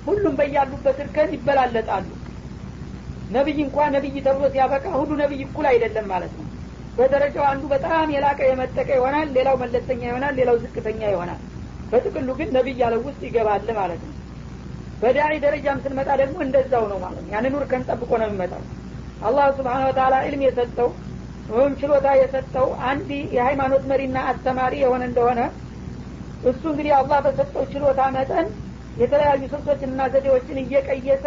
ሁሉም 0.08 0.34
በያሉበት 0.39 0.98
እርከን 1.04 1.30
ይበላለጣሉ። 1.36 2.08
ነቢይ 3.30 3.60
እንኳ 3.66 3.88
ነቢይ 3.96 4.18
ተብሎ 4.28 4.46
ሲያበቃ 4.54 4.86
ሁሉ 5.00 5.12
ነቢይ 5.24 5.41
እኩል 5.46 5.66
አይደለም 5.72 6.06
ማለት 6.14 6.34
ነው። 6.39 6.46
በደረጃው 6.98 7.46
አንዱ 7.52 7.64
በጣም 7.74 8.12
የላቀ 8.16 8.39
የመጠቀ 8.50 8.89
ይሆናል 8.98 9.30
ሌላው 9.38 9.56
መለስተኛ 9.64 10.02
ይሆናል 10.10 10.36
ሌላው 10.39 10.58
ዝቅተኛ 10.64 11.02
ይሆናል። 11.14 11.39
በጥቅሉ 11.91 12.30
ግን 12.39 12.50
ነቢይ 12.58 12.78
ያለው 12.84 13.02
ውስጥ 13.08 13.22
ይገባል 13.28 13.68
ማለት 13.80 14.02
ነው 14.06 14.14
በዳዒ 15.02 15.34
ደረጃም 15.43 15.82
ስንመጣ 15.84 16.10
ደግሞ 16.22 16.38
እንደዛው 16.46 16.84
ነው 16.91 16.98
ማለት 17.04 17.22
ነው። 17.24 17.32
ያንን 17.34 17.56
እርከን 17.60 17.84
ጠብቆ 17.89 18.12
ነው 18.22 18.28
የሚመጣው። 18.30 18.62
አላህ 19.22 19.46
ስብሓን 19.58 19.84
ወተላ 19.88 20.16
ዕልም 20.28 20.41
የሰጠው 20.46 20.89
ወይም 21.50 21.74
ችሎታ 21.80 22.08
የሰጠው 22.20 22.68
አንድ 22.89 23.10
የሃይማኖት 23.36 23.84
መሪና 23.91 24.18
አስተማሪ 24.32 24.74
የሆነ 24.84 25.04
እንደሆነ 25.10 25.41
እሱ 26.43 26.64
እንግዲህ 26.72 26.93
አላህ 27.00 27.20
በሰጠው 27.26 27.64
ችሎታ 27.74 28.02
መጠን 28.16 28.48
የተለያዩ 28.98 29.41
ስልቶችንና 29.54 30.02
ዘዴዎችን 30.14 30.58
እየቀየሰ 30.62 31.26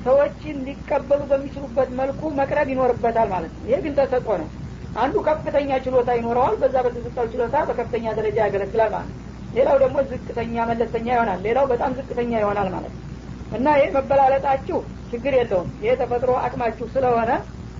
ሰዎችን 0.00 0.56
ሊቀበሉ 0.66 1.20
በሚችሉበት 1.30 1.90
መልኩ 2.00 2.30
መቅረብ 2.38 2.68
ይኖርበታል 2.72 3.28
ማለት 3.34 3.52
ነው። 3.56 3.64
ይህ 3.70 3.80
ግን 3.84 3.94
ተሰጦ 3.98 4.28
ነው። 4.42 4.48
አንዱ 4.96 5.16
ከፍተኛ 5.26 5.70
ችሎታ 5.84 6.10
ይኖረዋል። 6.18 6.54
በዛ 6.60 6.76
በተሰጠው 6.86 7.26
ችሎታ 7.32 7.56
በከፍተኛ 7.68 8.14
ደረጃ 8.18 8.36
ያገለግላል 8.44 8.90
ማለት 8.94 9.10
ነው 9.12 9.24
ሌላው 9.52 9.76
ደግሞ 9.82 9.98
ዝቅተኛ 10.10 10.64
መለስተኛ 10.70 11.06
ይሆናል። 11.14 11.40
ሌላው 11.46 11.64
በጣም 11.72 11.92
ዝቅተኛ 11.98 12.32
ይሆናል 12.42 12.68
ማለት 12.74 12.92
ነው። 12.94 13.04
እና 13.52 13.66
ይህ 13.80 13.88
መበላለጣችሁ 13.96 14.78
ችግር 15.10 15.34
የለውም። 15.38 15.70
ይህ 15.84 15.94
ተፈጥሮ 16.00 16.32
አቅማችሁ 16.44 16.86
ስለሆነ 16.94 17.30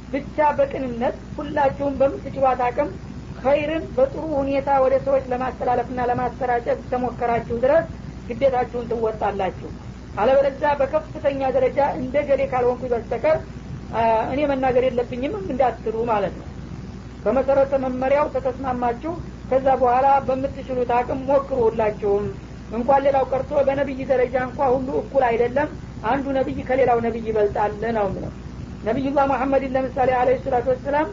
ብቻ 0.09 0.37
በቅንነት 0.59 1.17
ሁላችሁም 1.37 1.97
በምትችሏት 2.01 2.61
አቅም 2.69 2.91
ኸይርን 3.39 3.85
በጥሩ 3.97 4.23
ሁኔታ 4.39 4.69
ወደ 4.85 4.95
ሰዎች 5.05 5.25
ለማስተላለፍና 5.33 6.07
ለማሰራጨት 6.11 6.81
ተሞከራችሁ 6.91 7.57
ድረስ 7.65 7.85
ግዴታችሁን 8.29 8.89
ትወጣላችሁ። 8.91 9.69
አለበለዚያ 10.15 10.71
በከፍተኛ 10.81 11.41
ደረጃ 11.57 11.81
እንደ 12.01 12.17
ገሌ 12.29 12.43
ካልሆንኩ 12.53 12.83
በስተቀር 12.93 13.37
እኔ 14.33 14.41
መናገር 14.51 14.85
የለብኝም 14.87 15.35
እንዳትሉ 15.45 15.97
ማለት 16.11 16.35
ነው። 16.41 16.49
በመሰረተ 17.25 17.75
መመሪያው 17.85 18.27
ተተስማማችሁ 18.35 19.13
ከዛ 19.51 19.67
በኋላ 19.81 20.07
በምትችሉት 20.27 20.91
አቅም 20.97 21.21
ሞክሩ 21.29 21.59
ሁላችሁም 21.67 22.25
እንኳን 22.73 23.03
ሌላው 23.07 23.25
ቀርቶ 23.31 23.61
በነቢይ 23.67 24.01
ደረጃ 24.11 24.37
እንኳ 24.47 24.61
ሁሉ 24.75 24.89
እኩል 25.03 25.23
አይደለም። 25.29 25.69
አንዱ 26.09 26.27
ነቢይ 26.37 26.59
ከሌላው 26.69 26.99
ነቢይ 27.07 27.25
ይበልጣል 27.29 27.73
ነው 27.97 28.07
ምለው 28.13 28.33
ነቢዩላህ 28.85 29.25
መሐመድን 29.31 29.73
ለምሳሌ 29.77 30.11
አለ 30.19 30.29
ሰላቱ 30.43 30.67
ወሰላም 30.73 31.07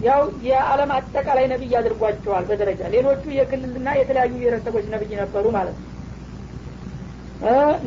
ያው 0.00 0.20
የዓለም 0.44 0.90
አጠቃላይ 0.96 1.46
ነቢይ 1.52 1.72
አድርጓቸዋል 1.78 2.44
በደረጃ። 2.50 2.82
ሌሎቹ 2.94 3.24
የክልልና 3.38 3.88
የተለያዩ 3.98 4.32
ብሔረሰቦች 4.36 4.86
ነቢይ 4.94 5.14
ነበሩ 5.22 5.46
ማለት 5.56 5.76
ነው። 5.78 5.86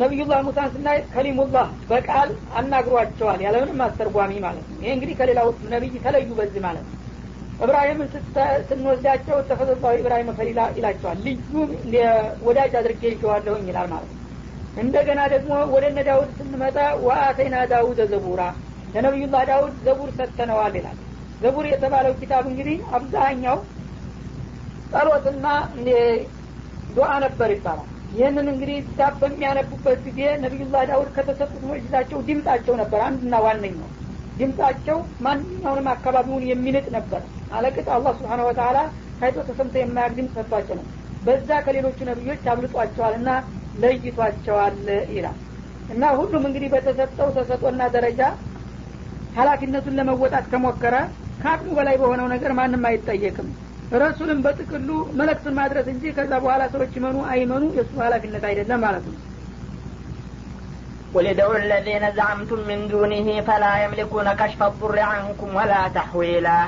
ነቢዩላህ 0.02 0.40
ሙሳን 0.46 0.70
ስናይ 0.76 1.00
ከሊሙላህ 1.14 1.68
በቃል 1.90 2.30
አናግሯቸዋል 2.60 3.40
ያለምንም 3.46 3.82
አስተርጓሚ 3.88 4.32
ማለት 4.46 4.66
ነው። 4.68 4.78
ይሄ 4.82 4.92
እንግዲህ 4.96 5.16
ከሌላው 5.20 5.50
ነቢይ 5.74 5.96
ተለዩ 6.06 6.30
በዚህ 6.40 6.62
ማለት 6.68 6.86
ነው 6.88 6.94
እብራሂምን 7.64 8.08
ስንወስዳቸው 8.70 9.38
ተፈዘዛዊ 9.50 9.96
ኢብራሂም 10.02 10.30
ፈሊላ 10.38 10.62
ይላቸዋል። 10.78 11.20
ልዩ 11.26 11.54
ወዳጅ 12.48 12.74
አድርጌ 12.80 13.04
ይቸዋለሁኝ 13.12 13.66
ይላል 13.72 13.88
ማለት 13.94 14.12
ነው። 14.12 14.20
እንደገና 14.78 15.22
ደግሞ 15.34 15.54
ወደ 15.74 15.86
እነ 15.92 16.00
ዳውድ 16.08 16.30
ስንመጣ 16.38 16.78
ወአተይና 17.06 17.56
ዳውድ 17.72 18.00
ዘቡራ 18.14 18.42
ለነቢዩላህ 18.94 19.44
ዳውድ 19.50 19.76
ዘቡር 19.86 20.10
ሰጥተነዋል 20.18 20.74
ይላል። 20.80 20.98
ዘቡር 21.42 21.66
የተባለው 21.72 22.14
ኪታብ 22.20 22.44
እንግዲህ 22.52 22.78
አብዛኛው 22.98 23.58
ጸሎትና 24.94 25.46
ዱዓ 26.96 27.12
ነበር 27.24 27.50
ይባላል። 27.56 27.88
ይህንን 28.16 28.48
እንግዲህ 28.52 28.78
ኪታብ 28.88 29.14
በሚያነቡበት 29.22 30.00
ጊዜ 30.08 30.20
ነቢዩላህ 30.44 30.82
ዳውድ 30.90 31.10
ከተሰጡት 31.16 31.62
ሙዕጅዛቸው 31.68 32.20
ድምጣቸው 32.28 32.76
ነበር 32.82 33.00
አንድና 33.08 33.36
ዋነኛው 33.46 33.90
ድምጣቸው 34.38 34.98
ማንኛውንም 35.26 35.88
አካባቢውን 35.94 36.44
የሚንጥ 36.50 36.86
ነበር። 36.96 37.22
አለቅጥ 37.52 37.88
አላህ 37.96 38.14
ስብሓን 38.20 38.44
ወተላ 38.48 38.78
ታይቶ 39.20 39.38
ተሰምቶ 39.50 39.76
የማያቅ 39.82 40.12
ድምፅ 40.18 40.34
ሰጥቷቸው 40.38 40.76
ነው። 40.80 40.86
በዛ 41.22 41.50
ከሌሎቹ 41.66 41.98
ነቢዮች 42.10 42.46
አብልጧቸዋል 42.54 43.14
እና 43.20 43.30
ለይቷቸዋል 43.84 44.78
ይላል። 45.16 45.38
እና 45.90 46.04
ሁሉም 46.18 46.44
እንግዲህ 46.50 46.70
በተሰጠው 46.74 47.30
ተሰጦና 47.38 47.84
ደረጃ 47.96 48.22
ሀላፊነቱን 49.36 49.98
ለመወጣት 50.00 50.46
ከሞከረ 50.52 50.96
ከአቅሙ 51.42 51.70
በላይ 51.78 51.96
በሆነው 52.02 52.28
ነገር 52.34 52.52
ማንም 52.60 52.84
አይጠየቅም። 52.90 53.48
ረሱልም 53.98 54.40
በጥቅሉ 54.46 54.90
መለክቱን 55.20 55.56
ማድረስ 55.60 55.88
እንጂ 55.94 56.14
ከዛ 56.18 56.32
በኋላ 56.44 56.64
ሰዎች 56.74 56.94
ይመኑ 56.98 57.18
አይመኑ 57.32 57.64
የእሱ 57.78 57.94
ሀላፊነት 58.04 58.44
አይደለም 58.50 58.82
ማለት 58.86 59.06
ነው 59.08 59.16
قل 61.14 61.28
ادعوا 61.28 61.58
الذين 61.58 62.04
زعمتم 62.16 62.60
من 62.70 62.80
دونه 62.88 63.42
فلا 63.42 63.74
يملكون 63.84 64.28
كشف 64.34 64.64
الضر 64.64 65.00
عنكم 65.00 65.50
ولا 65.56 65.82
تحويلا. 65.98 66.60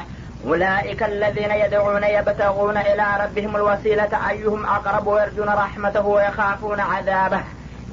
أولئك 0.48 1.04
الذين 1.04 1.52
يدعون 1.64 2.04
يبتغون 2.04 2.78
إلى 2.78 3.08
ربهم 3.24 3.56
الوسيلة 3.56 4.14
أيهم 4.30 4.66
أقرب 4.66 5.08
ويرجون 5.08 5.50
رحمته 5.64 6.06
ويخافون 6.16 6.80
عذابه. 6.80 7.44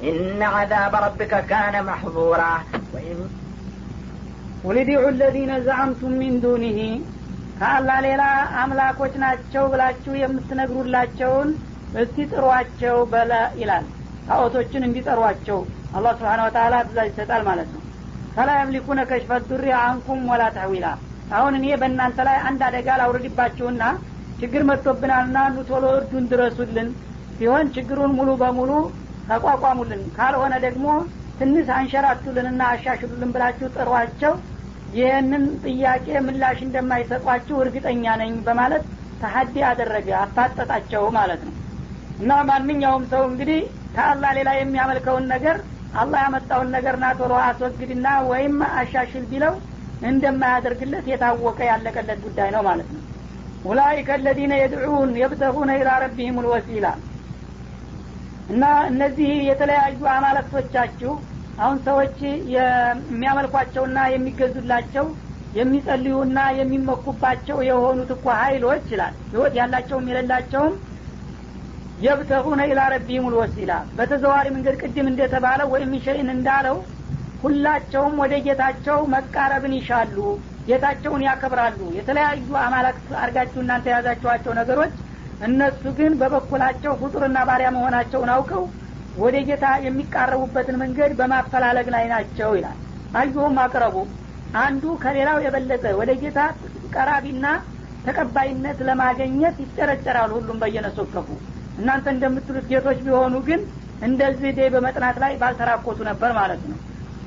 إن 0.03 0.41
عذاب 0.55 0.93
ربك 1.05 1.33
كان 1.51 1.75
محظورا. 1.89 2.53
قل 4.65 4.75
ادعوا 4.77 5.09
الذين 5.15 5.51
زعمتم 5.67 6.11
من 6.23 6.33
دونه. 6.45 6.79
ከአላህ 7.59 7.97
بلا 8.05 8.31
አምላኮች 8.61 9.13
ናቸው 9.23 9.63
ብላችሁ 9.71 10.13
የምትነግሩላቸውን 10.21 11.49
እስቲ 12.01 12.17
تشو 12.31 12.97
በላ 13.11 13.33
ይላል። 13.61 13.85
ጣዖቶችን 14.27 14.85
እንዲጠሯቸው። 14.87 15.59
አላህ 15.93 16.13
ስብሓን 16.17 16.41
ወተላ 16.45 16.75
ትእዛዝ 16.85 17.07
ይሰጣል 17.11 17.41
ማለት 17.49 17.69
ነው። 17.73 17.81
ፈላ 18.35 18.49
የምሊኩነ 18.57 18.99
ከሽፈ 19.09 19.31
ዱሪ 19.49 19.65
አንኩም 19.81 20.21
ወላ 20.31 20.43
ተህዊላ። 20.55 20.85
አሁን 21.31 21.53
እኔ 21.59 21.65
በእናንተ 21.81 22.19
ላይ 22.27 22.37
አንድ 22.47 22.61
አደጋ 22.67 22.87
ላውርድባችሁና 23.01 23.83
ችግር 24.39 24.61
መጥቶብናልና 24.69 25.37
ኑ 25.53 25.63
ቶሎ 25.69 25.85
እርዱን 25.97 26.25
ድረሱልን። 26.31 26.89
ሲሆን 27.37 27.67
ችግሩን 27.75 28.11
ሙሉ 28.17 28.29
በሙሉ 28.41 28.71
ተቋቋሙልን። 29.29 30.01
ካልሆነ 30.17 30.53
ደግሞ 30.65 30.87
ትንሽ 31.39 31.67
አንሸራቱልንና 31.77 32.61
አሻሽሉልን 32.73 33.31
ብላችሁ 33.35 33.67
ጥሯቸው 33.77 34.33
ይህንን 34.93 35.43
ጥያቄ 35.63 36.07
ምላሽ 36.25 36.59
እንደማይሰጧችሁ 36.65 37.55
እርግጠኛ 37.63 38.05
ነኝ 38.21 38.33
በማለት 38.47 38.83
ተሀዲ 39.21 39.55
አደረገ 39.69 40.09
አፋጠጣቸው 40.21 41.03
ማለት 41.17 41.41
ነው። 41.47 41.53
እና 42.19 42.31
ማንኛውም 42.49 43.05
ሰው 43.13 43.23
እንግዲህ 43.29 43.61
ከአላህ 43.95 44.31
ሌላ 44.37 44.49
የሚያመልከውን 44.55 45.25
ነገር 45.33 45.57
አላህ 45.93 46.19
ያመጣውን 46.25 46.69
ነገር 46.75 46.95
ና 47.01 47.07
ቶሎ 47.17 47.33
አስወግድና 47.43 48.07
ወይም 48.29 48.55
አሻሽል 48.77 49.25
ቢለው 49.31 49.53
እንደማያደርግለት 50.01 51.05
የታወቀ 51.11 51.59
ያለቀለት 51.69 52.19
ጉዳይ 52.25 52.49
ነው 52.55 52.63
ማለት 52.67 52.89
ነው። 52.95 53.03
ኡላይከ 53.65 54.09
አለዚነ 54.15 54.53
የድዑን 54.61 55.11
የብተጉነ 55.21 55.71
ኢላ 55.79 55.91
ረቢህም 56.03 56.39
ልወሲላ። 56.45 56.87
እና 58.49 58.63
እነዚህ 58.89 59.29
የተለያዩ 59.49 60.01
አማለክቶቻችሁ 60.15 61.11
አሁን 61.57 61.77
ሰዎች 61.85 62.17
የሚያመልኳቸውና 62.55 63.99
የሚገዙላቸው 64.13 65.05
የሚጸልዩና 65.53 66.39
የሚመኩባቸው 66.59 67.57
የሆኑት 67.67 68.11
እኮ 68.15 68.25
ሀይሎች 68.41 68.85
ይላል። 68.93 69.15
ህይወት 69.31 69.53
ያላቸውም 69.59 70.07
የሌላቸውም 70.11 70.73
የብተጉነ 72.03 72.61
ኢላ 72.69 72.81
ረቢህም 72.93 73.29
ልወሲላ። 73.33 73.71
በተዘዋሪ 73.97 74.47
መንገድ 74.55 74.75
ቅድም 74.81 75.07
እንደተባለው 75.11 75.67
ወይም 75.73 75.91
ሸይን 76.05 76.29
እንዳለው 76.33 76.77
ሁላቸውም 77.43 78.15
ወደ 78.21 78.33
ጌታቸው 78.45 78.99
መቃረብን 79.13 79.73
ይሻሉ 79.77 80.17
ጌታቸውን 80.67 81.21
ያከብራሉ። 81.27 81.79
የተለያዩ 81.97 82.49
አማላክት 82.61 83.09
አርጋችሁ 83.23 83.59
እናንተ 83.63 83.85
የያዛችኋቸው 83.91 84.53
ነገሮች 84.59 84.93
እነሱ 85.47 85.83
ግን 85.97 86.13
በበኩላቸው 86.19 86.93
ፍጡርና 87.01 87.37
ባሪያ 87.47 87.69
መሆናቸውን 87.75 88.31
አውቀው 88.35 88.63
ወደ 89.17 89.35
ጌታ 89.47 89.65
የሚቃረቡበትን 89.85 90.79
መንገድ 90.83 91.11
በማፈላለግ 91.19 91.87
ላይ 91.95 92.05
ናቸው 92.13 92.51
ይላል። 92.57 92.77
አዩሁም 93.15 93.57
አቅረቡ። 93.63 93.97
አንዱ 94.59 94.83
ከሌላው 95.03 95.37
የበለጠ 95.43 95.85
ወደ 95.99 96.11
ጌታ 96.21 96.39
ቀራቢና 96.95 97.45
ተቀባይነት 98.07 98.79
ለማገኘት 98.87 99.57
ይጨረጨራሉ። 99.63 100.31
ሁሉም 100.39 100.57
በየነሶከፉ 100.63 101.27
እናንተ 101.77 102.07
እንደምትሉት 102.13 102.65
ጌቶች 102.71 102.99
ቢሆኑ 103.05 103.35
ግን 103.47 103.61
እንደዚህ 104.01 104.51
ዴ 104.57 104.67
በመጥናት 104.73 105.17
ላይ 105.23 105.33
ባልተራኮቱ 105.41 105.99
ነበር 106.09 106.31
ማለት 106.39 106.63
ነው። 106.69 106.77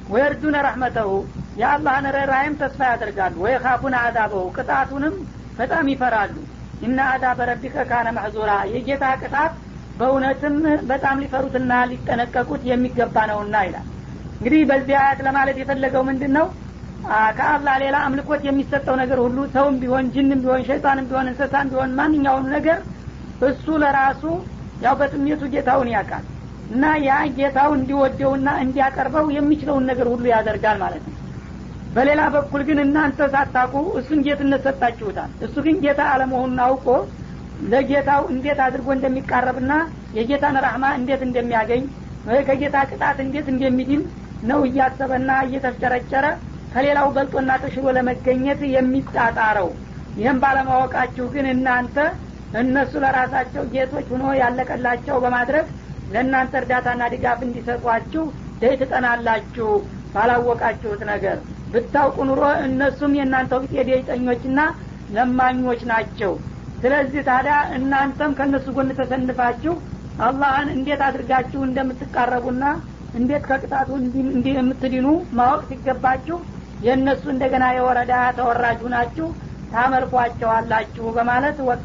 ወየርጁነ 0.09 0.57
ረሕመተሁ 0.67 1.11
የአላህን 1.57 2.07
ርኅራይም 2.17 2.55
ተስፋ 2.61 2.81
ያደርጋሉ። 2.91 3.35
ወየካፉን 3.45 3.95
አዛበሁ 4.01 4.43
ቅጣቱንም 4.57 5.15
በጣም 5.59 5.87
ይፈራሉ። 5.93 6.35
እና 6.81 6.99
አዛበ 7.13 7.41
ረቢከ 7.51 7.85
ካነ 7.91 8.09
መሕዙራ 8.17 8.53
የጌታ 8.73 9.05
ቅጣት 9.23 9.53
በእውነትም 9.97 10.57
በጣም 10.91 11.21
ሊፈሩትና 11.23 11.73
ሊጠነቀቁት 11.91 12.63
የሚገባ 12.71 13.17
ነውና 13.31 13.57
ይላል። 13.67 13.87
እንግዲህ 14.41 14.63
በዚህ 14.71 14.97
አያት 15.01 15.21
ለማለት 15.27 15.57
የፈለገው 15.61 16.03
ምንድን 16.09 16.33
ነው 16.39 16.47
ከአላህ 17.39 17.75
ሌላ 17.83 17.97
አምልኮት 18.07 18.43
የሚሰጠው 18.47 18.95
ነገር 19.01 19.19
ሁሉ 19.25 19.39
ሰውም 19.55 19.75
ቢሆን 19.83 20.07
ጅንም 20.15 20.41
ቢሆን 20.45 20.63
ሸይጣንም 20.69 21.07
ቢሆን 21.11 21.29
እንስሳም 21.31 21.69
ቢሆን 21.73 21.91
ማንኛውም 21.99 22.47
ነገር 22.55 22.79
እሱ 23.45 23.67
ለራሱ 23.83 24.23
ያው 24.81 24.95
በጥሜቱ 25.01 25.43
ጌታውን 25.53 25.91
ያውቃል 25.95 26.25
እና 26.71 26.85
ያ 27.05 27.19
ጌታው 27.37 27.71
እንዲወደውና 27.77 28.49
እንዲያቀርበው 28.63 29.27
የሚችለውን 29.37 29.85
ነገር 29.91 30.07
ሁሉ 30.13 30.25
ያደርጋል 30.33 30.79
ማለት 30.83 31.05
ነው። 31.07 31.15
በሌላ 31.91 32.23
በኩል 32.35 32.63
ግን 32.69 32.79
እናንተ 32.85 33.29
ሳታቁ 33.35 33.75
እሱን 34.01 34.21
ጌትነት 34.27 34.65
ሰጣችሁታል። 34.69 35.31
እሱ 35.47 35.55
ግን 35.67 35.77
ጌታ 35.85 36.01
አለመሆኑን 36.15 36.61
አውቆ 36.67 36.89
ለጌታው 37.67 38.23
እንዴት 38.33 38.59
አድርጎ 38.65 38.89
እንደሚቃረብና 38.97 39.73
የጌታን 40.19 40.59
ራህማ 40.65 40.85
እንዴት 40.99 41.23
እንደሚያገኝ 41.29 41.85
ከጌታ 42.47 42.77
ቅጣት 42.91 43.19
እንዴት 43.25 43.47
እንደሚድን 43.53 44.03
ነው 44.43 44.61
እያሰበና 44.69 45.31
እየተፍጨረጨረ 45.47 46.27
ከሌላው 46.73 47.09
በልጦና 47.15 47.51
ተሽሎ 47.63 47.87
ለመገኘት 47.97 48.61
የሚጣጣረው። 48.75 49.69
ይህም 50.17 50.39
ባለማወቃችሁ 50.43 51.27
ግን 51.35 51.47
እናንተ 51.55 51.97
እነሱ 52.61 52.93
ለራሳቸው 53.05 53.63
ጌቶች 53.73 54.07
ሆኖ 54.13 54.25
ያለቀላቸው 54.41 55.17
በማድረግ 55.25 55.67
ለእናንተ 56.11 56.53
እርዳታና 56.61 57.03
ድጋፍ 57.13 57.41
እንዲሰጧችሁ 57.47 58.25
ደይ 58.61 58.75
ትጠናላችሁ 58.81 59.71
ባላወቃችሁት 60.15 61.03
ነገር። 61.11 61.39
ብታውቁ 61.73 62.17
ኑሮ 62.29 62.43
እነሱም 62.67 63.17
የእናንተው 63.19 63.61
ቢጤ 63.65 63.77
ደይጠኞችና 63.89 64.61
ለማኞች 65.17 65.81
ናቸው። 65.91 66.33
ስለዚህ 66.81 67.21
ታዲያ 67.29 67.57
እናንተም 67.77 68.35
ከእነሱ 68.39 68.67
ጎን 68.77 68.91
ተሰንፋችሁ 68.99 69.75
አላህን 70.27 70.69
እንዴት 70.75 71.01
አድርጋችሁ 71.07 71.61
እንደምትቃረቡና 71.65 72.65
እንዴት 73.15 73.45
ከቅጣቱ 73.51 73.89
የምትድኑ 74.51 75.07
ማወቅ 75.39 75.61
ሲገባችሁ 75.71 76.39
የእነሱ 76.81 77.25
እንደገና 77.35 77.65
የወረዳ 77.77 78.15
ተወራጁ 78.39 78.81
ናችሁ 78.95 79.29
ታመልኳቸዋላችሁ 79.73 81.07
በማለት 81.17 81.57
ወቀ 81.69 81.85